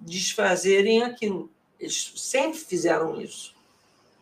desfazerem 0.00 1.02
aquilo. 1.02 1.50
Eles 1.78 2.12
sempre 2.16 2.58
fizeram 2.58 3.20
isso. 3.20 3.54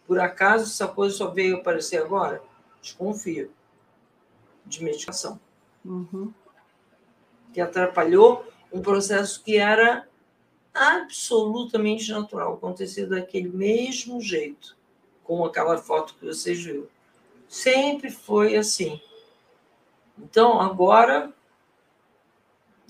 Por 0.05 0.18
acaso 0.18 0.64
essa 0.64 0.89
coisa 0.89 1.16
só 1.16 1.31
veio 1.31 1.57
aparecer 1.59 2.03
agora? 2.03 2.43
Desconfio. 2.83 3.53
De 4.64 4.83
medicação. 4.83 5.39
Uhum. 5.85 6.35
Que 7.53 7.61
atrapalhou 7.61 8.45
um 8.72 8.83
processo 8.83 9.43
que 9.45 9.57
era 9.57 10.09
absolutamente 10.74 12.11
natural, 12.11 12.55
acontecia 12.55 13.07
daquele 13.07 13.49
mesmo 13.49 14.20
jeito, 14.20 14.77
como 15.27 15.45
aquela 15.45 15.77
foto 15.77 16.14
que 16.14 16.27
vocês 16.27 16.62
viram. 16.62 16.87
Sempre 17.49 18.11
foi 18.11 18.57
assim. 18.57 19.01
Então, 20.18 20.61
agora, 20.61 21.33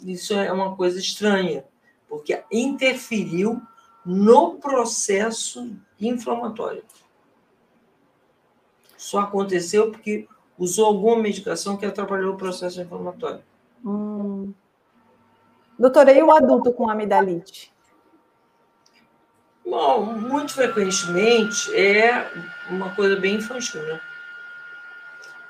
isso 0.05 0.35
é 0.35 0.53
uma 0.53 0.77
coisa 0.77 0.99
estranha, 0.99 1.65
porque 2.09 2.43
interferiu 2.53 3.61
no 4.05 4.55
processo 4.57 5.77
inflamatório. 6.01 6.85
Só 8.97 9.21
aconteceu 9.21 9.91
porque 9.91 10.29
usou 10.59 10.87
alguma 10.87 11.17
medicação 11.17 11.77
que 11.77 11.85
atrapalhou 11.85 12.35
o 12.35 12.39
processo 12.39 12.81
inflamatório. 12.81 13.43
Hum. 13.85 14.53
Doutora, 15.79 16.13
e 16.13 16.23
o 16.23 16.31
adulto 16.31 16.73
com 16.73 16.89
amidalite? 16.89 17.73
Bom, 19.69 20.05
muito 20.05 20.55
frequentemente 20.55 21.75
é 21.75 22.31
uma 22.71 22.95
coisa 22.95 23.17
bem 23.17 23.35
infantil, 23.35 23.83
né? 23.83 24.01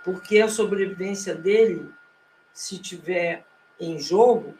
Porque 0.02 0.40
a 0.40 0.48
sobrevivência 0.48 1.34
dele, 1.34 1.92
se 2.50 2.78
tiver 2.78 3.44
em 3.78 3.98
jogo, 3.98 4.56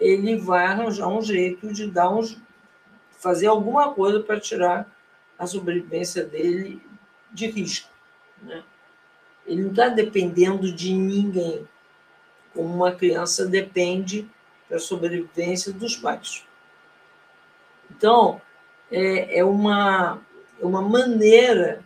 ele 0.00 0.38
vai 0.38 0.64
arranjar 0.64 1.08
um 1.08 1.20
jeito 1.20 1.70
de 1.74 1.90
dar 1.90 2.08
um, 2.08 2.22
fazer 3.10 3.48
alguma 3.48 3.92
coisa 3.92 4.20
para 4.20 4.40
tirar 4.40 4.90
a 5.38 5.46
sobrevivência 5.46 6.24
dele 6.24 6.80
de 7.30 7.48
risco. 7.48 7.90
Né? 8.40 8.64
Ele 9.46 9.60
não 9.60 9.70
está 9.70 9.88
dependendo 9.88 10.72
de 10.72 10.94
ninguém, 10.94 11.68
como 12.54 12.74
uma 12.74 12.92
criança 12.92 13.44
depende 13.44 14.26
da 14.70 14.78
sobrevivência 14.78 15.70
dos 15.70 15.96
pais. 15.96 16.46
Então, 17.90 18.40
é, 18.90 19.38
é 19.38 19.44
uma, 19.44 20.20
é 20.60 20.64
uma 20.64 20.82
maneira 20.82 21.84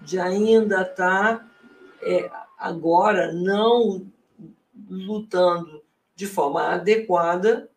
de 0.00 0.18
ainda 0.18 0.82
estar 0.82 1.38
tá, 1.38 1.46
é, 2.02 2.30
agora 2.58 3.32
não 3.32 4.06
lutando 4.88 5.82
de 6.14 6.26
forma 6.26 6.68
adequada 6.68 7.70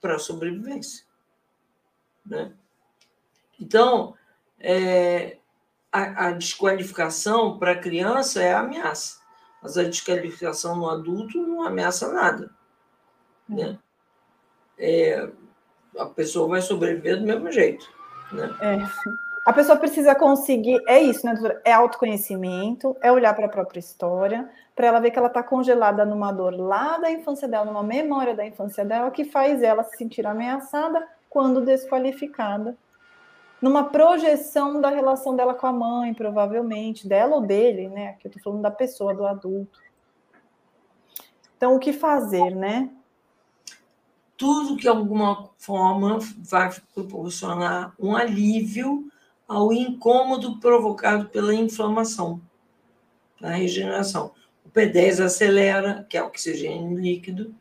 para 0.00 0.16
a 0.16 0.18
sobrevivência. 0.18 1.04
Né? 2.24 2.52
Então, 3.60 4.14
é, 4.58 5.38
a, 5.90 6.28
a, 6.28 6.32
desqualificação 6.32 7.58
para 7.58 7.72
a 7.72 7.78
criança 7.78 8.42
é 8.42 8.54
ameaça, 8.54 9.20
mas 9.62 9.76
a 9.76 9.84
desqualificação 9.84 10.76
no 10.76 10.88
adulto 10.88 11.38
não 11.38 11.62
ameaça 11.62 12.12
nada. 12.12 12.50
Né? 13.48 13.78
É, 14.78 15.28
a 15.98 16.06
pessoa 16.06 16.48
vai 16.48 16.62
sobreviver 16.62 17.18
do 17.18 17.26
mesmo 17.26 17.50
jeito. 17.50 18.01
É. 18.60 19.12
A 19.44 19.52
pessoa 19.52 19.76
precisa 19.76 20.14
conseguir, 20.14 20.80
é 20.86 21.00
isso, 21.00 21.26
né, 21.26 21.32
doutora? 21.32 21.60
É 21.64 21.72
autoconhecimento, 21.72 22.96
é 23.00 23.10
olhar 23.10 23.34
para 23.34 23.46
a 23.46 23.48
própria 23.48 23.80
história, 23.80 24.48
para 24.74 24.86
ela 24.86 25.00
ver 25.00 25.10
que 25.10 25.18
ela 25.18 25.26
está 25.26 25.42
congelada 25.42 26.04
numa 26.04 26.30
dor 26.30 26.54
lá 26.54 26.96
da 26.98 27.10
infância 27.10 27.48
dela, 27.48 27.64
numa 27.64 27.82
memória 27.82 28.34
da 28.34 28.46
infância 28.46 28.84
dela, 28.84 29.10
que 29.10 29.24
faz 29.24 29.60
ela 29.62 29.82
se 29.82 29.96
sentir 29.96 30.26
ameaçada 30.26 31.06
quando 31.28 31.60
desqualificada. 31.60 32.76
Numa 33.60 33.84
projeção 33.84 34.80
da 34.80 34.90
relação 34.90 35.34
dela 35.34 35.54
com 35.54 35.66
a 35.66 35.72
mãe, 35.72 36.14
provavelmente, 36.14 37.08
dela 37.08 37.36
ou 37.36 37.40
dele, 37.40 37.88
né? 37.88 38.10
Aqui 38.10 38.26
eu 38.26 38.28
estou 38.28 38.42
falando 38.42 38.62
da 38.62 38.70
pessoa, 38.70 39.14
do 39.14 39.26
adulto. 39.26 39.80
Então, 41.56 41.74
o 41.76 41.78
que 41.78 41.92
fazer, 41.92 42.54
né? 42.54 42.90
Tudo 44.42 44.74
que 44.74 44.82
de 44.82 44.88
alguma 44.88 45.50
forma 45.56 46.18
vai 46.36 46.68
proporcionar 46.92 47.94
um 47.96 48.16
alívio 48.16 49.08
ao 49.46 49.72
incômodo 49.72 50.58
provocado 50.58 51.28
pela 51.28 51.54
inflamação, 51.54 52.42
a 53.40 53.50
regeneração. 53.50 54.32
O 54.66 54.68
P10 54.68 55.24
acelera, 55.24 56.04
que 56.10 56.18
é 56.18 56.24
oxigênio 56.24 56.98
líquido, 56.98 57.54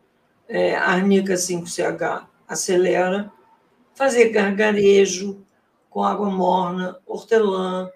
é, 0.47 0.73
arnica 0.73 1.35
5CH 1.35 2.25
acelera, 2.47 3.31
fazer 3.93 4.29
gargarejo 4.29 5.45
com 5.87 6.03
água 6.03 6.31
morna, 6.31 6.97
hortelã, 7.05 7.91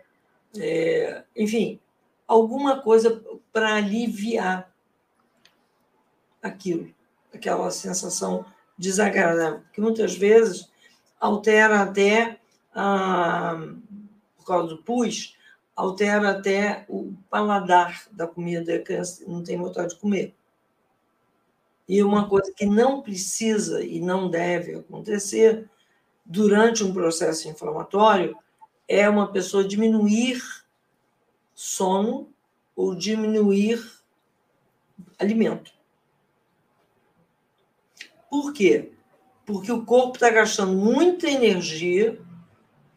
é, 0.60 1.24
enfim, 1.36 1.80
alguma 2.28 2.82
coisa 2.82 3.20
para 3.52 3.78
aliviar 3.78 4.72
aquilo, 6.40 6.94
aquela 7.34 7.72
sensação 7.72 8.46
desagradável, 8.78 9.62
que 9.74 9.82
muitas 9.82 10.16
vezes 10.16 10.70
altera 11.20 11.82
até, 11.82 12.40
ah, 12.74 13.58
por 14.38 14.46
causa 14.46 14.76
do 14.76 14.84
pus, 14.84 15.36
altera 15.76 16.32
até 16.32 16.86
o 16.88 17.14
paladar 17.30 18.08
da 18.12 18.28
comida, 18.28 18.80
que 18.80 19.00
não 19.28 19.44
tem 19.44 19.58
vontade 19.58 19.94
de 19.94 20.00
comer. 20.00 20.36
E 21.88 22.02
uma 22.02 22.28
coisa 22.28 22.52
que 22.56 22.66
não 22.66 23.02
precisa 23.02 23.84
e 23.84 24.00
não 24.00 24.30
deve 24.30 24.76
acontecer 24.76 25.70
durante 26.26 26.84
um 26.84 26.94
processo 26.94 27.48
inflamatório 27.48 28.36
é 28.88 29.08
uma 29.08 29.32
pessoa 29.32 29.64
diminuir 29.64 30.42
sono 31.54 32.30
ou 32.76 32.96
diminuir 32.96 33.84
alimento. 35.20 35.75
Por 38.30 38.54
quê? 38.54 38.92
Porque 39.46 39.72
o 39.72 39.86
corpo 39.86 40.16
está 40.16 40.30
gastando 40.30 40.74
muita 40.74 41.30
energia 41.30 42.20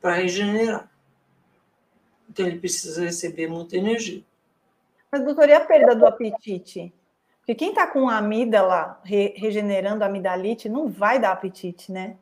para 0.00 0.14
regenerar. 0.14 0.90
Então, 2.28 2.46
ele 2.46 2.58
precisa 2.58 3.02
receber 3.02 3.48
muita 3.48 3.76
energia. 3.76 4.22
Mas, 5.10 5.24
doutor, 5.24 5.48
e 5.48 5.52
a 5.52 5.60
perda 5.60 5.94
do 5.94 6.06
apetite? 6.06 6.92
Porque 7.40 7.54
quem 7.54 7.70
está 7.70 7.86
com 7.86 8.08
a 8.08 8.18
amígdala 8.18 9.00
re 9.02 9.34
regenerando 9.36 10.04
a 10.04 10.06
amidalite 10.06 10.68
não 10.68 10.88
vai 10.88 11.18
dar 11.18 11.32
apetite, 11.32 11.90
né? 11.90 12.16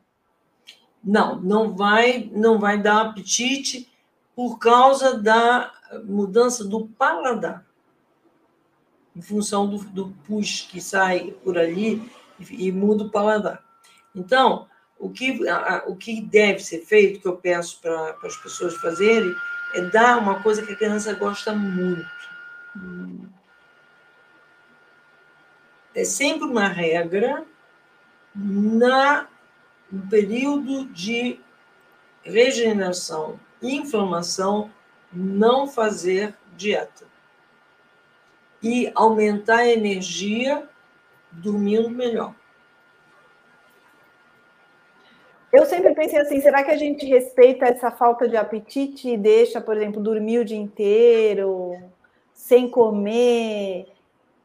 Não, 1.03 1.39
não 1.41 1.75
vai, 1.75 2.29
não 2.33 2.59
vai 2.59 2.81
dar 2.81 3.07
apetite 3.07 3.89
por 4.35 4.57
causa 4.57 5.17
da 5.17 5.71
mudança 6.05 6.63
do 6.63 6.87
paladar. 6.87 7.65
Em 9.15 9.21
função 9.21 9.67
do, 9.67 9.77
do 9.79 10.13
pus 10.25 10.61
que 10.61 10.79
sai 10.79 11.31
por 11.43 11.57
ali 11.57 12.09
e, 12.39 12.71
muda 12.71 13.03
o 13.03 13.11
paladar. 13.11 13.63
Então, 14.15 14.67
o 14.99 15.09
que, 15.09 15.39
o 15.85 15.95
que 15.95 16.21
deve 16.21 16.59
ser 16.59 16.79
feito, 16.85 17.19
que 17.19 17.27
eu 17.27 17.37
peço 17.37 17.79
para 17.81 18.15
as 18.23 18.35
pessoas 18.37 18.75
fazerem, 18.75 19.33
é 19.73 19.81
dar 19.81 20.17
uma 20.17 20.41
coisa 20.41 20.65
que 20.65 20.73
a 20.73 20.75
criança 20.75 21.13
gosta 21.13 21.53
muito. 21.53 22.07
É 25.93 26.03
sempre 26.03 26.47
uma 26.47 26.67
regra 26.67 27.43
na, 28.35 29.27
no 29.91 30.07
período 30.07 30.85
de 30.85 31.39
regeneração 32.23 33.39
e 33.61 33.75
inflamação, 33.75 34.71
não 35.11 35.67
fazer 35.67 36.35
dieta. 36.55 37.05
E 38.61 38.91
aumentar 38.95 39.59
a 39.59 39.67
energia 39.67 40.67
dormindo 41.37 41.89
melhor. 41.89 42.33
Eu 45.51 45.65
sempre 45.65 45.95
pensei 45.95 46.19
assim, 46.19 46.41
será 46.41 46.63
que 46.63 46.71
a 46.71 46.77
gente 46.77 47.05
respeita 47.05 47.65
essa 47.65 47.89
falta 47.89 48.27
de 48.27 48.35
apetite 48.35 49.09
e 49.09 49.17
deixa, 49.17 49.61
por 49.61 49.77
exemplo, 49.77 50.01
dormir 50.01 50.39
o 50.39 50.45
dia 50.45 50.57
inteiro, 50.57 51.73
sem 52.33 52.69
comer, 52.69 53.87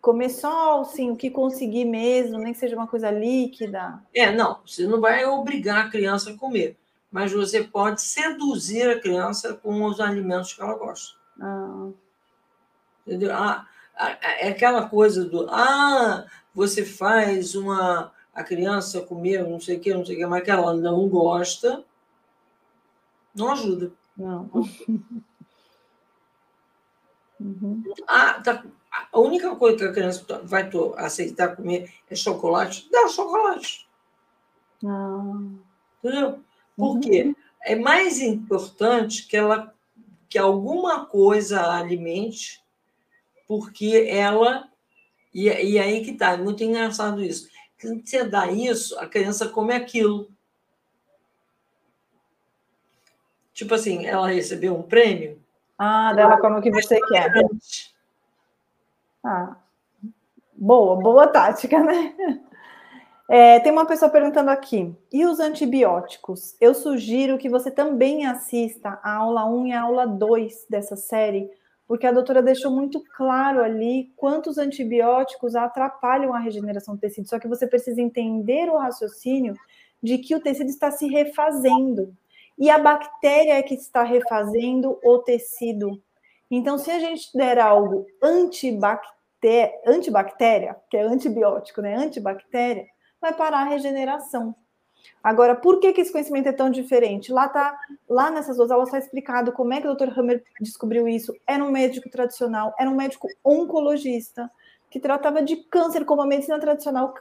comer 0.00 0.28
só 0.28 0.80
assim, 0.80 1.10
o 1.10 1.16
que 1.16 1.28
conseguir 1.28 1.84
mesmo, 1.84 2.38
nem 2.38 2.52
que 2.52 2.58
seja 2.58 2.76
uma 2.76 2.86
coisa 2.86 3.10
líquida? 3.10 4.00
É, 4.14 4.30
não, 4.30 4.60
você 4.64 4.86
não 4.86 5.00
vai 5.00 5.24
obrigar 5.24 5.86
a 5.86 5.90
criança 5.90 6.30
a 6.30 6.36
comer, 6.36 6.76
mas 7.10 7.32
você 7.32 7.64
pode 7.64 8.00
seduzir 8.00 8.88
a 8.88 9.00
criança 9.00 9.54
com 9.54 9.84
os 9.84 10.00
alimentos 10.00 10.52
que 10.52 10.62
ela 10.62 10.74
gosta. 10.74 11.18
Ah. 11.40 11.88
Entendeu? 13.06 13.34
Ah, 13.34 13.66
é 13.96 14.48
aquela 14.48 14.88
coisa 14.88 15.24
do 15.24 15.48
ah, 15.50 16.26
você 16.54 16.84
faz 16.84 17.54
uma 17.54 18.12
a 18.34 18.42
criança 18.42 19.02
comer 19.02 19.46
não 19.46 19.60
sei 19.60 19.76
o 19.76 19.80
que, 19.80 19.92
não 19.92 20.04
sei 20.04 20.16
o 20.16 20.18
que, 20.18 20.26
mas 20.26 20.42
que 20.42 20.50
ela 20.50 20.74
não 20.74 21.08
gosta, 21.08 21.84
não 23.34 23.52
ajuda. 23.52 23.92
Não. 24.16 24.50
Uhum. 27.42 27.82
Ah, 28.06 28.40
tá. 28.40 28.64
A 29.10 29.18
única 29.18 29.56
coisa 29.56 29.76
que 29.76 29.84
a 29.84 29.92
criança 29.92 30.40
vai 30.44 30.70
aceitar 30.96 31.56
comer 31.56 31.92
é 32.08 32.14
chocolate, 32.14 32.88
dá 32.90 33.08
chocolate. 33.08 33.88
Ah. 34.86 35.40
Entendeu? 35.98 36.40
Por 36.76 36.94
uhum. 36.94 37.00
quê? 37.00 37.34
É 37.62 37.74
mais 37.74 38.20
importante 38.20 39.26
que 39.26 39.36
ela 39.36 39.74
que 40.28 40.38
alguma 40.38 41.04
coisa 41.04 41.60
alimente, 41.70 42.61
porque 43.58 44.06
ela. 44.08 44.66
E, 45.34 45.44
e 45.44 45.78
aí 45.78 46.02
que 46.02 46.14
tá, 46.14 46.32
é 46.32 46.36
muito 46.38 46.64
engraçado 46.64 47.22
isso. 47.22 47.50
Quando 47.78 48.06
você 48.06 48.24
dá 48.24 48.46
isso, 48.50 48.98
a 48.98 49.06
criança 49.06 49.46
come 49.46 49.74
aquilo. 49.74 50.30
Tipo 53.52 53.74
assim, 53.74 54.06
ela 54.06 54.28
recebeu 54.28 54.74
um 54.74 54.82
prêmio. 54.82 55.38
Ah, 55.76 56.14
dela 56.14 56.40
come 56.40 56.60
o 56.60 56.62
que 56.62 56.70
você 56.70 56.98
quer. 57.08 57.30
Ah, 59.22 59.56
boa, 60.54 60.96
boa 60.96 61.26
tática, 61.26 61.78
né? 61.78 62.14
É, 63.28 63.60
tem 63.60 63.70
uma 63.70 63.86
pessoa 63.86 64.10
perguntando 64.10 64.50
aqui: 64.50 64.96
e 65.12 65.26
os 65.26 65.40
antibióticos? 65.40 66.56
Eu 66.58 66.74
sugiro 66.74 67.36
que 67.36 67.50
você 67.50 67.70
também 67.70 68.24
assista 68.24 68.98
a 69.02 69.16
aula 69.16 69.44
1 69.44 69.66
e 69.66 69.72
a 69.72 69.82
aula 69.82 70.06
2 70.06 70.66
dessa 70.70 70.96
série, 70.96 71.50
porque 71.86 72.06
a 72.06 72.12
doutora 72.12 72.42
deixou 72.42 72.70
muito 72.70 73.02
claro 73.16 73.62
ali 73.62 74.12
quantos 74.16 74.58
antibióticos 74.58 75.54
atrapalham 75.54 76.32
a 76.32 76.38
regeneração 76.38 76.94
do 76.94 77.00
tecido. 77.00 77.28
Só 77.28 77.38
que 77.38 77.48
você 77.48 77.66
precisa 77.66 78.00
entender 78.00 78.68
o 78.70 78.78
raciocínio 78.78 79.54
de 80.02 80.18
que 80.18 80.34
o 80.34 80.40
tecido 80.40 80.70
está 80.70 80.90
se 80.90 81.06
refazendo. 81.06 82.14
E 82.58 82.70
a 82.70 82.78
bactéria 82.78 83.54
é 83.54 83.62
que 83.62 83.74
está 83.74 84.02
refazendo 84.02 84.98
o 85.02 85.18
tecido. 85.18 86.02
Então, 86.50 86.76
se 86.76 86.90
a 86.90 86.98
gente 86.98 87.30
der 87.34 87.58
algo 87.58 88.06
antibactéria, 88.22 89.72
antibactéria 89.86 90.76
que 90.90 90.96
é 90.96 91.02
antibiótico, 91.02 91.80
né? 91.80 91.96
Antibactéria, 91.96 92.86
vai 93.20 93.32
parar 93.32 93.60
a 93.60 93.68
regeneração. 93.68 94.54
Agora, 95.22 95.54
por 95.54 95.78
que, 95.78 95.92
que 95.92 96.00
esse 96.00 96.10
conhecimento 96.10 96.48
é 96.48 96.52
tão 96.52 96.68
diferente? 96.68 97.32
Lá 97.32 97.48
tá, 97.48 97.78
lá 98.08 98.30
nessas 98.30 98.56
duas 98.56 98.70
aulas 98.70 98.88
está 98.88 98.98
explicado 98.98 99.52
como 99.52 99.72
é 99.72 99.80
que 99.80 99.86
o 99.86 99.94
Dr. 99.94 100.18
Hammer 100.18 100.42
descobriu 100.60 101.06
isso. 101.06 101.32
Era 101.46 101.64
um 101.64 101.70
médico 101.70 102.10
tradicional, 102.10 102.74
era 102.78 102.90
um 102.90 102.96
médico 102.96 103.28
oncologista 103.44 104.50
que 104.90 104.98
tratava 104.98 105.42
de 105.42 105.56
câncer 105.56 106.04
como 106.04 106.22
a 106.22 106.26
medicina 106.26 106.58
tradicional 106.58 107.14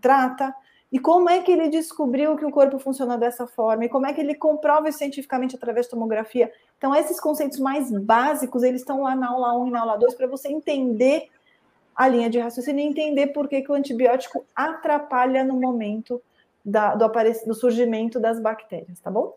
trata. 0.00 0.54
E 0.90 0.98
como 0.98 1.28
é 1.28 1.40
que 1.40 1.50
ele 1.50 1.68
descobriu 1.68 2.36
que 2.36 2.44
o 2.44 2.50
corpo 2.50 2.78
funciona 2.78 3.18
dessa 3.18 3.46
forma? 3.46 3.84
E 3.84 3.88
como 3.88 4.06
é 4.06 4.12
que 4.12 4.20
ele 4.20 4.34
comprova 4.34 4.88
isso 4.88 4.98
cientificamente 4.98 5.56
através 5.56 5.86
de 5.86 5.90
tomografia? 5.90 6.52
Então, 6.78 6.94
esses 6.94 7.18
conceitos 7.18 7.58
mais 7.58 7.90
básicos, 7.90 8.62
eles 8.62 8.82
estão 8.82 9.02
lá 9.02 9.16
na 9.16 9.30
aula 9.30 9.58
1 9.58 9.66
e 9.66 9.70
na 9.70 9.80
aula 9.80 9.96
2 9.96 10.14
para 10.14 10.26
você 10.26 10.48
entender 10.48 11.28
a 11.94 12.08
linha 12.08 12.28
de 12.28 12.38
raciocínio 12.38 12.84
e 12.84 12.88
entender 12.88 13.28
por 13.28 13.48
que, 13.48 13.62
que 13.62 13.70
o 13.70 13.74
antibiótico 13.74 14.44
atrapalha 14.54 15.44
no 15.44 15.54
momento 15.54 16.20
da, 16.64 16.94
do, 16.94 17.10
do 17.46 17.54
surgimento 17.54 18.20
das 18.20 18.40
bactérias, 18.40 19.00
tá 19.00 19.10
bom? 19.10 19.36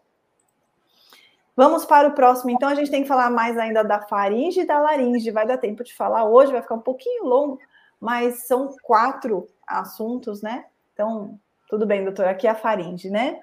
Vamos 1.56 1.86
para 1.86 2.10
o 2.10 2.14
próximo. 2.14 2.52
Então, 2.52 2.68
a 2.68 2.76
gente 2.76 2.92
tem 2.92 3.04
que 3.04 3.08
falar 3.08 3.30
mais 3.30 3.58
ainda 3.58 3.82
da 3.84 4.02
faringe 4.02 4.62
e 4.62 4.66
da 4.66 4.80
laringe. 4.80 5.32
Vai 5.32 5.48
dar 5.48 5.58
tempo 5.58 5.84
de 5.84 5.94
falar 5.94 6.26
hoje, 6.26 6.52
vai 6.52 6.62
ficar 6.62 6.76
um 6.76 6.82
pouquinho 6.82 7.24
longo, 7.24 7.60
mas 8.00 8.46
são 8.46 8.76
quatro 8.84 9.48
assuntos, 9.66 10.42
né? 10.42 10.66
Então, 10.94 11.40
tudo 11.70 11.86
bem, 11.86 12.04
doutora. 12.04 12.32
Aqui 12.32 12.46
é 12.46 12.50
a 12.50 12.56
faringe, 12.56 13.10
né? 13.10 13.42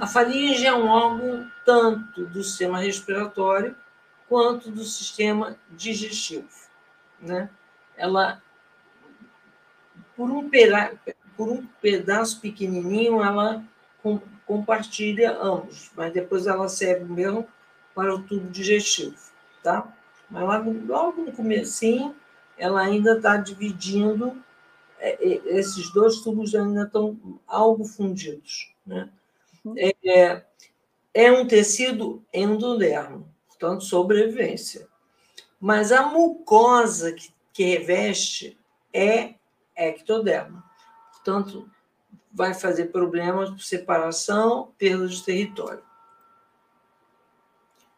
A 0.00 0.06
faringe 0.06 0.66
é 0.66 0.72
um 0.72 0.88
órgão 0.88 1.46
tanto 1.66 2.24
do 2.24 2.42
sistema 2.42 2.78
respiratório 2.78 3.76
quanto 4.26 4.70
do 4.70 4.82
sistema 4.84 5.58
digestivo. 5.70 6.48
Né? 7.20 7.50
Ela, 7.96 8.42
por 10.20 10.30
um, 10.30 10.50
pera, 10.50 11.00
por 11.34 11.48
um 11.48 11.64
pedaço 11.80 12.42
pequenininho, 12.42 13.24
ela 13.24 13.64
com, 14.02 14.20
compartilha 14.44 15.34
ambos, 15.40 15.90
mas 15.96 16.12
depois 16.12 16.46
ela 16.46 16.68
serve 16.68 17.10
mesmo 17.10 17.48
para 17.94 18.14
o 18.14 18.22
tubo 18.22 18.50
digestivo, 18.50 19.16
tá? 19.62 19.90
Mas 20.30 20.42
logo, 20.42 20.86
logo 20.86 21.22
no 21.22 21.32
comecinho, 21.32 22.14
ela 22.58 22.82
ainda 22.82 23.16
está 23.16 23.38
dividindo, 23.38 24.44
é, 24.98 25.12
é, 25.26 25.58
esses 25.58 25.90
dois 25.90 26.20
tubos 26.20 26.54
ainda 26.54 26.82
estão 26.82 27.18
algo 27.46 27.86
fundidos, 27.86 28.74
né? 28.84 29.08
Uhum. 29.64 29.74
É, 30.04 30.44
é 31.14 31.32
um 31.32 31.46
tecido 31.46 32.22
endodermo, 32.30 33.26
portanto, 33.48 33.84
sobrevivência. 33.84 34.86
Mas 35.58 35.90
a 35.90 36.02
mucosa 36.02 37.10
que, 37.10 37.32
que 37.54 37.64
reveste 37.64 38.58
é 38.92 39.39
ectoderma. 39.86 40.64
Portanto, 41.12 41.68
vai 42.32 42.54
fazer 42.54 42.86
problemas 42.86 43.54
de 43.54 43.64
separação, 43.64 44.72
perda 44.78 45.06
de 45.08 45.22
território. 45.22 45.82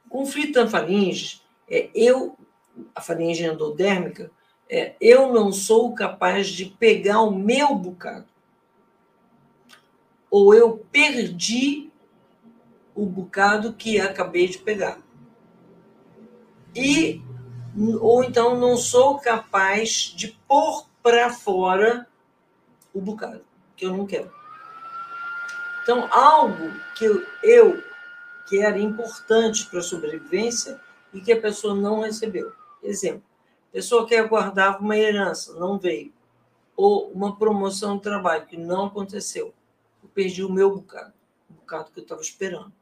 Conflito 0.08 0.54
da 0.54 0.68
faringe, 0.68 1.40
é, 1.68 1.90
eu, 1.94 2.36
a 2.94 3.00
faringe 3.00 3.44
endodérmica, 3.44 4.30
é, 4.68 4.94
eu 5.00 5.32
não 5.32 5.52
sou 5.52 5.94
capaz 5.94 6.48
de 6.48 6.66
pegar 6.66 7.20
o 7.20 7.30
meu 7.30 7.74
bocado. 7.74 8.26
Ou 10.30 10.54
eu 10.54 10.78
perdi 10.90 11.90
o 12.94 13.04
bocado 13.06 13.72
que 13.74 14.00
acabei 14.00 14.48
de 14.48 14.58
pegar 14.58 14.98
e 16.74 17.22
ou 18.00 18.22
então 18.24 18.58
não 18.58 18.76
sou 18.76 19.18
capaz 19.18 20.12
de 20.14 20.38
pôr 20.46 20.86
para 21.02 21.30
fora 21.30 22.06
o 22.94 23.00
bocado 23.00 23.44
que 23.76 23.86
eu 23.86 23.96
não 23.96 24.06
quero. 24.06 24.30
Então, 25.82 26.08
algo 26.12 26.70
que 26.94 27.04
eu, 27.42 27.82
que 28.48 28.60
era 28.60 28.78
importante 28.78 29.66
para 29.66 29.80
a 29.80 29.82
sobrevivência 29.82 30.80
e 31.12 31.20
que 31.20 31.32
a 31.32 31.40
pessoa 31.40 31.74
não 31.74 32.00
recebeu. 32.00 32.52
Exemplo, 32.82 33.24
pessoa 33.72 34.06
que 34.06 34.14
aguardava 34.14 34.78
uma 34.78 34.96
herança, 34.96 35.54
não 35.54 35.78
veio. 35.78 36.12
Ou 36.76 37.10
uma 37.10 37.36
promoção 37.36 37.96
de 37.96 38.02
trabalho 38.02 38.46
que 38.46 38.56
não 38.56 38.86
aconteceu. 38.86 39.52
Eu 40.02 40.08
perdi 40.14 40.44
o 40.44 40.52
meu 40.52 40.76
bocado, 40.76 41.12
o 41.50 41.54
bocado 41.54 41.90
que 41.90 41.98
eu 41.98 42.02
estava 42.02 42.20
esperando. 42.20 42.72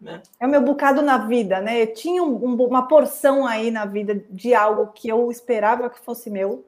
Né? 0.00 0.22
É 0.38 0.46
o 0.46 0.50
meu 0.50 0.62
bocado 0.62 1.02
na 1.02 1.18
vida, 1.18 1.60
né? 1.60 1.82
Eu 1.82 1.92
tinha 1.92 2.22
um, 2.22 2.54
uma 2.54 2.86
porção 2.86 3.46
aí 3.46 3.70
na 3.70 3.84
vida 3.84 4.24
de 4.30 4.54
algo 4.54 4.92
que 4.92 5.08
eu 5.08 5.30
esperava 5.30 5.90
que 5.90 5.98
fosse 5.98 6.30
meu, 6.30 6.64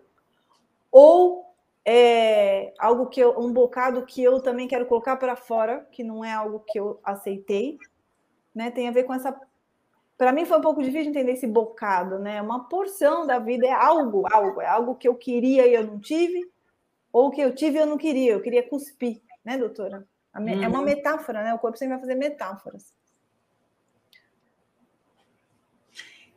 ou 0.91 1.51
é, 1.85 2.73
algo 2.79 3.07
que 3.07 3.21
eu, 3.21 3.39
um 3.39 3.53
bocado 3.53 4.05
que 4.05 4.23
eu 4.23 4.41
também 4.41 4.69
quero 4.69 4.87
colocar 4.87 5.17
para 5.17 5.37
fora, 5.37 5.87
que 5.91 6.03
não 6.03 6.25
é 6.25 6.33
algo 6.33 6.65
que 6.67 6.79
eu 6.79 7.01
aceitei, 7.03 7.79
né? 8.55 8.71
Tem 8.71 8.89
a 8.89 8.93
ver 8.93 9.05
com 9.05 9.15
essa. 9.15 9.39
Para 10.19 10.33
mim 10.33 10.45
foi 10.45 10.59
um 10.59 10.63
pouco 10.63 10.83
difícil 10.83 11.11
entender 11.11 11.33
esse 11.33 11.47
bocado, 11.47 12.19
né? 12.19 12.43
Uma 12.43 12.69
porção 12.69 13.27
da 13.27 13.39
vida 13.39 13.67
é 13.67 13.73
algo, 13.73 14.25
algo, 14.31 14.61
é 14.61 14.67
algo 14.67 14.95
que 14.95 15.09
eu 15.09 15.15
queria 15.15 15.67
e 15.67 15.75
eu 15.75 15.87
não 15.87 15.99
tive, 15.99 16.51
ou 17.13 17.31
que 17.31 17.41
eu 17.41 17.55
tive 17.55 17.79
e 17.79 17.81
eu 17.81 17.87
não 17.87 17.97
queria, 17.97 18.33
eu 18.33 18.43
queria 18.43 18.63
cuspir, 18.63 19.23
né, 19.45 19.57
doutora? 19.57 20.07
É 20.33 20.39
uma 20.39 20.79
uhum. 20.79 20.85
metáfora, 20.85 21.43
né? 21.43 21.55
O 21.55 21.59
corpo 21.59 21.77
sempre 21.77 21.95
vai 21.95 22.01
fazer 22.01 22.15
metáforas. 22.15 22.95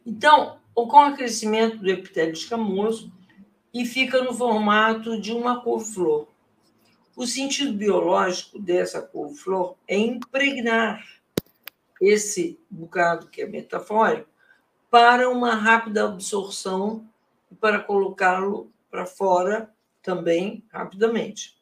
Então, 0.05 0.59
ocorre 0.73 1.15
crescimento 1.15 1.77
do 1.77 1.89
epitélio 1.89 2.33
escamoso 2.33 3.11
e 3.73 3.85
fica 3.85 4.21
no 4.21 4.33
formato 4.33 5.19
de 5.19 5.31
uma 5.31 5.61
couve-flor. 5.61 6.27
O 7.15 7.25
sentido 7.25 7.73
biológico 7.73 8.59
dessa 8.59 9.01
couve-flor 9.01 9.75
é 9.87 9.97
impregnar 9.97 11.03
esse 12.01 12.59
bocado, 12.69 13.27
que 13.27 13.41
é 13.41 13.47
metafórico, 13.47 14.29
para 14.89 15.29
uma 15.29 15.55
rápida 15.55 16.05
absorção 16.05 17.07
e 17.51 17.55
para 17.55 17.79
colocá-lo 17.79 18.71
para 18.91 19.05
fora 19.05 19.73
também 20.01 20.63
rapidamente. 20.71 21.57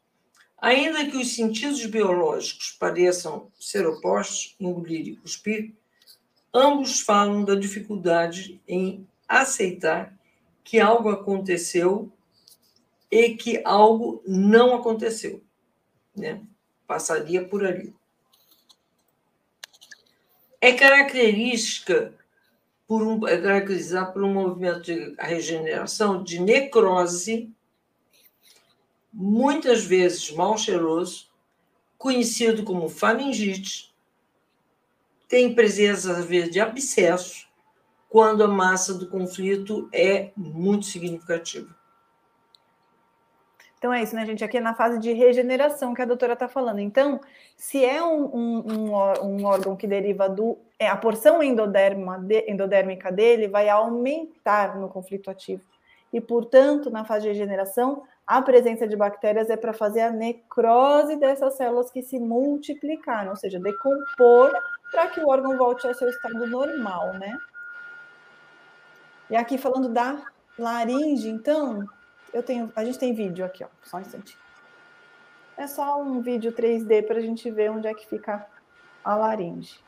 Ainda 0.58 1.06
que 1.06 1.18
os 1.18 1.34
sentidos 1.36 1.86
biológicos 1.86 2.76
pareçam 2.80 3.52
ser 3.60 3.88
opostos, 3.88 4.56
engolir 4.60 5.08
e 5.08 5.16
cuspir, 5.16 5.74
Ambos 6.54 7.00
falam 7.00 7.46
da 7.46 7.56
dificuldade 7.56 8.60
em 8.68 9.08
aceitar 9.28 10.14
que 10.72 10.80
algo 10.80 11.10
aconteceu 11.10 12.10
e 13.12 13.36
que 13.36 13.62
algo 13.66 14.24
não 14.26 14.74
aconteceu. 14.74 15.44
Né? 16.16 16.42
Passaria 16.88 17.46
por 17.46 17.66
ali. 17.66 17.94
É 20.62 20.72
característica 20.72 22.14
por 22.88 23.04
um, 23.04 23.28
é 23.28 23.38
caracterizado 23.38 24.14
por 24.14 24.24
um 24.24 24.32
movimento 24.34 24.84
de 24.84 25.14
regeneração 25.20 26.24
de 26.24 26.40
necrose, 26.40 27.54
muitas 29.12 29.84
vezes 29.84 30.32
mal 30.32 30.58
cheiroso, 30.58 31.28
conhecido 31.98 32.64
como 32.64 32.88
faringite, 32.88 33.94
tem 35.28 35.54
presença, 35.54 36.14
às 36.18 36.26
vezes, 36.26 36.50
de 36.50 36.62
abscesso, 36.62 37.51
quando 38.12 38.44
a 38.44 38.48
massa 38.48 38.94
do 38.94 39.08
conflito 39.08 39.90
é 39.94 40.32
muito 40.36 40.86
significativa. 40.86 41.74
Então 43.78 43.92
é 43.92 44.04
isso, 44.04 44.14
né, 44.14 44.26
gente? 44.26 44.44
Aqui 44.44 44.58
é 44.58 44.62
na 44.62 44.76
fase 44.76 45.00
de 45.00 45.14
regeneração 45.14 45.94
que 45.94 46.02
a 46.02 46.06
doutora 46.06 46.34
está 46.34 46.48
falando. 46.48 46.80
Então, 46.80 47.22
se 47.56 47.84
é 47.84 48.04
um, 48.04 48.26
um, 48.36 48.96
um, 49.24 49.44
órgão 49.46 49.78
que 49.78 49.88
deriva 49.88 50.28
do. 50.28 50.58
É, 50.78 50.90
a 50.90 50.96
porção 50.96 51.42
endoderma 51.42 52.20
de, 52.20 52.52
endodérmica 52.52 53.10
dele 53.12 53.48
vai 53.48 53.70
aumentar 53.70 54.78
no 54.78 54.90
conflito 54.90 55.32
ativo. 55.32 55.64
E, 56.12 56.20
portanto, 56.20 56.92
na 56.92 57.06
fase 57.06 57.24
de 57.24 57.30
regeneração, 57.30 58.04
a 58.28 58.42
presença 58.42 58.86
de 58.86 58.96
bactérias 58.98 59.50
é 59.50 59.56
para 59.56 59.72
fazer 59.72 60.02
a 60.02 60.12
necrose 60.12 61.16
dessas 61.16 61.54
células 61.56 61.90
que 61.90 62.04
se 62.04 62.20
multiplicaram, 62.20 63.32
ou 63.32 63.38
seja, 63.38 63.58
decompor 63.58 64.52
para 64.92 65.08
que 65.08 65.22
o 65.22 65.30
órgão 65.30 65.58
volte 65.58 65.88
ao 65.88 65.94
seu 65.94 66.10
estado 66.10 66.46
normal, 66.46 67.14
né? 67.14 67.36
E 69.32 69.36
aqui 69.38 69.58
falando 69.58 69.88
da 69.88 70.22
laringe, 70.60 71.30
então, 71.30 71.88
eu 72.34 72.44
tenho, 72.44 72.70
a 72.76 72.84
gente 72.84 73.00
tem 73.00 73.14
vídeo 73.14 73.46
aqui, 73.46 73.64
ó, 73.64 73.68
só 73.82 73.96
um 73.96 74.02
instante. 74.02 74.38
É 75.56 75.66
só 75.68 76.02
um 76.02 76.22
vídeo 76.22 76.52
3D 76.52 77.08
para 77.08 77.18
a 77.18 77.22
gente 77.22 77.50
ver 77.50 77.72
onde 77.72 77.88
é 77.88 77.94
que 77.94 78.06
fica 78.06 78.46
a 79.02 79.16
laringe, 79.16 79.80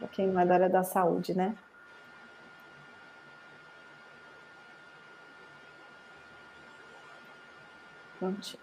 para 0.00 0.08
quem 0.08 0.26
não 0.26 0.40
é 0.40 0.44
da 0.44 0.54
área 0.54 0.68
da 0.68 0.82
saúde, 0.82 1.32
né? 1.32 1.56
Prontinho. 8.18 8.62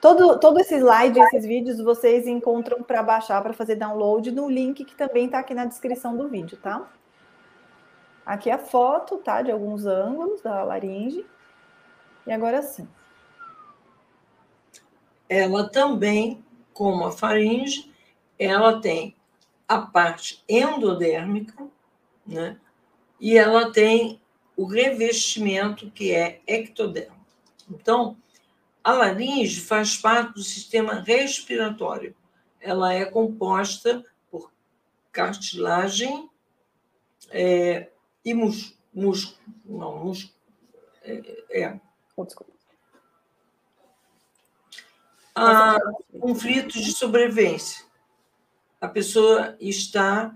Todo, 0.00 0.40
todo 0.40 0.58
esse 0.58 0.76
slide, 0.76 1.20
esses 1.20 1.44
vídeos, 1.44 1.78
vocês 1.80 2.26
encontram 2.26 2.82
para 2.82 3.02
baixar, 3.02 3.42
para 3.42 3.52
fazer 3.52 3.76
download 3.76 4.30
no 4.30 4.48
link 4.48 4.86
que 4.86 4.94
também 4.96 5.26
está 5.26 5.40
aqui 5.40 5.52
na 5.52 5.66
descrição 5.66 6.16
do 6.16 6.28
vídeo, 6.28 6.56
tá? 6.56 6.90
Aqui 8.26 8.50
a 8.50 8.58
foto, 8.58 9.18
tá? 9.18 9.40
De 9.40 9.52
alguns 9.52 9.86
ângulos 9.86 10.42
da 10.42 10.64
laringe. 10.64 11.24
E 12.26 12.32
agora 12.32 12.60
sim. 12.60 12.88
Ela 15.28 15.68
também, 15.68 16.44
como 16.74 17.06
a 17.06 17.12
faringe, 17.12 17.94
ela 18.36 18.80
tem 18.80 19.14
a 19.68 19.80
parte 19.80 20.42
endodérmica, 20.48 21.68
né? 22.26 22.58
E 23.20 23.38
ela 23.38 23.72
tem 23.72 24.20
o 24.56 24.64
revestimento 24.64 25.88
que 25.92 26.12
é 26.12 26.40
ectoderma. 26.48 27.16
Então, 27.70 28.16
a 28.82 28.92
laringe 28.92 29.60
faz 29.60 29.96
parte 29.96 30.34
do 30.34 30.42
sistema 30.42 30.94
respiratório. 30.94 32.14
Ela 32.60 32.92
é 32.92 33.04
composta 33.04 34.04
por 34.30 34.52
cartilagem 35.12 36.28
é, 37.30 37.90
e 38.26 38.34
músculo. 38.34 38.76
Mus, 38.92 39.38
não, 39.64 40.04
músculo. 40.04 40.34
É, 41.02 41.62
é, 41.62 41.80
Oh, 42.16 42.24
desculpa. 42.24 42.52
Há 45.34 45.78
conflitos 46.18 46.82
de 46.82 46.92
sobrevivência. 46.92 47.84
A 48.80 48.88
pessoa 48.88 49.54
está 49.60 50.34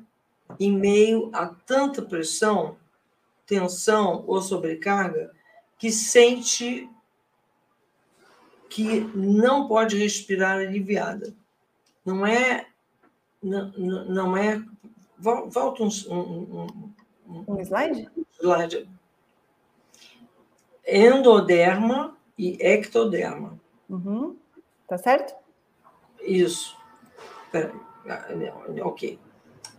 em 0.59 0.71
meio 0.77 1.31
a 1.33 1.47
tanta 1.47 2.03
pressão, 2.03 2.77
tensão 3.47 4.25
ou 4.27 4.43
sobrecarga 4.43 5.33
que 5.79 5.91
sente 5.91 6.89
que 8.69 9.01
não 9.15 9.67
pode 9.67 9.97
respirar 9.97 10.59
aliviada. 10.59 11.35
Não 12.05 12.27
é. 12.27 12.67
Não, 13.43 13.73
não 13.73 14.37
é. 14.37 14.63
Volta 15.19 15.83
um, 15.83 15.89
um, 16.11 16.90
um, 17.47 17.61
slide? 17.61 18.09
Slide 18.39 18.89
endoderma 20.91 22.17
e 22.37 22.57
ectoderma. 22.61 23.59
Uhum. 23.89 24.37
Tá 24.89 24.99
certo? 24.99 25.35
Isso. 26.21 26.77
Peraí. 27.53 27.73
Ok. 28.83 29.19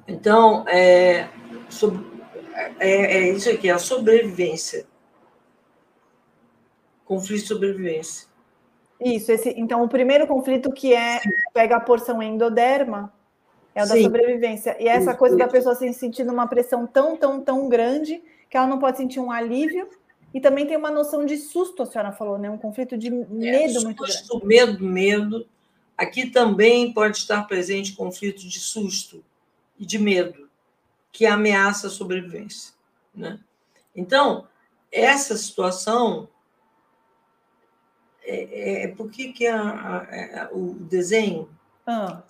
Então, 0.08 0.66
é, 0.68 1.30
é, 2.80 2.90
é 2.90 3.30
isso 3.30 3.50
aqui, 3.50 3.70
a 3.70 3.78
sobrevivência. 3.78 4.86
Conflito 7.06 7.42
de 7.42 7.48
sobrevivência. 7.48 8.30
Isso, 9.00 9.32
esse, 9.32 9.50
então 9.58 9.84
o 9.84 9.90
primeiro 9.90 10.28
conflito 10.28 10.72
que 10.72 10.94
é 10.94 11.20
pega 11.54 11.78
a 11.78 11.82
porção 11.82 12.22
endoderma 12.22 13.12
é 13.74 13.84
o 13.84 13.88
da 13.88 13.96
Sim. 13.96 14.04
sobrevivência. 14.04 14.76
E 14.80 14.88
essa 14.88 15.12
isso, 15.12 15.20
coisa 15.20 15.38
da 15.38 15.48
pessoa 15.48 15.76
se 15.76 15.92
sentindo 15.94 16.32
uma 16.32 16.48
pressão 16.48 16.86
tão, 16.86 17.16
tão, 17.16 17.42
tão 17.42 17.70
grande 17.70 18.22
que 18.50 18.58
ela 18.58 18.68
não 18.68 18.80
pode 18.80 18.98
sentir 18.98 19.20
um 19.20 19.32
alívio 19.32 19.90
e 20.34 20.40
também 20.40 20.66
tem 20.66 20.78
uma 20.78 20.92
noção 20.92 21.26
de 21.26 21.38
susto, 21.38 21.84
a 21.84 21.86
senhora 21.86 22.12
falou, 22.12 22.38
né? 22.38 22.50
Um 22.50 22.58
conflito 22.58 22.98
de 22.98 23.10
medo 23.10 23.46
é, 23.46 23.68
susto, 23.68 23.84
muito 23.84 24.04
grande. 24.04 24.46
Medo, 24.46 24.86
medo. 24.86 25.48
Aqui 25.98 26.30
também 26.30 26.94
pode 26.94 27.18
estar 27.18 27.44
presente 27.48 27.94
conflito 27.94 28.48
de 28.48 28.60
susto 28.60 29.24
e 29.78 29.86
de 29.86 30.00
medo, 30.00 30.50
que 31.12 31.26
ameaça 31.26 31.88
a 31.88 31.90
sobrevivência. 31.90 32.74
Né? 33.14 33.40
Então, 33.96 34.48
essa 34.92 35.36
situação 35.36 36.30
é, 38.24 38.36
é, 38.36 38.84
é 38.84 38.88
por 38.88 39.10
que, 39.10 39.34
que 39.34 39.48
a, 39.48 39.62
a, 39.62 39.98
a, 39.98 40.16
é, 40.16 40.50
o 40.52 40.74
desenho 40.74 41.50
ah. 41.86 42.24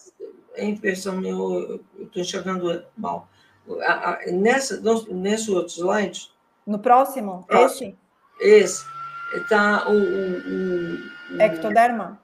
É 0.55 0.65
impressão 0.65 1.23
eu 1.23 1.83
estou 1.99 2.21
enxergando 2.21 2.85
mal. 2.97 3.27
nessa, 4.31 4.81
nesse 5.09 5.51
outro 5.51 5.73
slide, 5.73 6.31
no 6.65 6.79
próximo? 6.79 7.43
Próximo. 7.47 7.97
Esse? 8.39 8.63
Esse. 8.63 8.85
Está 9.33 9.87
o, 9.89 9.93
o, 9.93 11.35
o, 11.35 11.41
Ectoderma? 11.41 12.19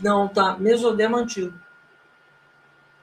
Não, 0.00 0.28
tá. 0.28 0.56
Mesoderma 0.58 1.18
antigo. 1.18 1.56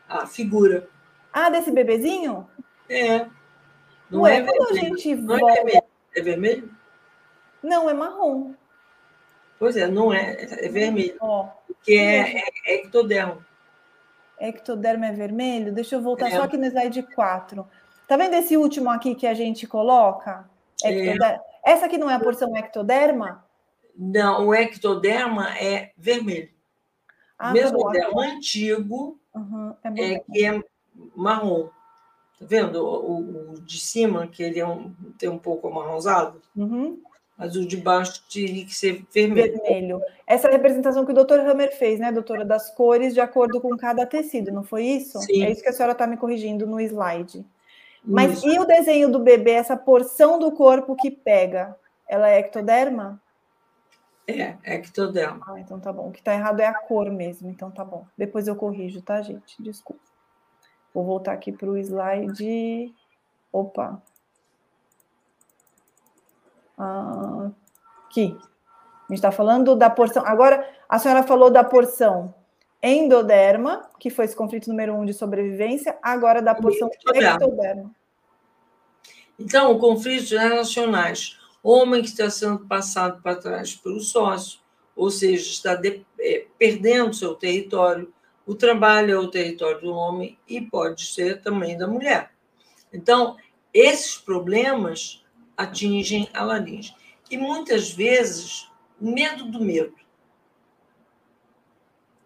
A 0.07 0.27
figura. 0.27 0.87
Ah, 1.31 1.49
desse 1.49 1.71
bebezinho? 1.71 2.47
É. 2.89 3.27
Não 4.09 4.21
Ué, 4.21 4.37
é 4.37 4.41
quando 4.43 4.73
vermelho. 4.73 4.93
a 4.93 4.97
gente 4.97 5.15
não 5.15 5.39
volta... 5.39 5.51
é 5.51 5.55
vermelho. 5.55 5.83
É 6.15 6.21
vermelho? 6.21 6.69
Não, 7.63 7.89
é 7.89 7.93
marrom. 7.93 8.53
Pois 9.57 9.75
é, 9.77 9.87
não 9.87 10.13
é. 10.13 10.65
É 10.65 10.69
vermelho. 10.69 11.15
Ó, 11.19 11.49
que 11.81 11.97
é, 11.97 12.37
é, 12.37 12.43
é 12.67 12.75
ectoderma. 12.75 13.43
Ectoderma 14.43 15.07
é 15.07 15.11
vermelho? 15.13 15.73
Deixa 15.73 15.95
eu 15.95 16.01
voltar 16.01 16.27
é. 16.27 16.31
só 16.31 16.43
aqui 16.43 16.57
no 16.57 16.65
slide 16.65 17.01
4. 17.01 17.65
Tá 18.07 18.17
vendo 18.17 18.33
esse 18.33 18.57
último 18.57 18.89
aqui 18.89 19.15
que 19.15 19.25
a 19.25 19.33
gente 19.33 19.65
coloca? 19.65 20.49
É. 20.83 21.15
Essa 21.63 21.85
aqui 21.85 21.97
não 21.97 22.09
é 22.09 22.15
a 22.15 22.19
porção 22.19 22.55
ectoderma? 22.57 23.45
Não, 23.95 24.47
o 24.47 24.53
ectoderma 24.53 25.57
é 25.57 25.91
vermelho. 25.97 26.49
Ah, 27.39 27.51
Mesoderma 27.53 28.21
antigo 28.23 29.19
uhum, 29.33 29.73
é, 29.83 30.13
é, 30.13 30.19
que 30.19 30.45
é 30.45 30.61
marrom. 31.15 31.69
Tá 32.39 32.45
vendo? 32.45 32.85
O, 32.85 33.51
o, 33.53 33.61
de 33.61 33.79
cima, 33.79 34.27
que 34.27 34.43
ele 34.43 34.59
é 34.59 34.67
um, 34.67 34.93
tem 35.17 35.29
um 35.29 35.39
pouco 35.39 35.67
amarronzado. 35.67 36.41
Uhum. 36.55 37.01
Mas 37.37 37.55
o 37.55 37.65
de 37.65 37.77
baixo 37.77 38.23
teria 38.31 38.65
que 38.65 38.73
ser 38.73 39.05
vermelho. 39.11 39.59
Vermelho. 39.61 40.01
Essa 40.27 40.47
é 40.47 40.49
a 40.49 40.53
representação 40.53 41.05
que 41.05 41.11
o 41.11 41.15
doutor 41.15 41.39
Hammer 41.39 41.75
fez, 41.75 41.99
né, 41.99 42.11
doutora? 42.11 42.45
Das 42.45 42.69
cores 42.69 43.13
de 43.13 43.19
acordo 43.19 43.59
com 43.59 43.75
cada 43.75 44.05
tecido, 44.05 44.51
não 44.51 44.63
foi 44.63 44.83
isso? 44.83 45.19
Sim. 45.21 45.43
É 45.43 45.51
isso 45.51 45.63
que 45.63 45.69
a 45.69 45.73
senhora 45.73 45.93
está 45.93 46.05
me 46.05 46.17
corrigindo 46.17 46.67
no 46.67 46.79
slide. 46.79 47.43
Mas 48.05 48.39
Isso. 48.39 48.49
e 48.49 48.59
o 48.59 48.65
desenho 48.65 49.09
do 49.09 49.19
bebê, 49.19 49.51
essa 49.51 49.77
porção 49.77 50.37
do 50.37 50.51
corpo 50.51 50.95
que 50.95 51.09
pega? 51.09 51.75
Ela 52.07 52.29
é 52.29 52.39
ectoderma? 52.39 53.21
É, 54.27 54.55
ectoderma. 54.63 55.45
Ah, 55.47 55.59
então 55.59 55.79
tá 55.79 55.91
bom. 55.91 56.09
O 56.09 56.11
que 56.11 56.21
tá 56.21 56.33
errado 56.33 56.59
é 56.59 56.65
a 56.65 56.73
cor 56.73 57.09
mesmo, 57.09 57.49
então 57.49 57.71
tá 57.71 57.83
bom. 57.83 58.05
Depois 58.17 58.47
eu 58.47 58.55
corrijo, 58.55 59.01
tá, 59.01 59.21
gente? 59.21 59.61
Desculpa. 59.61 60.01
Vou 60.93 61.05
voltar 61.05 61.31
aqui 61.31 61.51
para 61.51 61.69
o 61.69 61.77
slide. 61.77 62.93
Opa. 63.51 64.01
Ah, 66.77 67.51
aqui. 68.05 68.37
A 68.37 69.13
gente 69.13 69.19
está 69.19 69.31
falando 69.31 69.75
da 69.75 69.89
porção. 69.89 70.23
Agora, 70.25 70.67
a 70.87 70.97
senhora 70.97 71.23
falou 71.23 71.49
da 71.49 71.63
porção 71.63 72.33
endoderma, 72.81 73.89
que 73.97 74.09
foi 74.09 74.25
esse 74.25 74.35
conflito 74.35 74.69
número 74.69 74.93
um 74.93 75.05
de 75.05 75.13
sobrevivência, 75.13 75.97
agora 76.01 76.41
da 76.41 76.53
porção 76.53 76.89
ectoderma. 76.91 77.91
Então, 79.39 79.71
o 79.71 79.79
conflito 79.79 80.37
relacionais. 80.37 81.39
Homem 81.63 82.01
que 82.01 82.09
está 82.09 82.29
sendo 82.29 82.67
passado 82.67 83.21
para 83.21 83.37
trás 83.37 83.73
pelo 83.73 84.01
sócio, 84.01 84.59
ou 84.95 85.09
seja, 85.09 85.49
está 85.49 85.75
de, 85.75 86.05
é, 86.19 86.45
perdendo 86.59 87.13
seu 87.13 87.33
território. 87.35 88.13
O 88.45 88.53
trabalho 88.53 89.13
é 89.13 89.17
o 89.17 89.29
território 89.29 89.79
do 89.79 89.93
homem 89.93 90.37
e 90.47 90.59
pode 90.59 91.05
ser 91.05 91.41
também 91.41 91.77
da 91.77 91.87
mulher. 91.87 92.31
Então, 92.91 93.37
esses 93.73 94.17
problemas 94.17 95.22
atingem 95.57 96.29
a 96.33 96.43
laringe. 96.43 96.95
E 97.29 97.37
muitas 97.37 97.91
vezes, 97.91 98.69
medo 98.99 99.45
do 99.45 99.63
medo 99.63 99.95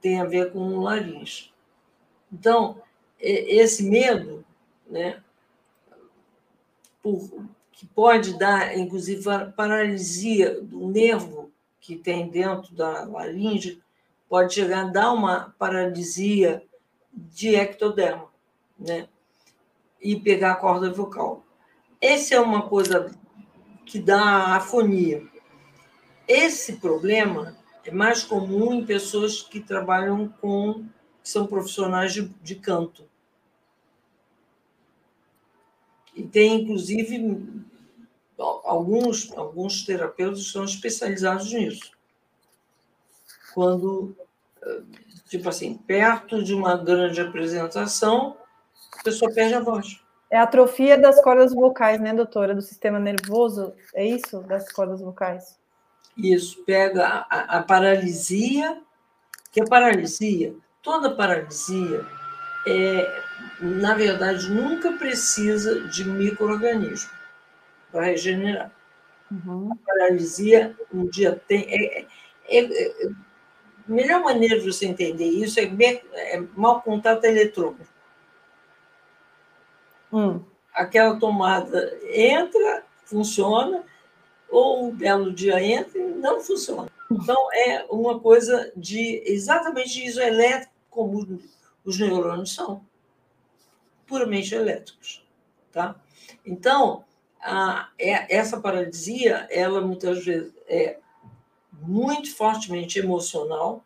tem 0.02 0.22
a 0.22 0.26
ver 0.26 0.52
com 0.52 0.60
o 0.60 0.82
laringe. 0.82 1.52
Então, 2.32 2.82
esse 3.20 3.84
medo, 3.84 4.46
né, 4.88 5.22
por, 7.02 7.48
que 7.72 7.86
pode 7.86 8.38
dar, 8.38 8.78
inclusive, 8.78 9.24
paralisia 9.56 10.62
do 10.62 10.88
nervo 10.88 11.52
que 11.80 11.96
tem 11.96 12.30
dentro 12.30 12.74
da 12.76 13.06
laringe, 13.06 13.82
pode 14.28 14.54
chegar 14.54 14.86
a 14.86 14.90
dar 14.90 15.14
uma 15.14 15.56
paralisia 15.58 16.64
de 17.14 17.56
ectoderma, 17.56 18.28
né? 18.78 19.08
E 20.02 20.20
pegar 20.20 20.52
a 20.52 20.56
corda 20.56 20.92
vocal. 20.92 21.44
Essa 22.00 22.36
é 22.36 22.40
uma 22.40 22.68
coisa 22.68 23.12
que 23.86 24.00
dá 24.00 24.56
afonia. 24.56 25.26
Esse 26.28 26.74
problema 26.78 27.58
é 27.84 27.92
mais 27.92 28.24
comum 28.24 28.74
em 28.74 28.86
pessoas 28.86 29.42
que 29.42 29.60
trabalham 29.60 30.28
com, 30.42 30.86
que 31.24 31.30
são 31.30 31.48
profissionais 31.48 32.14
de, 32.14 32.28
de 32.44 32.56
canto. 32.56 33.06
E 36.14 36.24
tem, 36.24 36.62
inclusive, 36.62 37.64
alguns, 38.38 39.32
alguns 39.38 39.86
terapeutas 39.86 40.52
são 40.52 40.66
especializados 40.66 41.52
nisso. 41.54 41.92
Quando, 43.54 44.16
tipo 45.30 45.48
assim, 45.48 45.76
perto 45.76 46.44
de 46.44 46.54
uma 46.54 46.76
grande 46.76 47.22
apresentação, 47.22 48.38
a 49.00 49.04
pessoa 49.04 49.34
perde 49.34 49.54
a 49.54 49.60
voz. 49.60 50.07
É 50.30 50.38
atrofia 50.38 50.98
das 50.98 51.22
cordas 51.22 51.54
vocais, 51.54 52.02
né, 52.02 52.14
doutora? 52.14 52.54
Do 52.54 52.62
sistema 52.62 53.00
nervoso, 53.00 53.74
é 53.94 54.06
isso? 54.06 54.42
Das 54.42 54.72
cordas 54.72 55.00
vocais? 55.00 55.58
Isso, 56.18 56.64
pega 56.66 57.26
a, 57.30 57.58
a 57.60 57.64
paralisia, 57.64 58.82
que 59.52 59.62
a 59.62 59.66
paralisia, 59.66 60.54
toda 60.82 61.16
paralisia, 61.16 62.06
é, 62.66 63.24
na 63.62 63.94
verdade, 63.94 64.50
nunca 64.50 64.92
precisa 64.94 65.88
de 65.88 66.04
microorganismo 66.04 67.12
para 67.92 68.06
regenerar. 68.06 68.72
Uhum. 69.32 69.72
A 69.72 69.76
paralisia, 69.86 70.76
um 70.94 71.06
dia 71.06 71.42
tem. 71.48 71.66
É, 71.70 72.02
é, 72.02 72.08
é, 72.50 72.60
é, 72.60 73.08
a 73.88 73.92
melhor 73.92 74.22
maneira 74.22 74.60
de 74.60 74.66
você 74.66 74.86
entender 74.86 75.26
isso 75.26 75.60
é, 75.60 75.64
é 75.64 76.44
mau 76.56 76.82
contato 76.82 77.24
eletrônico. 77.24 77.97
Hum. 80.12 80.44
Aquela 80.74 81.20
tomada 81.20 81.98
entra, 82.14 82.86
funciona, 83.06 83.84
ou 84.50 84.86
um 84.88 84.96
belo 84.96 85.34
dia 85.34 85.62
entra 85.62 86.00
e 86.00 86.04
não 86.04 86.40
funciona. 86.40 86.90
Então, 87.12 87.48
é 87.54 87.86
uma 87.90 88.20
coisa 88.20 88.72
de 88.76 89.24
exatamente 89.26 90.04
isoelétrico, 90.06 90.74
como 90.90 91.40
os 91.86 92.00
neurônios 92.00 92.54
são, 92.54 92.82
puramente 94.06 94.54
elétricos. 94.54 95.26
Tá? 95.72 95.96
Então, 96.46 97.06
a, 97.42 97.90
é, 97.98 98.36
essa 98.36 98.60
paralisia, 98.60 99.48
ela 99.50 99.82
muitas 99.82 100.24
vezes 100.24 100.54
é 100.68 101.00
muito 101.72 102.36
fortemente 102.36 103.00
emocional, 103.00 103.84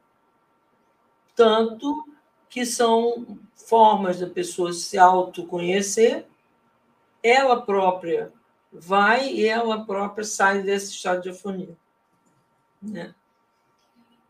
tanto 1.36 2.06
que 2.52 2.66
são 2.66 3.40
formas 3.56 4.20
da 4.20 4.28
pessoa 4.28 4.74
se 4.74 4.98
autoconhecer, 4.98 6.26
ela 7.24 7.62
própria 7.62 8.32
vai 8.72 9.30
e 9.30 9.46
ela 9.46 9.86
própria 9.86 10.26
sai 10.26 10.62
desse 10.62 10.92
estado 10.92 11.22
de 11.22 11.30
afonia. 11.30 11.76
Né? 12.82 13.16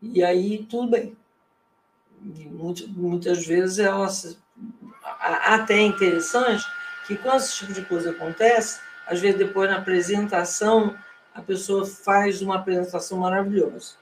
E 0.00 0.22
aí 0.22 0.64
tudo 0.70 0.92
bem. 0.92 1.16
E 2.24 2.46
muitas 2.46 3.44
vezes 3.44 3.80
ela. 3.80 4.08
Até 5.20 5.74
é 5.74 5.82
interessante 5.82 6.64
que 7.06 7.16
quando 7.16 7.38
esse 7.38 7.56
tipo 7.56 7.72
de 7.72 7.84
coisa 7.84 8.12
acontece, 8.12 8.80
às 9.06 9.20
vezes 9.20 9.38
depois 9.38 9.68
na 9.68 9.78
apresentação, 9.78 10.96
a 11.34 11.42
pessoa 11.42 11.84
faz 11.84 12.40
uma 12.40 12.56
apresentação 12.56 13.18
maravilhosa. 13.18 13.94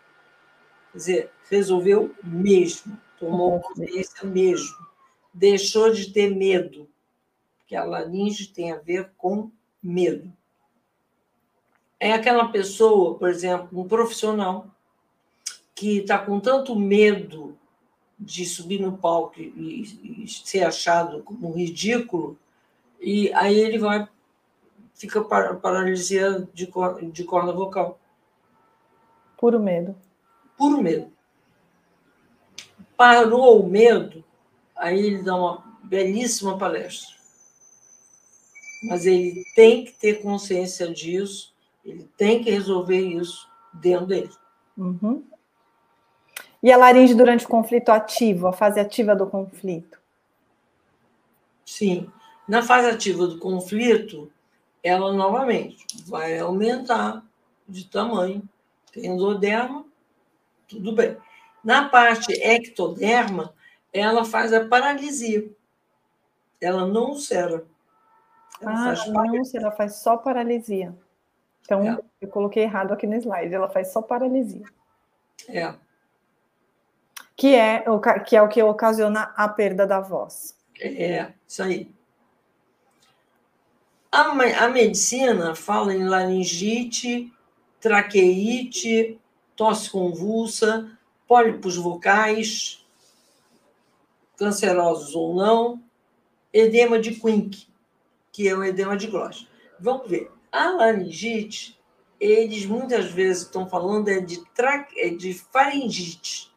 Quer 0.93 0.99
dizer, 0.99 1.33
resolveu 1.49 2.15
mesmo, 2.23 3.01
tomou 3.21 3.61
consciência 3.61 4.27
mesmo, 4.27 4.75
deixou 5.33 5.93
de 5.93 6.11
ter 6.11 6.35
medo, 6.35 6.89
porque 7.59 7.77
a 7.77 7.85
laringe 7.85 8.49
tem 8.49 8.73
a 8.73 8.79
ver 8.79 9.13
com 9.19 9.51
medo. 9.83 10.33
É 12.01 12.13
aquela 12.13 12.49
pessoa, 12.49 13.19
por 13.19 13.29
exemplo, 13.29 13.79
um 13.79 13.87
profissional, 13.87 14.67
que 15.75 15.99
está 15.99 16.19
com 16.19 16.41
tanto 16.41 16.75
medo 16.75 17.57
de 18.19 18.45
subir 18.47 18.81
no 18.81 18.97
palco 18.97 19.39
e, 19.39 20.25
e, 20.25 20.29
ser 20.29 20.65
achado 20.65 21.23
como 21.23 21.53
ridículo, 21.53 22.39
e 23.01 23.33
aí 23.35 23.59
ele 23.59 23.79
vai, 23.79 24.09
fica 24.95 25.23
par, 25.23 25.57
paralisia 25.57 26.47
de, 26.53 26.71
de 27.13 27.25
corda 27.25 27.53
vocal. 27.53 27.99
Puro 29.39 29.61
medo. 29.61 29.97
Puro 30.57 30.83
medo. 30.83 31.11
Parou 33.01 33.65
o 33.65 33.69
medo, 33.69 34.23
aí 34.77 34.99
ele 34.99 35.23
dá 35.23 35.35
uma 35.35 35.65
belíssima 35.83 36.59
palestra 36.59 37.21
mas 38.83 39.05
ele 39.05 39.45
tem 39.55 39.85
que 39.85 39.93
ter 39.93 40.23
consciência 40.23 40.93
disso, 40.93 41.53
ele 41.85 42.09
tem 42.17 42.43
que 42.43 42.51
resolver 42.51 43.01
isso 43.01 43.49
dentro 43.73 44.07
dele. 44.07 44.31
Uhum. 44.77 45.23
E 46.63 46.71
a 46.71 46.77
laringe 46.77 47.15
durante 47.15 47.45
o 47.45 47.49
conflito 47.49 47.91
ativo, 47.91 48.47
a 48.47 48.53
fase 48.53 48.81
ativa 48.81 49.15
do 49.15 49.27
conflito? 49.27 49.99
Sim. 51.65 52.11
Na 52.49 52.63
fase 52.63 52.89
ativa 52.89 53.27
do 53.27 53.39
conflito, 53.39 54.31
ela 54.83 55.13
novamente 55.13 55.87
vai 56.07 56.39
aumentar 56.39 57.25
de 57.69 57.85
tamanho. 57.85 58.43
Tem 58.93 59.07
endoderma, 59.07 59.85
tudo 60.69 60.93
bem. 60.93 61.17
Na 61.63 61.89
parte 61.89 62.33
ectoderma, 62.33 63.55
ela 63.93 64.25
faz 64.25 64.53
a 64.53 64.65
paralisia. 64.65 65.51
Ela 66.61 66.87
não 66.87 67.11
ulcera. 67.11 67.65
Ah, 68.65 68.95
não, 69.09 69.43
ela 69.55 69.73
faz 69.73 69.97
só 69.97 70.17
paralisia. 70.17 70.95
Então, 71.63 71.87
é. 71.87 71.99
eu 72.21 72.29
coloquei 72.29 72.65
errado 72.65 72.93
aqui 72.93 73.07
no 73.07 73.15
slide, 73.15 73.55
ela 73.55 73.69
faz 73.69 73.93
só 73.93 74.03
paralisia. 74.03 74.65
É. 75.49 75.75
Que 77.37 77.55
é, 77.55 77.85
o, 77.89 78.01
que 78.01 78.37
é 78.37 78.43
o 78.43 78.49
que 78.49 78.63
ocasiona 78.63 79.33
a 79.37 79.49
perda 79.49 79.87
da 79.87 80.01
voz. 80.01 80.57
É, 80.79 81.33
isso 81.47 81.63
aí. 81.63 81.95
A, 84.13 84.23
a 84.65 84.69
medicina 84.69 85.55
fala 85.55 85.95
em 85.95 86.05
laringite, 86.05 87.33
traqueite, 87.81 89.19
tosse 89.55 89.91
convulsa, 89.91 90.91
pólipos 91.31 91.77
vocais, 91.77 92.85
cancerosos 94.37 95.15
ou 95.15 95.33
não, 95.33 95.81
edema 96.53 96.99
de 96.99 97.13
Quink 97.13 97.71
que 98.33 98.49
é 98.49 98.57
o 98.57 98.65
edema 98.65 98.97
de 98.97 99.07
gloss. 99.07 99.47
Vamos 99.79 100.11
ver. 100.11 100.29
A 100.51 100.71
laringite, 100.71 101.79
eles 102.19 102.67
muitas 102.67 103.13
vezes 103.13 103.43
estão 103.43 103.69
falando 103.69 104.09
é 104.09 104.19
de, 104.19 104.45
tra... 104.55 104.89
é 104.97 105.11
de 105.11 105.35
faringite. 105.35 106.53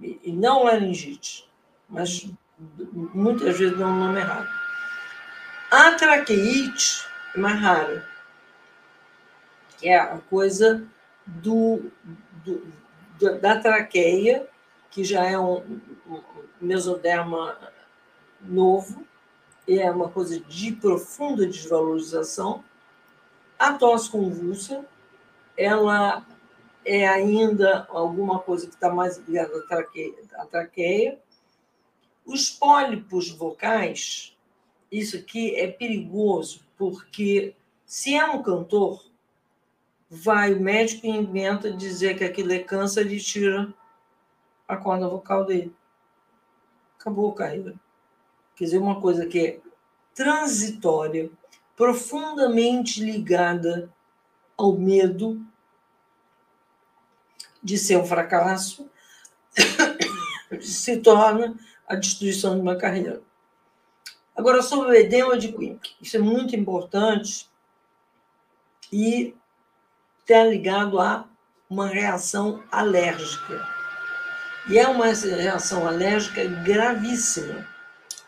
E 0.00 0.32
não 0.32 0.64
laringite. 0.64 1.48
Mas 1.88 2.28
muitas 2.92 3.56
vezes 3.56 3.78
dão 3.78 3.92
o 3.92 4.00
nome 4.00 4.18
errado. 4.18 4.48
A 5.70 5.92
traqueite 5.92 7.06
é 7.36 7.38
mais 7.38 7.60
rara. 7.60 8.08
Que 9.78 9.88
é 9.88 9.98
a 9.98 10.18
coisa 10.18 10.88
do, 11.26 11.92
do, 12.44 13.38
da 13.40 13.60
traqueia, 13.60 14.48
que 14.90 15.04
já 15.04 15.24
é 15.24 15.38
um, 15.38 15.80
um 16.08 16.22
mesoderma 16.60 17.56
novo, 18.40 19.06
é 19.66 19.90
uma 19.90 20.08
coisa 20.08 20.38
de 20.40 20.72
profunda 20.72 21.46
desvalorização. 21.46 22.64
A 23.58 23.74
tosse 23.74 24.10
convulsa, 24.10 24.84
ela 25.56 26.26
é 26.84 27.06
ainda 27.06 27.86
alguma 27.88 28.40
coisa 28.40 28.66
que 28.66 28.74
está 28.74 28.92
mais 28.92 29.16
ligada 29.18 29.56
à 29.56 29.62
traqueia, 29.62 30.14
à 30.34 30.46
traqueia. 30.46 31.18
Os 32.26 32.50
pólipos 32.50 33.30
vocais, 33.30 34.36
isso 34.90 35.16
aqui 35.16 35.54
é 35.56 35.68
perigoso, 35.68 36.64
porque 36.76 37.54
se 37.86 38.14
é 38.14 38.24
um 38.24 38.42
cantor, 38.42 39.04
vai 40.14 40.52
o 40.52 40.60
médico 40.60 41.06
inventa 41.06 41.72
dizer 41.72 42.18
que 42.18 42.22
aquilo 42.22 42.52
é 42.52 42.58
câncer 42.58 43.10
e 43.10 43.18
tira 43.18 43.72
a 44.68 44.76
corda 44.76 45.08
vocal 45.08 45.46
dele. 45.46 45.74
Acabou 47.00 47.30
a 47.30 47.34
carreira. 47.34 47.74
Quer 48.54 48.64
dizer, 48.64 48.76
uma 48.76 49.00
coisa 49.00 49.24
que 49.24 49.38
é 49.38 49.60
transitória, 50.14 51.30
profundamente 51.74 53.02
ligada 53.02 53.90
ao 54.54 54.74
medo 54.74 55.42
de 57.62 57.78
ser 57.78 57.96
um 57.96 58.04
fracasso, 58.04 58.90
se 60.60 60.98
torna 60.98 61.58
a 61.88 61.94
destruição 61.94 62.54
de 62.54 62.60
uma 62.60 62.76
carreira. 62.76 63.22
Agora, 64.36 64.60
sobre 64.60 64.90
o 64.90 64.94
edema 64.94 65.38
de 65.38 65.50
Quick, 65.52 65.94
isso 66.02 66.18
é 66.18 66.20
muito 66.20 66.54
importante 66.54 67.50
e 68.92 69.34
está 70.22 70.44
ligado 70.44 70.98
a 70.98 71.28
uma 71.68 71.88
reação 71.88 72.62
alérgica. 72.70 73.66
E 74.68 74.78
é 74.78 74.86
uma 74.86 75.06
reação 75.06 75.86
alérgica 75.86 76.44
gravíssima, 76.44 77.66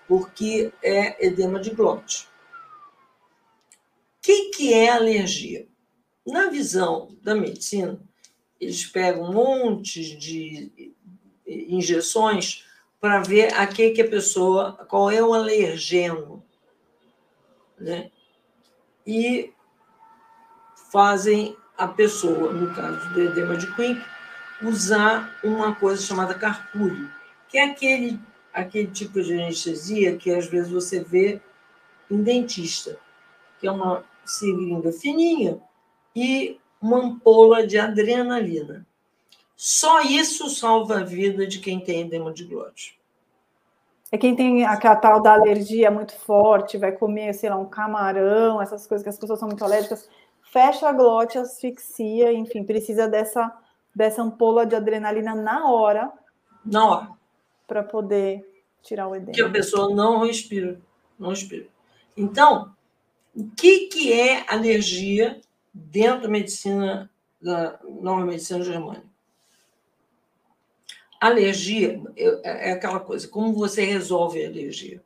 porque 0.09 0.73
é 0.83 1.27
edema 1.27 1.61
de 1.61 1.71
glote. 1.71 2.27
O 4.19 4.23
que, 4.23 4.51
que 4.51 4.75
é 4.75 4.91
alergia? 4.91 5.69
Na 6.27 6.49
visão 6.49 7.17
da 7.23 7.35
medicina, 7.35 8.01
eles 8.61 8.87
pegam 8.87 9.25
um 9.25 9.33
monte 9.33 10.17
de 10.17 10.95
injeções 11.47 12.65
para 12.99 13.21
ver 13.21 13.53
a 13.55 13.67
que, 13.67 13.91
que 13.91 14.01
a 14.01 14.09
pessoa, 14.09 14.73
qual 14.89 15.11
é 15.11 15.23
o 15.23 15.35
alergeno, 15.35 16.43
né? 17.79 18.11
E 19.07 19.53
fazem 20.91 21.55
a 21.77 21.89
pessoa, 21.89 22.53
no 22.53 22.75
caso 22.75 23.09
do 23.13 23.21
edema 23.21 23.57
de 23.57 23.67
Quick, 23.75 24.01
usar 24.63 25.35
uma 25.43 25.75
coisa 25.75 26.01
chamada 26.03 26.35
carpúlio, 26.35 27.11
que 27.49 27.59
é 27.59 27.65
aquele, 27.65 28.19
aquele 28.53 28.89
tipo 28.89 29.21
de 29.23 29.35
anestesia 29.35 30.17
que 30.17 30.33
às 30.33 30.47
vezes 30.47 30.71
você 30.71 31.01
vê 31.01 31.41
em 32.11 32.23
dentista, 32.23 32.99
que 33.59 33.67
é 33.67 33.71
uma 33.71 34.05
seringa 34.25 34.93
fininha 34.93 35.59
e 36.15 36.59
uma 36.81 36.99
ampola 36.99 37.67
de 37.67 37.79
adrenalina. 37.79 38.87
Só 39.57 40.03
isso 40.03 40.49
salva 40.51 40.99
a 40.99 41.05
vida 41.05 41.47
de 41.47 41.59
quem 41.59 41.81
tem 41.81 42.03
edema 42.03 42.33
de 42.33 42.45
glote. 42.45 42.99
É 44.13 44.19
quem 44.19 44.37
tem 44.37 44.65
aquela 44.65 44.97
tal 44.97 45.21
da 45.21 45.33
alergia 45.33 45.91
muito 45.91 46.15
forte, 46.15 46.79
vai 46.79 46.93
comer, 46.93 47.33
sei 47.35 47.51
lá, 47.51 47.57
um 47.57 47.69
camarão, 47.69 48.63
essas 48.63 48.87
coisas 48.87 49.03
que 49.03 49.09
as 49.09 49.19
pessoas 49.19 49.41
são 49.41 49.49
muito 49.49 49.65
alérgicas, 49.65 50.09
fecha 50.55 50.89
a 50.89 50.93
glote, 50.93 51.37
asfixia, 51.37 52.33
enfim, 52.33 52.63
precisa 52.63 53.09
dessa, 53.09 53.53
dessa 53.93 54.23
ampola 54.23 54.65
de 54.65 54.77
adrenalina 54.77 55.35
na 55.35 55.69
hora. 55.69 56.13
Na 56.65 56.89
hora. 56.89 57.09
Para 57.67 57.83
poder 57.83 58.49
tirar 58.81 59.09
o 59.09 59.17
edema. 59.17 59.33
Que 59.33 59.43
a 59.43 59.51
pessoa 59.51 59.93
não 59.93 60.25
respira. 60.25 60.81
Não 61.19 61.31
respira. 61.31 61.67
Então, 62.17 62.73
o 63.35 63.51
que, 63.51 63.89
que 63.89 64.13
é 64.13 64.45
alergia 64.49 65.41
dentro 65.73 66.23
da 66.23 66.29
medicina, 66.29 67.11
da 67.43 67.81
nova 67.83 68.25
medicina 68.25 68.63
germânica? 68.63 69.13
Alergia 71.21 72.01
é 72.17 72.71
aquela 72.73 73.01
coisa, 73.01 73.27
como 73.27 73.53
você 73.55 73.83
resolve 73.85 74.45
a 74.45 74.49
alergia? 74.49 75.03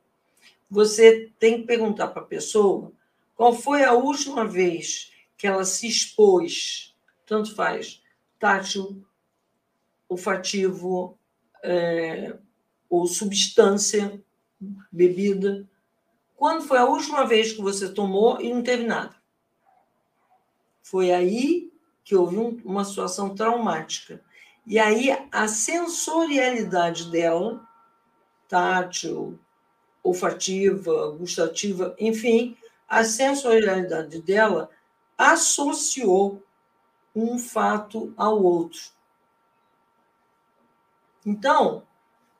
Você 0.69 1.31
tem 1.39 1.61
que 1.61 1.67
perguntar 1.67 2.09
para 2.09 2.21
a 2.21 2.25
pessoa 2.25 2.91
qual 3.35 3.53
foi 3.53 3.83
a 3.83 3.93
última 3.93 4.45
vez 4.45 5.09
que 5.39 5.47
ela 5.47 5.63
se 5.63 5.87
expôs, 5.87 6.93
tanto 7.25 7.55
faz, 7.55 8.03
tátil, 8.37 9.01
olfativo, 10.09 11.17
é, 11.63 12.37
ou 12.89 13.07
substância, 13.07 14.21
bebida. 14.91 15.65
Quando 16.35 16.67
foi 16.67 16.77
a 16.77 16.85
última 16.85 17.25
vez 17.25 17.53
que 17.53 17.61
você 17.61 17.87
tomou 17.87 18.41
e 18.41 18.53
não 18.53 18.61
teve 18.61 18.83
nada? 18.83 19.15
Foi 20.83 21.09
aí 21.13 21.71
que 22.03 22.17
houve 22.17 22.35
um, 22.37 22.61
uma 22.65 22.83
situação 22.83 23.33
traumática. 23.33 24.21
E 24.67 24.77
aí 24.77 25.09
a 25.31 25.47
sensorialidade 25.47 27.09
dela, 27.09 27.65
tátil, 28.45 29.39
olfativa, 30.03 31.15
gustativa, 31.17 31.95
enfim, 31.97 32.57
a 32.89 33.05
sensorialidade 33.05 34.21
dela 34.21 34.69
associou 35.19 36.41
um 37.13 37.37
fato 37.37 38.13
ao 38.15 38.41
outro. 38.41 38.79
Então, 41.25 41.85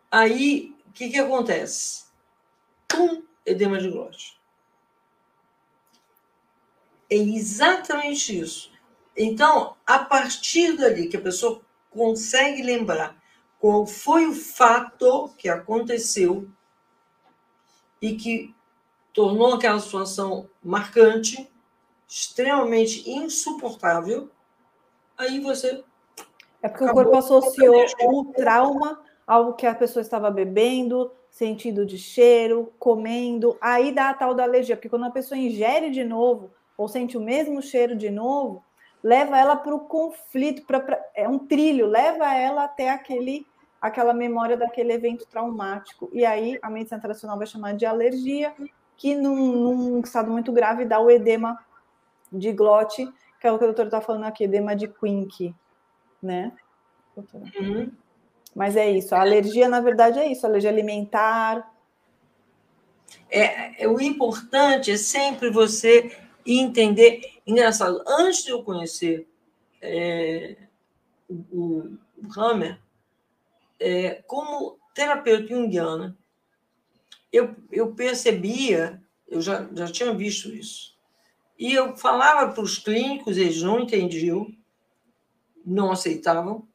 aí, 0.10 0.74
o 0.88 0.92
que, 0.94 1.10
que 1.10 1.20
acontece? 1.20 2.06
Um 2.98 3.22
edema 3.46 3.78
de 3.80 3.90
glote. 3.90 4.40
É 7.10 7.16
exatamente 7.18 8.40
isso. 8.40 8.72
Então, 9.18 9.76
a 9.86 10.00
partir 10.00 10.78
dali 10.78 11.10
que 11.10 11.18
a 11.18 11.22
pessoa 11.22 11.62
consegue 11.90 12.64
lembrar 12.64 13.22
qual 13.60 13.86
foi 13.86 14.26
o 14.26 14.34
fato 14.34 15.34
que 15.38 15.50
aconteceu 15.50 16.50
e 18.02 18.16
que 18.16 18.56
tornou 19.12 19.56
aquela 19.56 19.80
situação 19.80 20.50
marcante, 20.64 21.52
extremamente 22.10 23.08
insuportável, 23.08 24.30
aí 25.16 25.40
você. 25.40 25.84
É 26.62 26.68
porque 26.68 26.84
o 26.84 26.92
corpo 26.92 27.16
associou 27.16 27.86
o 28.02 28.26
trauma 28.34 29.00
ao 29.28 29.54
que 29.54 29.68
a 29.68 29.76
pessoa 29.76 30.02
estava 30.02 30.32
bebendo, 30.32 31.12
sentido 31.30 31.86
de 31.86 32.00
cheiro, 32.00 32.74
comendo, 32.80 33.56
aí 33.62 33.92
dá 33.92 34.10
a 34.10 34.14
tal 34.14 34.34
da 34.34 34.44
alergia, 34.44 34.76
porque 34.76 34.90
quando 34.90 35.06
a 35.06 35.12
pessoa 35.12 35.38
ingere 35.38 35.92
de 35.92 36.04
novo 36.04 36.52
ou 36.76 36.88
sente 36.88 37.16
o 37.16 37.22
mesmo 37.22 37.62
cheiro 37.62 37.96
de 37.96 38.10
novo, 38.10 38.64
leva 39.04 39.38
ela 39.38 39.56
para 39.56 39.76
o 39.76 39.82
conflito, 39.82 40.66
pra, 40.66 40.80
pra, 40.80 41.00
é 41.14 41.30
um 41.30 41.38
trilho, 41.38 41.86
leva 41.86 42.34
ela 42.34 42.64
até 42.64 42.90
aquele, 42.90 43.46
aquela 43.80 44.14
memória 44.14 44.58
daquele 44.58 44.94
evento 44.94 45.28
traumático. 45.28 46.10
E 46.12 46.26
aí 46.26 46.58
a 46.62 46.70
medicina 46.70 47.00
tradicional 47.00 47.38
vai 47.38 47.46
chamar 47.46 47.76
de 47.76 47.86
alergia, 47.86 48.54
que 48.98 49.16
num, 49.16 49.36
num 49.36 50.00
estado 50.00 50.32
muito 50.32 50.52
grave 50.52 50.84
dá 50.86 51.00
o 51.00 51.12
edema 51.12 51.58
de 52.32 52.52
glote, 52.52 53.08
que 53.40 53.48
é 53.48 53.52
o 53.52 53.58
que 53.58 53.64
o 53.64 53.68
doutor 53.68 53.86
está 53.86 54.02
falando 54.02 54.26
aqui, 54.26 54.44
edema 54.44 54.76
de 54.76 54.88
Quink, 54.88 55.56
né? 56.22 56.52
Uhum. 57.16 57.92
Mas 58.56 58.76
é 58.76 58.90
isso, 58.90 59.16
a 59.16 59.22
alergia, 59.22 59.68
na 59.68 59.80
verdade, 59.80 60.20
é 60.20 60.32
isso, 60.32 60.46
alergia 60.46 60.70
alimentar. 60.70 61.74
É, 63.30 63.84
é, 63.84 63.88
o 63.88 64.02
importante 64.02 64.92
é 64.92 64.98
sempre 64.98 65.50
você 65.50 66.18
entender. 66.46 67.22
Engraçado, 67.46 68.04
antes 68.08 68.44
de 68.44 68.52
eu 68.52 68.64
conhecer 68.64 69.28
é, 69.82 70.58
o, 71.30 71.96
o 72.18 72.40
Hammer, 72.40 72.80
é, 73.80 74.22
como 74.28 74.78
terapeuta 74.94 75.48
junguiana, 75.48 76.18
eu, 77.32 77.56
eu 77.72 77.94
percebia, 77.94 79.02
eu 79.28 79.42
já, 79.42 79.68
já 79.74 79.88
tinha 79.88 80.14
visto 80.14 80.50
isso, 80.50 80.98
e 81.60 81.74
eu 81.74 81.98
falava 81.98 82.54
para 82.54 82.64
os 82.64 82.78
clínicos, 82.78 83.36
eles 83.36 83.62
não 83.62 83.82
entendiam, 83.82 84.50
não 85.66 85.92
aceitavam. 85.92 86.66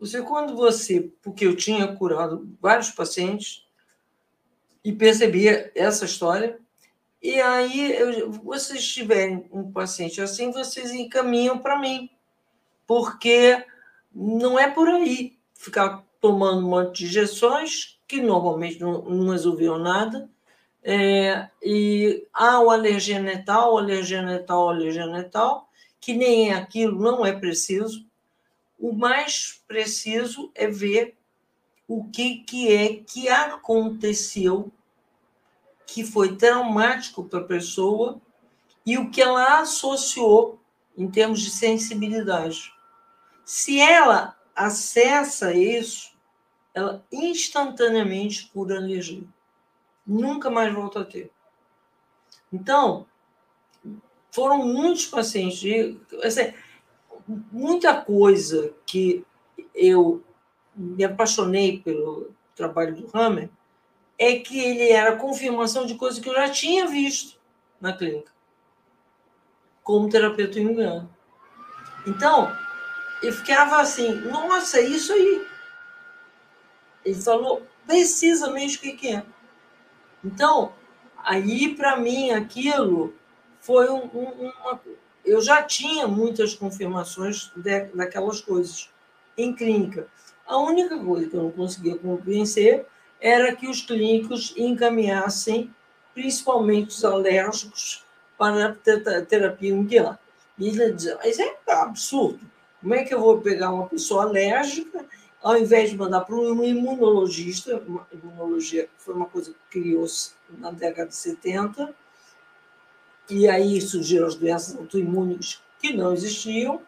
Você, 0.00 0.20
quando 0.20 0.56
você, 0.56 1.12
porque 1.22 1.46
eu 1.46 1.54
tinha 1.54 1.94
curado 1.94 2.52
vários 2.60 2.90
pacientes 2.90 3.64
e 4.82 4.92
percebia 4.92 5.70
essa 5.76 6.04
história, 6.04 6.58
e 7.22 7.40
aí, 7.40 7.92
eu, 7.92 8.32
vocês 8.32 8.84
tiverem 8.92 9.46
um 9.52 9.70
paciente 9.70 10.20
assim, 10.20 10.50
vocês 10.50 10.90
encaminham 10.90 11.58
para 11.58 11.78
mim, 11.78 12.10
porque 12.86 13.64
não 14.12 14.58
é 14.58 14.68
por 14.68 14.88
aí 14.88 15.38
ficar 15.54 16.04
tomando 16.20 16.66
um 16.66 16.70
monte 16.70 16.98
de 16.98 17.04
injeções, 17.04 18.00
que 18.08 18.20
normalmente 18.20 18.80
não, 18.80 19.02
não 19.02 19.30
resolviam 19.30 19.78
nada, 19.78 20.28
é, 20.82 21.48
e 21.62 22.26
ah, 22.32 22.60
o 22.60 22.70
alergeno 22.70 23.28
é 23.28 23.38
tal, 23.38 23.74
o 23.74 23.78
alergeno 23.78 24.30
é 24.30 24.38
tal, 24.38 24.66
o 24.66 24.70
alergeno 24.70 25.16
é 25.16 25.22
tal, 25.22 25.68
que 26.00 26.14
nem 26.14 26.50
é 26.50 26.54
aquilo, 26.54 26.98
não 26.98 27.24
é 27.24 27.32
preciso. 27.32 28.06
O 28.78 28.92
mais 28.92 29.62
preciso 29.68 30.50
é 30.54 30.66
ver 30.66 31.16
o 31.86 32.04
que, 32.04 32.36
que 32.38 32.72
é 32.72 32.94
que 32.96 33.28
aconteceu 33.28 34.72
que 35.86 36.04
foi 36.04 36.36
traumático 36.36 37.24
para 37.24 37.40
a 37.40 37.44
pessoa 37.44 38.20
e 38.86 38.96
o 38.96 39.10
que 39.10 39.20
ela 39.20 39.60
associou 39.60 40.60
em 40.96 41.10
termos 41.10 41.40
de 41.40 41.50
sensibilidade. 41.50 42.72
Se 43.44 43.80
ela 43.80 44.36
acessa 44.54 45.52
isso, 45.52 46.12
ela 46.72 47.04
instantaneamente 47.10 48.48
cura 48.52 48.76
a 48.76 48.78
alergia. 48.78 49.24
Nunca 50.10 50.50
mais 50.50 50.74
volta 50.74 51.02
a 51.02 51.04
ter. 51.04 51.30
Então, 52.52 53.06
foram 54.32 54.58
muitos 54.66 55.06
pacientes, 55.06 55.62
assim, 56.24 56.52
muita 57.52 57.94
coisa 57.94 58.74
que 58.84 59.24
eu 59.72 60.20
me 60.74 61.04
apaixonei 61.04 61.78
pelo 61.78 62.34
trabalho 62.56 62.96
do 62.96 63.08
Hammer 63.16 63.48
é 64.18 64.40
que 64.40 64.58
ele 64.58 64.90
era 64.90 65.14
confirmação 65.14 65.86
de 65.86 65.94
coisas 65.94 66.18
que 66.18 66.28
eu 66.28 66.34
já 66.34 66.50
tinha 66.50 66.88
visto 66.88 67.38
na 67.80 67.92
clínica, 67.92 68.32
como 69.84 70.08
terapeuta 70.08 70.60
junguiano. 70.60 71.08
Então, 72.04 72.52
eu 73.22 73.32
ficava 73.32 73.80
assim, 73.80 74.12
nossa, 74.22 74.80
é 74.80 74.86
isso 74.86 75.12
aí. 75.12 75.46
Ele 77.04 77.22
falou 77.22 77.64
precisamente 77.86 78.76
o 78.76 78.80
que 78.80 79.08
é. 79.08 79.24
Então, 80.24 80.72
aí, 81.18 81.74
para 81.74 81.96
mim, 81.96 82.30
aquilo 82.30 83.14
foi 83.60 83.88
um, 83.88 84.04
um, 84.14 84.48
uma. 84.48 84.80
Eu 85.24 85.40
já 85.40 85.62
tinha 85.62 86.08
muitas 86.08 86.54
confirmações 86.54 87.52
de, 87.56 87.84
daquelas 87.94 88.40
coisas 88.40 88.90
em 89.36 89.54
clínica. 89.54 90.06
A 90.46 90.56
única 90.58 90.98
coisa 90.98 91.28
que 91.28 91.36
eu 91.36 91.42
não 91.44 91.50
conseguia 91.50 91.96
convencer 91.96 92.86
era 93.20 93.54
que 93.54 93.68
os 93.68 93.82
clínicos 93.82 94.54
encaminhassem, 94.56 95.72
principalmente 96.14 96.88
os 96.88 97.04
alérgicos, 97.04 98.04
para 98.36 98.70
a 98.70 99.22
terapia 99.22 99.70
junguiana. 99.70 100.18
E 100.58 100.68
ele 100.68 100.92
dizia, 100.92 101.18
mas 101.22 101.38
é 101.38 101.56
absurdo. 101.68 102.40
Como 102.80 102.94
é 102.94 103.04
que 103.04 103.14
eu 103.14 103.20
vou 103.20 103.40
pegar 103.40 103.70
uma 103.72 103.86
pessoa 103.86 104.24
alérgica, 104.24 105.04
ao 105.42 105.56
invés 105.56 105.90
de 105.90 105.96
mandar 105.96 106.20
para 106.22 106.34
um 106.34 106.62
imunologista, 106.62 107.82
imunologia 108.12 108.88
foi 108.98 109.14
uma 109.14 109.26
coisa 109.26 109.52
que 109.52 109.80
criou-se 109.80 110.32
na 110.50 110.70
década 110.70 111.08
de 111.08 111.16
70, 111.16 111.94
e 113.30 113.48
aí 113.48 113.80
surgiram 113.80 114.26
as 114.26 114.34
doenças 114.34 114.76
autoimunes 114.76 115.62
que 115.78 115.94
não 115.94 116.12
existiam, 116.12 116.82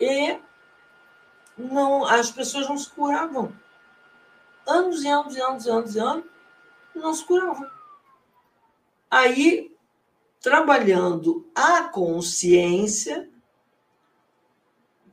e 0.00 0.38
não, 1.58 2.04
as 2.06 2.30
pessoas 2.30 2.68
não 2.68 2.78
se 2.78 2.88
curavam. 2.90 3.52
Anos 4.66 5.02
e 5.02 5.08
anos 5.08 5.36
e 5.36 5.40
anos 5.40 5.66
e 5.66 5.70
anos 5.70 5.94
e 5.94 5.98
anos, 5.98 6.24
não 6.94 7.12
se 7.12 7.24
curavam. 7.24 7.70
Aí, 9.10 9.76
trabalhando 10.40 11.46
a 11.54 11.84
consciência, 11.84 13.28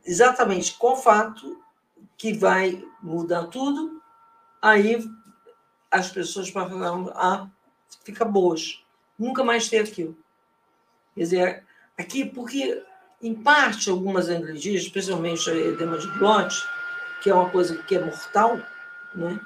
exatamente 0.06 0.78
com 0.78 0.94
o 0.94 0.98
fato 0.98 1.62
que 2.22 2.34
vai 2.34 2.88
mudar 3.02 3.48
tudo, 3.48 4.00
aí 4.62 5.04
as 5.90 6.12
pessoas 6.12 6.52
passam 6.52 7.12
a 7.16 7.50
ficar 8.04 8.26
boas. 8.26 8.86
Nunca 9.18 9.44
mais 9.44 9.68
ter 9.68 9.80
aquilo. 9.80 10.16
Quer 11.16 11.20
dizer, 11.20 11.64
aqui, 11.98 12.24
porque, 12.24 12.84
em 13.24 13.34
parte, 13.34 13.90
algumas 13.90 14.30
alergias, 14.30 14.84
especialmente 14.84 15.50
a 15.50 15.56
edema 15.56 15.98
de 15.98 16.06
glote, 16.20 16.64
que 17.24 17.32
é 17.32 17.34
uma 17.34 17.50
coisa 17.50 17.82
que 17.82 17.96
é 17.96 18.06
mortal, 18.06 18.62
né? 19.16 19.42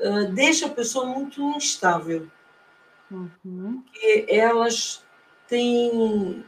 Uh, 0.00 0.32
deixa 0.32 0.64
a 0.64 0.70
pessoa 0.70 1.04
muito 1.04 1.42
instável. 1.50 2.26
Uhum. 3.10 3.82
Porque 3.82 4.24
elas 4.26 5.04
têm 5.46 6.42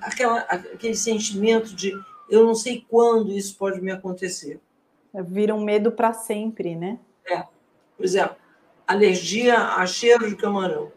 aquela, 0.00 0.40
aquele 0.40 0.96
sentimento 0.96 1.72
de 1.72 1.92
eu 2.28 2.44
não 2.44 2.54
sei 2.56 2.84
quando 2.88 3.30
isso 3.30 3.56
pode 3.56 3.80
me 3.80 3.92
acontecer. 3.92 4.60
Vira 5.14 5.54
um 5.54 5.62
medo 5.62 5.92
para 5.92 6.12
sempre, 6.12 6.74
né? 6.74 6.98
É. 7.26 7.44
Por 7.96 8.04
exemplo, 8.04 8.36
alergia 8.86 9.56
a 9.56 9.86
cheiro 9.86 10.28
de 10.28 10.36
camarão. 10.36 10.90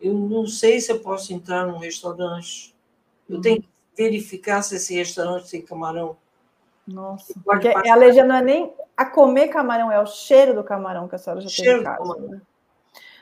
Eu 0.00 0.14
não 0.14 0.46
sei 0.46 0.80
se 0.80 0.92
eu 0.92 1.00
posso 1.00 1.32
entrar 1.32 1.66
num 1.66 1.78
restaurante. 1.78 2.74
Eu 3.28 3.40
tenho 3.40 3.60
que 3.60 3.68
verificar 3.96 4.62
se 4.62 4.76
esse 4.76 4.94
restaurante 4.94 5.50
tem 5.50 5.60
camarão. 5.60 6.16
Nossa, 6.86 7.34
porque 7.44 7.68
a 7.68 7.92
alergia 7.92 8.24
não 8.24 8.36
é 8.36 8.42
nem 8.42 8.72
a 8.96 9.04
comer 9.04 9.48
camarão, 9.48 9.92
é 9.92 10.00
o 10.00 10.06
cheiro 10.06 10.54
do 10.54 10.64
camarão 10.64 11.06
que 11.06 11.14
a 11.14 11.18
senhora 11.18 11.40
já 11.40 11.48
cheiro 11.48 11.82
teve 11.82 11.84
caso. 11.84 12.20
Né? 12.20 12.40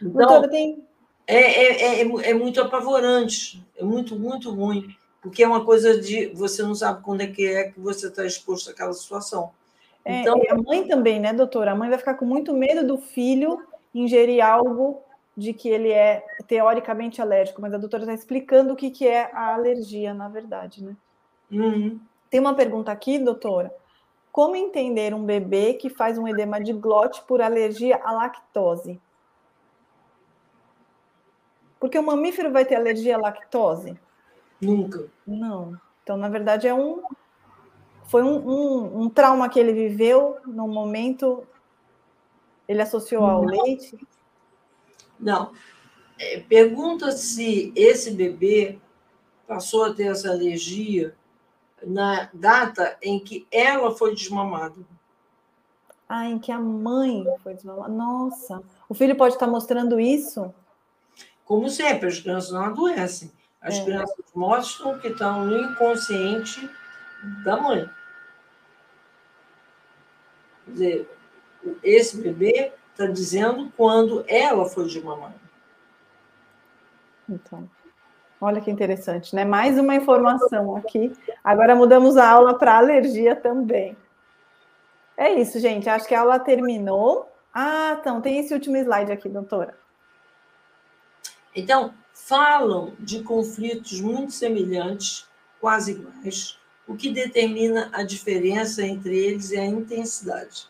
Então, 0.01 0.13
Doutora, 0.13 0.49
tem... 0.49 0.87
é, 1.27 1.37
é, 1.37 2.03
é, 2.03 2.31
é 2.31 2.35
muito 2.35 2.61
apavorante, 2.61 3.67
é 3.77 3.83
muito, 3.83 4.17
muito 4.17 4.55
ruim 4.55 4.95
porque 5.27 5.43
é 5.43 5.49
uma 5.49 5.65
coisa 5.65 6.01
de 6.01 6.27
você 6.29 6.63
não 6.63 6.75
sabe 6.75 7.03
quando 7.03 7.21
é 7.21 7.27
que 7.27 7.45
é 7.45 7.65
que 7.65 7.81
você 7.81 8.07
está 8.07 8.25
exposto 8.25 8.71
àquela 8.71 8.93
situação. 8.93 9.51
É, 10.05 10.21
então, 10.21 10.41
a 10.49 10.55
mãe 10.55 10.87
também, 10.87 11.19
né, 11.19 11.33
doutora? 11.33 11.73
A 11.73 11.75
mãe 11.75 11.89
vai 11.89 11.99
ficar 11.99 12.15
com 12.15 12.25
muito 12.25 12.55
medo 12.55 12.87
do 12.87 12.97
filho 12.97 13.61
ingerir 13.93 14.45
algo 14.45 15.03
de 15.37 15.53
que 15.53 15.69
ele 15.69 15.91
é 15.91 16.25
teoricamente 16.47 17.21
alérgico, 17.21 17.61
mas 17.61 17.75
a 17.75 17.77
doutora 17.77 18.05
está 18.05 18.15
explicando 18.15 18.73
o 18.73 18.77
que, 18.77 18.89
que 18.89 19.05
é 19.05 19.29
a 19.33 19.55
alergia, 19.55 20.15
na 20.15 20.29
verdade, 20.29 20.85
né? 20.85 20.97
Uhum. 21.51 21.99
Tem 22.31 22.39
uma 22.39 22.55
pergunta 22.55 22.93
aqui, 22.93 23.19
doutora. 23.19 23.75
Como 24.31 24.55
entender 24.55 25.13
um 25.13 25.25
bebê 25.25 25.75
que 25.75 25.91
faz 25.91 26.19
um 26.19 26.29
edema 26.29 26.61
de 26.61 26.73
glote 26.73 27.21
por 27.27 27.43
alergia 27.43 28.01
à 28.05 28.13
lactose? 28.13 29.01
Porque 31.81 31.99
o 31.99 32.03
mamífero 32.03 32.53
vai 32.53 32.65
ter 32.65 32.77
alergia 32.77 33.17
à 33.17 33.19
lactose? 33.19 33.99
Nunca. 34.61 35.09
Não. 35.27 35.79
Então, 36.03 36.17
na 36.17 36.29
verdade, 36.29 36.67
é 36.67 36.75
um. 36.75 37.03
Foi 38.05 38.23
um, 38.23 38.49
um, 38.49 39.03
um 39.03 39.11
trauma 39.11 39.49
que 39.49 39.59
ele 39.59 39.73
viveu 39.73 40.37
no 40.47 40.69
momento. 40.69 41.47
Ele 42.69 42.83
associou 42.83 43.25
ao 43.25 43.43
Não. 43.43 43.65
leite? 43.65 43.99
Não. 45.19 45.53
É, 46.19 46.41
pergunta 46.41 47.13
se 47.13 47.73
esse 47.77 48.11
bebê 48.13 48.79
passou 49.47 49.85
a 49.85 49.95
ter 49.95 50.05
essa 50.05 50.31
alergia 50.31 51.15
na 51.85 52.29
data 52.33 52.97
em 53.03 53.19
que 53.19 53.47
ela 53.51 53.91
foi 53.91 54.15
desmamada. 54.15 54.77
Ah, 56.09 56.27
em 56.27 56.39
que 56.39 56.53
a 56.53 56.59
mãe 56.59 57.25
foi 57.43 57.55
desmamada. 57.55 57.89
Nossa, 57.89 58.63
o 58.89 58.95
filho 58.95 59.17
pode 59.17 59.35
estar 59.35 59.47
mostrando 59.47 59.99
isso? 59.99 60.55
Como 61.45 61.69
sempre, 61.69 62.09
as 62.09 62.19
crianças 62.19 62.51
não 62.51 62.65
adoecem. 62.65 63.31
As 63.67 63.75
é. 63.75 63.85
crianças 63.85 64.25
mostram 64.33 64.97
que 65.01 65.09
estão 65.09 65.45
no 65.45 65.59
inconsciente 65.59 66.71
da 67.45 67.57
mãe. 67.57 67.91
Quer 70.65 70.71
dizer, 70.71 71.19
esse 71.83 72.17
bebê 72.23 72.73
está 72.93 73.07
dizendo 73.07 73.73
quando 73.77 74.25
ela 74.29 74.67
foi 74.67 74.87
de 74.87 75.03
mamãe. 75.03 75.35
Então, 77.29 77.69
olha 78.41 78.61
que 78.61 78.71
interessante, 78.71 79.35
né? 79.35 79.45
Mais 79.45 79.77
uma 79.77 79.97
informação 79.97 80.77
aqui. 80.77 81.13
Agora 81.43 81.75
mudamos 81.75 82.17
a 82.17 82.31
aula 82.31 82.57
para 82.57 82.77
alergia 82.77 83.35
também. 83.35 83.97
É 85.17 85.33
isso, 85.33 85.59
gente. 85.59 85.89
Acho 85.89 86.07
que 86.07 86.15
a 86.15 86.21
aula 86.21 86.39
terminou. 86.39 87.29
Ah, 87.53 87.97
então, 87.99 88.21
tem 88.21 88.39
esse 88.39 88.55
último 88.55 88.77
slide 88.77 89.11
aqui, 89.11 89.29
doutora. 89.29 89.77
Então, 91.53 91.93
falam 92.17 92.97
de 92.99 93.23
conflitos 93.23 94.01
muito 94.01 94.33
semelhantes, 94.33 95.29
quase 95.61 95.93
iguais, 95.93 96.59
o 96.89 96.97
que 96.97 97.11
determina 97.11 97.91
a 97.93 98.03
diferença 98.03 98.85
entre 98.85 99.17
eles 99.17 99.53
é 99.53 99.61
a 99.61 99.67
intensidade. 99.67 100.67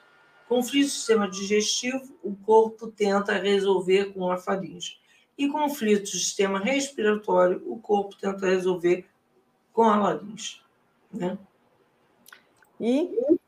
Conflito 0.49 0.87
do 0.87 0.91
sistema 0.91 1.31
digestivo, 1.31 2.19
o 2.23 2.35
corpo 2.35 2.89
tenta 2.89 3.39
resolver 3.39 4.13
com 4.13 4.31
a 4.31 4.37
faringe. 4.37 4.99
E 5.39 5.49
conflito 5.49 6.03
do 6.03 6.09
sistema 6.09 6.59
respiratório, 6.59 7.63
o 7.65 7.79
corpo 7.79 8.17
tenta 8.17 8.47
resolver 8.47 9.07
com 9.73 9.85
a 9.85 9.97
laringe. 9.97 10.61
Né? 11.13 11.39
E 12.81 13.39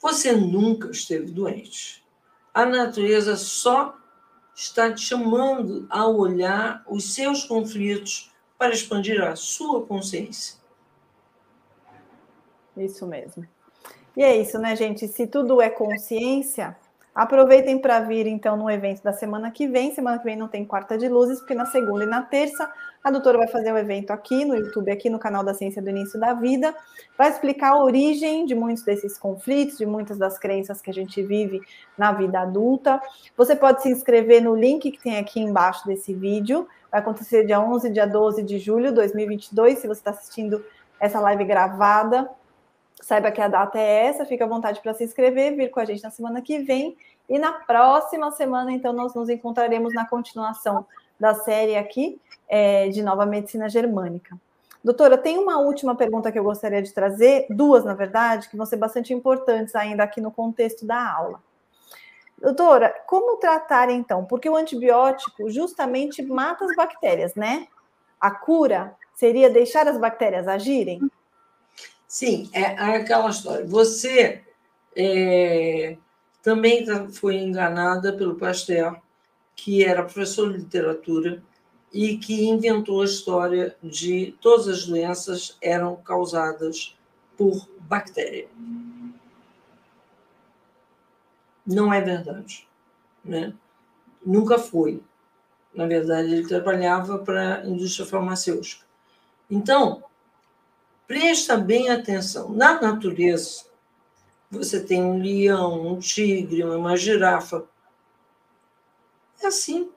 você 0.00 0.32
nunca 0.32 0.90
esteve 0.90 1.32
doente. 1.32 2.04
A 2.52 2.66
natureza 2.66 3.36
só 3.36 3.98
está 4.54 4.96
chamando 4.96 5.86
a 5.90 6.06
olhar 6.06 6.82
os 6.86 7.14
seus 7.14 7.44
conflitos 7.44 8.32
para 8.56 8.72
expandir 8.72 9.22
a 9.22 9.34
sua 9.34 9.84
consciência. 9.84 10.56
Isso 12.76 13.06
mesmo. 13.06 13.46
E 14.16 14.22
é 14.22 14.36
isso, 14.36 14.58
né, 14.58 14.76
gente? 14.76 15.08
Se 15.08 15.26
tudo 15.26 15.60
é 15.60 15.68
consciência, 15.68 16.76
aproveitem 17.14 17.78
para 17.78 18.00
vir 18.00 18.26
então 18.26 18.56
no 18.56 18.70
evento 18.70 19.02
da 19.02 19.12
semana 19.12 19.50
que 19.50 19.66
vem. 19.66 19.94
Semana 19.94 20.18
que 20.18 20.24
vem 20.24 20.36
não 20.36 20.48
tem 20.48 20.64
quarta 20.64 20.96
de 20.96 21.08
luzes, 21.08 21.38
porque 21.40 21.54
na 21.54 21.66
segunda 21.66 22.04
e 22.04 22.08
na 22.08 22.22
terça 22.22 22.72
a 23.04 23.10
doutora 23.10 23.36
vai 23.36 23.46
fazer 23.46 23.70
um 23.70 23.76
evento 23.76 24.12
aqui 24.12 24.46
no 24.46 24.56
YouTube, 24.56 24.90
aqui 24.90 25.10
no 25.10 25.18
canal 25.18 25.44
da 25.44 25.52
Ciência 25.52 25.82
do 25.82 25.90
Início 25.90 26.18
da 26.18 26.32
Vida, 26.32 26.74
vai 27.18 27.28
explicar 27.28 27.72
a 27.72 27.84
origem 27.84 28.46
de 28.46 28.54
muitos 28.54 28.82
desses 28.82 29.18
conflitos, 29.18 29.76
de 29.76 29.84
muitas 29.84 30.16
das 30.16 30.38
crenças 30.38 30.80
que 30.80 30.90
a 30.90 30.94
gente 30.94 31.22
vive 31.22 31.60
na 31.98 32.12
vida 32.12 32.40
adulta. 32.40 32.98
Você 33.36 33.54
pode 33.54 33.82
se 33.82 33.90
inscrever 33.90 34.42
no 34.42 34.56
link 34.56 34.90
que 34.90 34.98
tem 34.98 35.18
aqui 35.18 35.38
embaixo 35.38 35.86
desse 35.86 36.14
vídeo. 36.14 36.66
Vai 36.90 37.00
acontecer 37.00 37.44
dia 37.44 37.60
11 37.60 37.90
dia 37.90 38.06
12 38.06 38.42
de 38.42 38.58
julho 38.58 38.88
de 38.88 38.94
2022, 38.94 39.80
se 39.80 39.86
você 39.86 40.00
está 40.00 40.10
assistindo 40.10 40.64
essa 40.98 41.20
live 41.20 41.44
gravada. 41.44 42.30
Saiba 43.02 43.30
que 43.30 43.40
a 43.42 43.48
data 43.48 43.78
é 43.78 44.06
essa, 44.06 44.24
fica 44.24 44.46
à 44.46 44.48
vontade 44.48 44.80
para 44.80 44.94
se 44.94 45.04
inscrever, 45.04 45.54
vir 45.54 45.70
com 45.70 45.78
a 45.78 45.84
gente 45.84 46.02
na 46.02 46.10
semana 46.10 46.40
que 46.40 46.60
vem. 46.60 46.96
E 47.28 47.38
na 47.38 47.52
próxima 47.52 48.30
semana, 48.30 48.72
então, 48.72 48.94
nós 48.94 49.14
nos 49.14 49.28
encontraremos 49.28 49.92
na 49.92 50.08
continuação 50.08 50.86
da 51.18 51.34
série 51.34 51.76
aqui 51.76 52.20
é, 52.48 52.88
de 52.88 53.02
Nova 53.02 53.24
Medicina 53.26 53.68
Germânica. 53.68 54.38
Doutora, 54.82 55.16
tem 55.16 55.38
uma 55.38 55.58
última 55.58 55.94
pergunta 55.94 56.30
que 56.30 56.38
eu 56.38 56.44
gostaria 56.44 56.82
de 56.82 56.92
trazer, 56.92 57.46
duas, 57.48 57.84
na 57.84 57.94
verdade, 57.94 58.48
que 58.50 58.56
vão 58.56 58.66
ser 58.66 58.76
bastante 58.76 59.14
importantes 59.14 59.74
ainda 59.74 60.02
aqui 60.02 60.20
no 60.20 60.30
contexto 60.30 60.84
da 60.84 61.10
aula. 61.10 61.42
Doutora, 62.38 62.94
como 63.06 63.38
tratar 63.38 63.88
então? 63.88 64.26
Porque 64.26 64.48
o 64.48 64.56
antibiótico 64.56 65.48
justamente 65.48 66.22
mata 66.22 66.66
as 66.66 66.76
bactérias, 66.76 67.34
né? 67.34 67.66
A 68.20 68.30
cura 68.30 68.94
seria 69.14 69.48
deixar 69.48 69.88
as 69.88 69.96
bactérias 69.96 70.46
agirem? 70.46 71.00
Sim, 72.06 72.50
é, 72.52 72.60
é 72.60 72.96
aquela 72.96 73.30
história. 73.30 73.64
Você 73.64 74.42
é, 74.94 75.96
também 76.42 76.84
tá, 76.84 77.08
foi 77.08 77.36
enganada 77.36 78.12
pelo 78.12 78.34
Pasteur, 78.34 79.00
que 79.54 79.84
era 79.84 80.02
professor 80.02 80.52
de 80.52 80.58
literatura 80.58 81.42
e 81.92 82.18
que 82.18 82.44
inventou 82.44 83.02
a 83.02 83.04
história 83.04 83.76
de 83.82 84.34
todas 84.40 84.66
as 84.66 84.86
doenças 84.86 85.56
eram 85.62 85.96
causadas 85.96 86.96
por 87.36 87.68
bactéria. 87.80 88.48
Não 91.66 91.92
é 91.92 92.00
verdade. 92.00 92.68
Né? 93.24 93.54
Nunca 94.24 94.58
foi. 94.58 95.02
Na 95.74 95.86
verdade, 95.86 96.32
ele 96.32 96.46
trabalhava 96.46 97.18
para 97.18 97.60
a 97.60 97.66
indústria 97.66 98.06
farmacêutica. 98.06 98.84
Então, 99.50 100.04
presta 101.06 101.56
bem 101.56 101.90
atenção. 101.90 102.50
Na 102.50 102.80
natureza, 102.80 103.64
você 104.50 104.80
tem 104.80 105.02
um 105.02 105.20
leão, 105.20 105.94
um 105.94 105.98
tigre, 105.98 106.62
uma 106.64 106.96
girafa. 106.96 107.64
É 109.44 109.48
assim. 109.48 109.90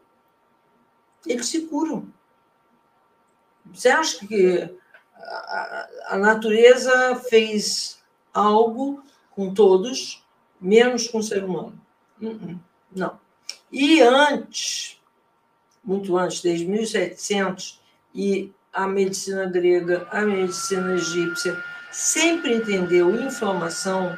Eles 1.25 1.47
se 1.47 1.61
curam. 1.67 2.11
Você 3.73 3.87
acha 3.89 4.25
que 4.27 4.77
a 6.05 6.17
natureza 6.17 7.15
fez 7.29 8.03
algo 8.33 9.01
com 9.31 9.53
todos 9.53 10.23
menos 10.59 11.07
com 11.07 11.19
o 11.19 11.23
ser 11.23 11.43
humano. 11.43 11.79
Uh-uh. 12.21 12.59
Não. 12.93 13.19
E 13.71 14.01
antes, 14.01 15.01
muito 15.83 16.17
antes, 16.17 16.41
desde 16.41 16.65
1700, 16.65 17.81
e 18.13 18.53
a 18.73 18.87
medicina 18.87 19.45
grega, 19.45 20.07
a 20.11 20.21
medicina 20.21 20.93
egípcia, 20.93 21.61
sempre 21.91 22.55
entendeu 22.55 23.15
inflamação 23.15 24.17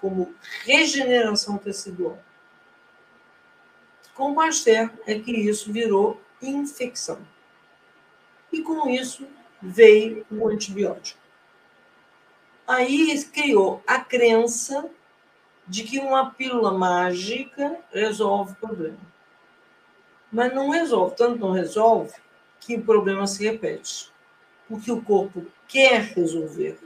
como 0.00 0.34
regeneração 0.64 1.58
tecidual. 1.58 2.18
Com 4.16 4.34
Pasteur 4.34 4.90
é 5.06 5.18
que 5.18 5.30
isso 5.30 5.70
virou 5.70 6.18
infecção. 6.40 7.18
E 8.50 8.62
com 8.62 8.88
isso 8.88 9.28
veio 9.60 10.24
o 10.30 10.48
antibiótico. 10.48 11.20
Aí 12.66 13.22
criou 13.24 13.82
a 13.86 14.00
crença 14.00 14.88
de 15.68 15.84
que 15.84 15.98
uma 15.98 16.30
pílula 16.30 16.72
mágica 16.72 17.78
resolve 17.92 18.52
o 18.52 18.56
problema. 18.56 18.98
Mas 20.32 20.54
não 20.54 20.70
resolve, 20.70 21.14
tanto 21.14 21.38
não 21.38 21.52
resolve 21.52 22.14
que 22.58 22.76
o 22.76 22.82
problema 22.82 23.26
se 23.26 23.44
repete. 23.44 24.10
Porque 24.66 24.90
o 24.90 25.02
corpo 25.02 25.46
quer 25.68 26.00
resolver. 26.00 26.80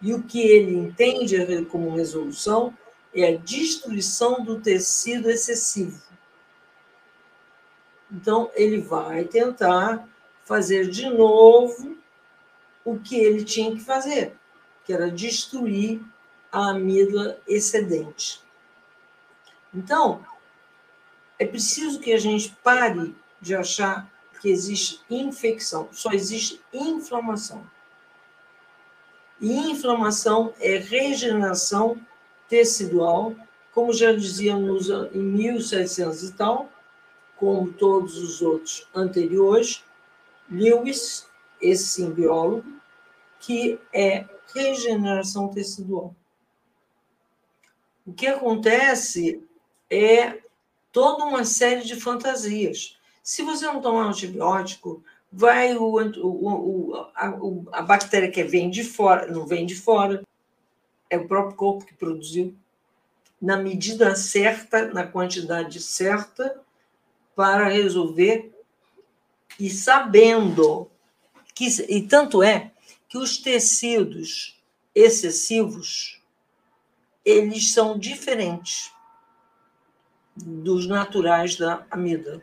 E 0.00 0.14
o 0.14 0.22
que 0.22 0.40
ele 0.40 0.74
entende 0.78 1.64
como 1.66 1.94
resolução 1.94 2.74
é 3.14 3.34
a 3.34 3.36
destruição 3.36 4.44
do 4.44 4.60
tecido 4.60 5.30
excessivo. 5.30 6.00
Então, 8.10 8.50
ele 8.54 8.80
vai 8.80 9.24
tentar 9.24 10.08
fazer 10.44 10.88
de 10.88 11.08
novo 11.08 11.96
o 12.84 12.98
que 12.98 13.16
ele 13.16 13.44
tinha 13.44 13.72
que 13.72 13.80
fazer, 13.80 14.36
que 14.84 14.92
era 14.92 15.10
destruir 15.10 16.02
a 16.50 16.70
amígdala 16.70 17.38
excedente. 17.46 18.42
Então, 19.72 20.24
é 21.38 21.46
preciso 21.46 22.00
que 22.00 22.12
a 22.12 22.18
gente 22.18 22.56
pare 22.62 23.14
de 23.40 23.54
achar 23.54 24.10
que 24.40 24.50
existe 24.50 25.00
infecção, 25.08 25.88
só 25.92 26.10
existe 26.12 26.60
inflamação. 26.72 27.64
E 29.40 29.52
inflamação 29.70 30.52
é 30.60 30.76
regeneração 30.76 31.98
tecidual, 32.50 33.34
como 33.72 33.94
já 33.94 34.12
dizíamos 34.12 34.90
em 35.14 35.22
1700 35.22 36.24
e 36.24 36.32
tal, 36.34 36.68
como 37.36 37.72
todos 37.72 38.18
os 38.18 38.42
outros 38.42 38.86
anteriores, 38.94 39.82
Lewis, 40.50 41.26
esse 41.62 41.84
sim 41.84 42.10
biólogo, 42.10 42.64
que 43.38 43.78
é 43.94 44.26
regeneração 44.52 45.48
tecidual. 45.48 46.14
O 48.04 48.12
que 48.12 48.26
acontece 48.26 49.42
é 49.88 50.40
toda 50.92 51.24
uma 51.24 51.44
série 51.44 51.82
de 51.82 51.94
fantasias. 51.98 52.98
Se 53.22 53.42
você 53.42 53.64
não 53.66 53.80
tomar 53.80 54.08
antibiótico, 54.08 55.02
vai 55.32 55.76
o, 55.76 55.84
o, 55.84 56.92
o, 56.92 56.94
a, 57.14 57.28
a, 57.72 57.82
bactéria 57.82 58.30
que 58.30 58.42
vem 58.42 58.68
de 58.68 58.82
fora, 58.82 59.28
não 59.28 59.46
vem 59.46 59.64
de 59.64 59.76
fora, 59.76 60.22
é 61.10 61.18
o 61.18 61.26
próprio 61.26 61.56
corpo 61.56 61.84
que 61.84 61.94
produziu, 61.94 62.56
na 63.42 63.56
medida 63.56 64.14
certa, 64.14 64.86
na 64.92 65.06
quantidade 65.06 65.80
certa, 65.80 66.62
para 67.34 67.68
resolver 67.68 68.52
e 69.58 69.68
sabendo 69.68 70.90
que, 71.54 71.66
e 71.88 72.06
tanto 72.06 72.42
é 72.42 72.72
que 73.08 73.18
os 73.18 73.38
tecidos 73.38 74.58
excessivos 74.94 76.22
eles 77.24 77.72
são 77.72 77.98
diferentes 77.98 78.92
dos 80.36 80.86
naturais 80.86 81.56
da 81.56 81.86
amígdala. 81.90 82.42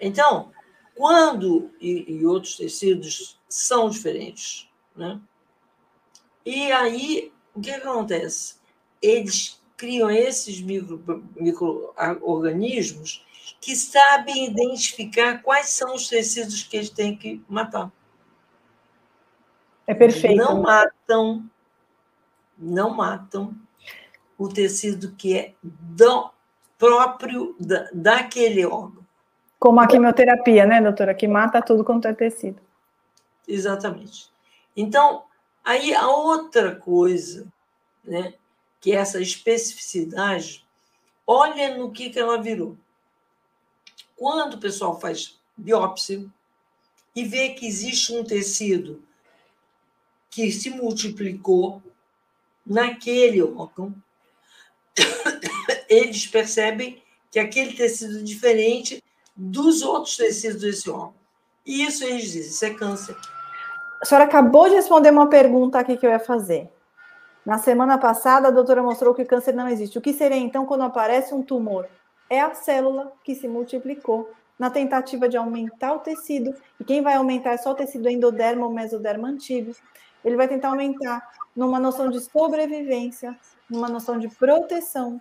Então, 0.00 0.52
quando 0.94 1.70
e, 1.80 2.12
e 2.12 2.26
outros 2.26 2.56
tecidos 2.56 3.38
são 3.48 3.88
diferentes, 3.88 4.68
né? 4.94 5.20
E 6.44 6.70
aí 6.72 7.32
o 7.54 7.60
que 7.60 7.70
acontece? 7.70 8.56
Eles 9.00 9.62
criam 9.76 10.10
esses 10.10 10.60
micro-organismos 10.60 13.12
micro 13.12 13.24
que 13.60 13.74
sabem 13.74 14.46
identificar 14.46 15.42
quais 15.42 15.70
são 15.70 15.94
os 15.94 16.08
tecidos 16.08 16.62
que 16.62 16.76
eles 16.76 16.90
têm 16.90 17.16
que 17.16 17.42
matar. 17.48 17.90
É 19.86 19.94
perfeito. 19.94 20.36
Não 20.36 20.62
matam, 20.62 21.44
não 22.58 22.90
matam 22.90 23.54
o 24.36 24.48
tecido 24.48 25.12
que 25.12 25.36
é 25.36 25.54
do 25.62 26.30
próprio 26.78 27.56
da, 27.58 27.88
daquele 27.92 28.66
órgão. 28.66 29.04
Como 29.58 29.80
a 29.80 29.86
quimioterapia, 29.86 30.66
né, 30.66 30.82
doutora? 30.82 31.14
Que 31.14 31.26
mata 31.26 31.62
tudo 31.62 31.84
quanto 31.84 32.06
é 32.06 32.12
tecido. 32.12 32.60
Exatamente. 33.48 34.30
Então, 34.76 35.24
aí 35.64 35.94
a 35.94 36.06
outra 36.08 36.76
coisa, 36.76 37.50
né, 38.04 38.34
que 38.80 38.92
é 38.92 38.96
essa 38.96 39.20
especificidade, 39.20 40.64
olha 41.26 41.76
no 41.76 41.90
que, 41.90 42.10
que 42.10 42.18
ela 42.18 42.40
virou. 42.40 42.76
Quando 44.16 44.54
o 44.54 44.60
pessoal 44.60 45.00
faz 45.00 45.38
biópsia 45.56 46.24
e 47.16 47.24
vê 47.24 47.50
que 47.50 47.66
existe 47.66 48.12
um 48.12 48.24
tecido 48.24 49.02
que 50.30 50.50
se 50.52 50.68
multiplicou 50.68 51.82
naquele 52.66 53.42
órgão, 53.42 53.94
eles 55.88 56.26
percebem 56.26 57.02
que 57.30 57.38
aquele 57.38 57.72
tecido 57.74 58.18
é 58.18 58.22
diferente 58.22 59.02
dos 59.36 59.82
outros 59.82 60.16
tecidos 60.16 60.60
desse 60.60 60.90
órgão. 60.90 61.14
E 61.64 61.84
isso 61.84 62.04
eles 62.04 62.30
dizem, 62.30 62.50
isso 62.50 62.64
é 62.64 62.74
câncer. 62.74 63.16
A 64.04 64.06
senhora 64.06 64.26
acabou 64.26 64.68
de 64.68 64.74
responder 64.74 65.08
uma 65.08 65.30
pergunta 65.30 65.78
aqui 65.78 65.96
que 65.96 66.06
eu 66.06 66.10
ia 66.10 66.18
fazer. 66.18 66.70
Na 67.42 67.56
semana 67.56 67.96
passada, 67.96 68.48
a 68.48 68.50
doutora 68.50 68.82
mostrou 68.82 69.14
que 69.14 69.24
câncer 69.24 69.54
não 69.54 69.66
existe. 69.66 69.96
O 69.96 70.00
que 70.02 70.12
seria 70.12 70.36
então 70.36 70.66
quando 70.66 70.82
aparece 70.82 71.32
um 71.34 71.42
tumor? 71.42 71.88
É 72.28 72.38
a 72.38 72.52
célula 72.52 73.14
que 73.24 73.34
se 73.34 73.48
multiplicou 73.48 74.30
na 74.58 74.68
tentativa 74.68 75.26
de 75.26 75.38
aumentar 75.38 75.94
o 75.94 76.00
tecido. 76.00 76.54
E 76.78 76.84
quem 76.84 77.00
vai 77.00 77.14
aumentar 77.14 77.52
é 77.52 77.56
só 77.56 77.70
o 77.70 77.74
tecido 77.74 78.06
endodermo 78.10 78.66
ou 78.66 78.70
mesodermo 78.70 79.24
antigo. 79.24 79.72
Ele 80.22 80.36
vai 80.36 80.48
tentar 80.48 80.68
aumentar 80.68 81.26
numa 81.56 81.80
noção 81.80 82.10
de 82.10 82.20
sobrevivência, 82.20 83.34
numa 83.70 83.88
noção 83.88 84.18
de 84.18 84.28
proteção. 84.28 85.18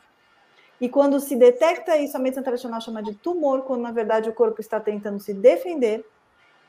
E 0.82 0.90
quando 0.90 1.22
se 1.22 1.38
detecta 1.38 1.96
isso, 1.96 2.18
a 2.18 2.20
medicina 2.20 2.44
tradicional 2.44 2.82
chama 2.82 3.02
de 3.02 3.16
tumor, 3.16 3.62
quando 3.62 3.80
na 3.80 3.94
verdade 3.94 4.30
o 4.30 4.34
corpo 4.34 4.60
está 4.60 4.78
tentando 4.78 5.22
se 5.22 5.34
defender. 5.34 6.06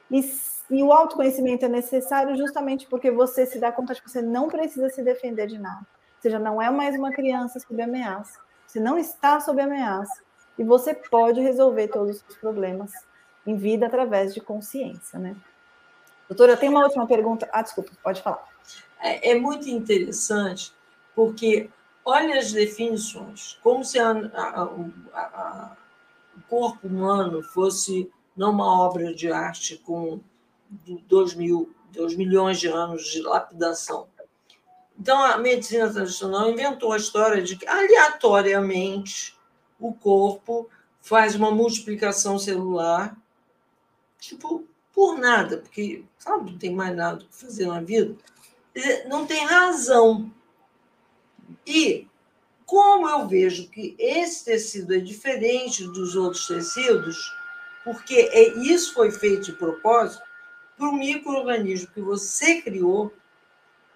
E, 0.08 0.22
e 0.70 0.82
o 0.82 0.92
autoconhecimento 0.92 1.64
é 1.64 1.68
necessário 1.68 2.36
justamente 2.36 2.86
porque 2.86 3.10
você 3.10 3.46
se 3.46 3.58
dá 3.58 3.70
conta 3.70 3.94
de 3.94 4.02
que 4.02 4.10
você 4.10 4.22
não 4.22 4.48
precisa 4.48 4.88
se 4.88 5.02
defender 5.02 5.46
de 5.46 5.58
nada. 5.58 5.86
Ou 6.16 6.22
seja, 6.22 6.38
não 6.38 6.60
é 6.60 6.70
mais 6.70 6.96
uma 6.96 7.12
criança 7.12 7.60
sob 7.60 7.80
ameaça. 7.82 8.38
Você 8.66 8.80
não 8.80 8.98
está 8.98 9.40
sob 9.40 9.60
ameaça. 9.60 10.22
E 10.58 10.64
você 10.64 10.94
pode 10.94 11.40
resolver 11.40 11.88
todos 11.88 12.24
os 12.28 12.36
problemas 12.36 12.92
em 13.46 13.56
vida 13.56 13.86
através 13.86 14.32
de 14.32 14.40
consciência, 14.40 15.18
né? 15.18 15.36
Doutora, 16.28 16.56
tenho 16.56 16.72
uma 16.72 16.84
última 16.84 17.06
pergunta. 17.06 17.48
Ah, 17.52 17.60
desculpa, 17.60 17.92
pode 18.02 18.22
falar. 18.22 18.48
É, 19.00 19.32
é 19.32 19.34
muito 19.38 19.68
interessante 19.68 20.72
porque 21.14 21.68
Olha 22.04 22.38
as 22.38 22.52
definições, 22.52 23.58
como 23.62 23.82
se 23.82 23.98
a, 23.98 24.10
a, 24.10 24.62
a, 25.14 25.76
o 26.36 26.42
corpo 26.50 26.86
humano 26.86 27.42
fosse 27.42 28.10
não 28.36 28.50
uma 28.50 28.80
obra 28.82 29.14
de 29.14 29.32
arte 29.32 29.78
com 29.78 30.20
dois, 31.06 31.34
mil, 31.34 31.74
dois 31.90 32.14
milhões 32.14 32.58
de 32.58 32.68
anos 32.68 33.06
de 33.06 33.22
lapidação. 33.22 34.08
Então, 34.98 35.22
a 35.22 35.36
medicina 35.38 35.92
tradicional 35.92 36.50
inventou 36.50 36.92
a 36.92 36.96
história 36.96 37.42
de 37.42 37.56
que, 37.56 37.66
aleatoriamente, 37.66 39.36
o 39.78 39.92
corpo 39.92 40.68
faz 41.00 41.34
uma 41.34 41.50
multiplicação 41.50 42.38
celular, 42.38 43.16
tipo, 44.20 44.64
por 44.92 45.18
nada, 45.18 45.58
porque, 45.58 46.04
sabe, 46.16 46.52
não 46.52 46.58
tem 46.58 46.74
mais 46.74 46.96
nada 46.96 47.18
para 47.18 47.26
fazer 47.30 47.66
na 47.66 47.80
vida. 47.80 48.14
Não 49.08 49.26
tem 49.26 49.44
razão 49.44 50.32
e 51.66 52.06
como 52.66 53.08
eu 53.08 53.26
vejo 53.28 53.68
que 53.68 53.94
esse 53.98 54.44
tecido 54.44 54.94
é 54.94 54.98
diferente 54.98 55.84
dos 55.86 56.16
outros 56.16 56.46
tecidos, 56.46 57.32
porque 57.84 58.14
é, 58.32 58.48
isso 58.60 58.94
foi 58.94 59.10
feito 59.10 59.46
de 59.46 59.52
propósito 59.52 60.22
para 60.76 60.88
o 60.88 60.92
microorganismo 60.92 61.92
que 61.92 62.00
você 62.00 62.60
criou 62.60 63.12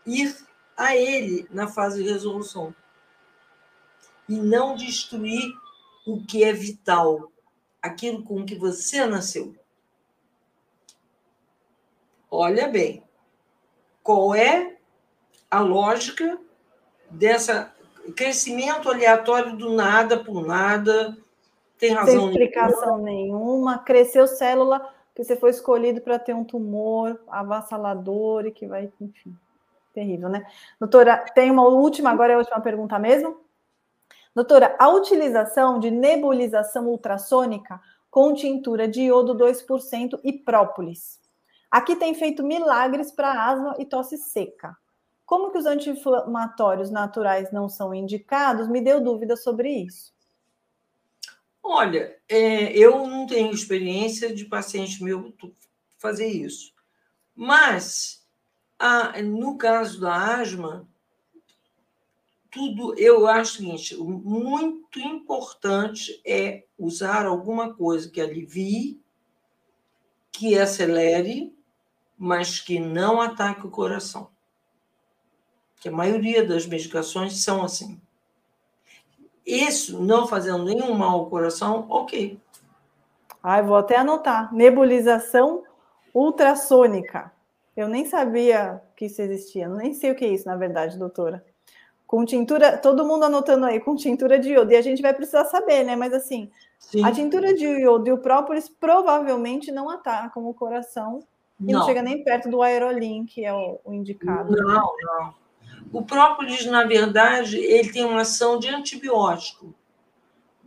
ir 0.07 0.37
a 0.77 0.95
ele 0.95 1.47
na 1.51 1.67
fase 1.67 2.03
de 2.03 2.09
resolução 2.09 2.75
e 4.29 4.37
não 4.37 4.77
destruir 4.77 5.53
o 6.07 6.25
que 6.25 6.45
é 6.45 6.53
vital, 6.53 7.31
aquilo 7.83 8.23
com 8.23 8.45
que 8.45 8.55
você 8.55 9.05
nasceu. 9.07 9.55
Olha 12.31 12.69
bem, 12.69 13.03
qual 14.03 14.35
é 14.35 14.77
a 15.51 15.61
lógica 15.61 16.39
dessa 17.11 17.75
crescimento 18.15 18.91
aleatório 18.91 19.57
do 19.57 19.71
nada 19.75 20.23
por 20.23 20.47
nada, 20.47 21.17
tem 21.79 21.93
razão 21.93 22.21
Sem 22.21 22.31
explicação 22.31 22.99
nenhuma. 22.99 23.39
nenhuma. 23.39 23.79
Cresceu 23.79 24.27
célula 24.27 24.95
que 25.19 25.25
você 25.25 25.35
foi 25.35 25.51
escolhido 25.51 26.01
para 26.01 26.17
ter 26.17 26.33
um 26.33 26.45
tumor 26.45 27.21
avassalador 27.27 28.47
e 28.47 28.53
que 28.53 28.69
vai, 28.69 28.89
enfim, 29.01 29.37
terrível, 29.93 30.29
né? 30.29 30.47
Doutora, 30.79 31.17
tem 31.35 31.51
uma 31.51 31.67
última, 31.67 32.11
agora 32.11 32.35
é 32.35 32.37
a 32.37 32.39
última 32.39 32.61
pergunta 32.61 32.97
mesmo. 33.01 33.41
Doutora, 34.33 34.77
a 34.79 34.89
utilização 34.91 35.81
de 35.81 35.91
nebulização 35.91 36.87
ultrassônica 36.87 37.81
com 38.09 38.33
tintura 38.33 38.87
de 38.87 39.03
iodo 39.03 39.35
2% 39.35 40.21
e 40.23 40.33
própolis. 40.33 41.19
Aqui 41.69 41.97
tem 41.97 42.15
feito 42.15 42.45
milagres 42.45 43.11
para 43.11 43.45
asma 43.45 43.75
e 43.77 43.85
tosse 43.85 44.17
seca. 44.17 44.77
Como 45.27 45.51
que 45.51 45.59
os 45.59 45.67
anti-inflamatórios 45.67 46.93
naturais 46.93 47.51
não 47.51 47.69
são 47.69 47.93
indicados? 47.93 48.69
Me 48.69 48.81
deu 48.81 49.01
dúvida 49.01 49.37
sobre 49.37 49.69
isso. 49.69 50.13
Olha, 51.71 52.17
é, 52.29 52.73
eu 52.73 53.07
não 53.07 53.27
tenho 53.27 53.53
experiência 53.53 54.35
de 54.35 54.45
paciente 54.47 55.05
meu 55.05 55.35
fazer 55.99 56.27
isso. 56.27 56.73
Mas, 57.35 58.27
a, 58.79 59.21
no 59.21 59.59
caso 59.59 60.01
da 60.01 60.39
asma, 60.39 60.89
tudo, 62.51 62.99
eu 62.99 63.27
acho 63.27 63.53
o 63.53 63.57
seguinte: 63.57 63.97
muito 63.97 64.99
importante 64.99 66.21
é 66.25 66.65
usar 66.79 67.27
alguma 67.27 67.75
coisa 67.75 68.11
que 68.11 68.21
alivie, 68.21 69.01
que 70.33 70.59
acelere, 70.59 71.55
mas 72.17 72.61
que 72.61 72.81
não 72.81 73.21
ataque 73.21 73.67
o 73.67 73.71
coração 73.71 74.31
que 75.81 75.89
a 75.89 75.93
maioria 75.93 76.45
das 76.45 76.67
medicações 76.67 77.37
são 77.43 77.63
assim. 77.63 78.01
Isso 79.49 79.99
não 79.99 80.27
fazendo 80.27 80.63
nenhum 80.63 80.95
mal 80.95 81.21
ao 81.21 81.27
coração, 81.31 81.87
ok. 81.89 82.39
Ai, 83.43 83.63
vou 83.63 83.77
até 83.77 83.97
anotar. 83.97 84.53
Nebulização 84.55 85.63
ultrassônica. 86.13 87.33
Eu 87.75 87.89
nem 87.89 88.05
sabia 88.05 88.83
que 88.95 89.07
isso 89.07 89.23
existia. 89.23 89.67
Nem 89.67 89.95
sei 89.95 90.11
o 90.11 90.15
que 90.15 90.27
é 90.27 90.29
isso, 90.29 90.47
na 90.47 90.55
verdade, 90.55 90.99
doutora. 90.99 91.43
Com 92.07 92.27
tintura, 92.27 92.77
todo 92.77 93.07
mundo 93.07 93.25
anotando 93.25 93.65
aí, 93.65 93.81
com 93.81 93.97
tintura 93.97 94.39
de 94.39 94.51
iodo. 94.51 94.73
E 94.73 94.77
a 94.77 94.83
gente 94.83 95.01
vai 95.01 95.15
precisar 95.15 95.47
saber, 95.47 95.83
né? 95.83 95.97
Mas 95.97 96.13
assim, 96.13 96.51
Sim. 96.79 97.03
a 97.03 97.11
tintura 97.11 97.55
de 97.55 97.65
iodo 97.65 98.07
e 98.07 98.13
o 98.13 98.19
própolis 98.19 98.69
provavelmente 98.69 99.73
não 99.73 99.89
atacam 99.89 100.47
o 100.47 100.53
coração 100.53 101.21
e 101.59 101.73
não, 101.73 101.81
não 101.81 101.87
chega 101.87 102.03
nem 102.03 102.23
perto 102.23 102.51
do 102.51 102.63
aerolim, 102.63 103.25
que 103.25 103.47
é 103.47 103.55
o, 103.55 103.81
o 103.83 103.95
indicado. 103.95 104.55
Não, 104.55 104.93
não. 105.01 105.35
O 105.93 106.03
própolis, 106.03 106.67
na 106.67 106.85
verdade, 106.85 107.59
ele 107.59 107.93
tem 107.93 108.05
uma 108.05 108.21
ação 108.21 108.59
de 108.59 108.69
antibiótico, 108.69 109.75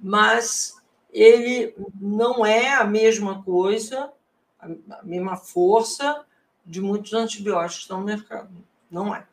mas 0.01 0.81
ele 1.11 1.75
não 1.99 2.45
é 2.45 2.73
a 2.73 2.83
mesma 2.83 3.43
coisa, 3.43 4.11
a 4.59 5.03
mesma 5.03 5.35
força 5.35 6.25
de 6.65 6.81
muitos 6.81 7.13
antibióticos 7.13 7.75
que 7.75 7.81
estão 7.81 7.99
no 7.99 8.05
mercado. 8.05 8.49
Não 8.89 9.13
é. 9.13 9.25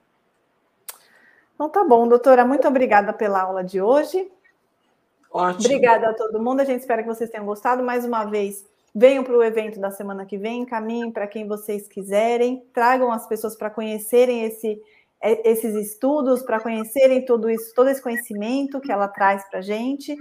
Então 1.54 1.68
tá 1.68 1.84
bom, 1.84 2.06
doutora. 2.06 2.44
Muito 2.44 2.68
obrigada 2.68 3.12
pela 3.12 3.42
aula 3.42 3.64
de 3.64 3.80
hoje. 3.80 4.30
Ótimo. 5.30 5.64
Obrigada 5.64 6.10
a 6.10 6.14
todo 6.14 6.42
mundo. 6.42 6.60
A 6.60 6.64
gente 6.64 6.80
espera 6.80 7.02
que 7.02 7.08
vocês 7.08 7.30
tenham 7.30 7.46
gostado. 7.46 7.82
Mais 7.82 8.04
uma 8.04 8.24
vez, 8.24 8.64
venham 8.94 9.24
para 9.24 9.36
o 9.36 9.42
evento 9.42 9.80
da 9.80 9.90
semana 9.90 10.24
que 10.24 10.38
vem, 10.38 10.62
encaminhem 10.62 11.10
para 11.10 11.26
quem 11.26 11.46
vocês 11.46 11.88
quiserem, 11.88 12.64
tragam 12.72 13.10
as 13.12 13.26
pessoas 13.26 13.56
para 13.56 13.70
conhecerem 13.70 14.44
esse 14.44 14.80
esses 15.22 15.74
estudos, 15.74 16.42
para 16.42 16.60
conhecerem 16.60 17.24
tudo 17.24 17.50
isso, 17.50 17.74
todo 17.74 17.88
esse 17.88 18.02
conhecimento 18.02 18.80
que 18.80 18.92
ela 18.92 19.08
traz 19.08 19.48
para 19.48 19.58
a 19.58 19.62
gente. 19.62 20.16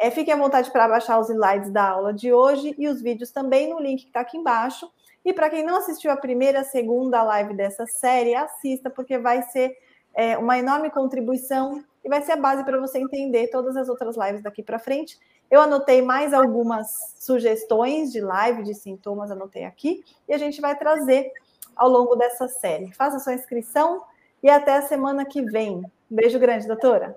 É, 0.00 0.10
fiquem 0.10 0.32
à 0.32 0.36
vontade 0.36 0.70
para 0.70 0.88
baixar 0.88 1.18
os 1.18 1.28
slides 1.28 1.70
da 1.72 1.90
aula 1.90 2.14
de 2.14 2.32
hoje 2.32 2.74
e 2.78 2.88
os 2.88 3.02
vídeos 3.02 3.30
também 3.30 3.68
no 3.68 3.80
link 3.80 4.02
que 4.02 4.08
está 4.08 4.20
aqui 4.20 4.36
embaixo. 4.36 4.90
E 5.24 5.32
para 5.32 5.50
quem 5.50 5.64
não 5.64 5.76
assistiu 5.76 6.10
a 6.10 6.16
primeira, 6.16 6.60
a 6.60 6.64
segunda 6.64 7.22
live 7.22 7.54
dessa 7.54 7.86
série, 7.86 8.34
assista, 8.34 8.88
porque 8.88 9.18
vai 9.18 9.42
ser 9.42 9.76
é, 10.14 10.38
uma 10.38 10.58
enorme 10.58 10.90
contribuição 10.90 11.84
e 12.04 12.08
vai 12.08 12.22
ser 12.22 12.32
a 12.32 12.36
base 12.36 12.64
para 12.64 12.80
você 12.80 12.98
entender 12.98 13.48
todas 13.48 13.76
as 13.76 13.88
outras 13.88 14.16
lives 14.16 14.42
daqui 14.42 14.62
para 14.62 14.78
frente. 14.78 15.18
Eu 15.50 15.60
anotei 15.60 16.00
mais 16.00 16.32
algumas 16.32 16.88
sugestões 17.18 18.12
de 18.12 18.20
live, 18.20 18.62
de 18.62 18.74
sintomas, 18.74 19.30
anotei 19.30 19.64
aqui, 19.64 20.04
e 20.28 20.32
a 20.32 20.38
gente 20.38 20.60
vai 20.60 20.76
trazer 20.76 21.30
ao 21.74 21.88
longo 21.88 22.16
dessa 22.16 22.48
série. 22.48 22.92
Faça 22.92 23.18
sua 23.18 23.34
inscrição 23.34 24.02
e 24.42 24.48
até 24.48 24.76
a 24.76 24.82
semana 24.82 25.24
que 25.24 25.42
vem. 25.42 25.82
Um 26.10 26.16
beijo 26.16 26.38
grande, 26.38 26.66
doutora. 26.66 27.16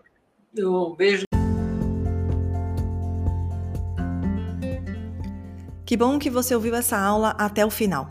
Um 0.57 0.95
beijo. 0.95 1.23
Que 5.85 5.97
bom 5.97 6.17
que 6.17 6.29
você 6.29 6.55
ouviu 6.55 6.73
essa 6.75 6.97
aula 6.97 7.35
até 7.37 7.65
o 7.65 7.69
final. 7.69 8.07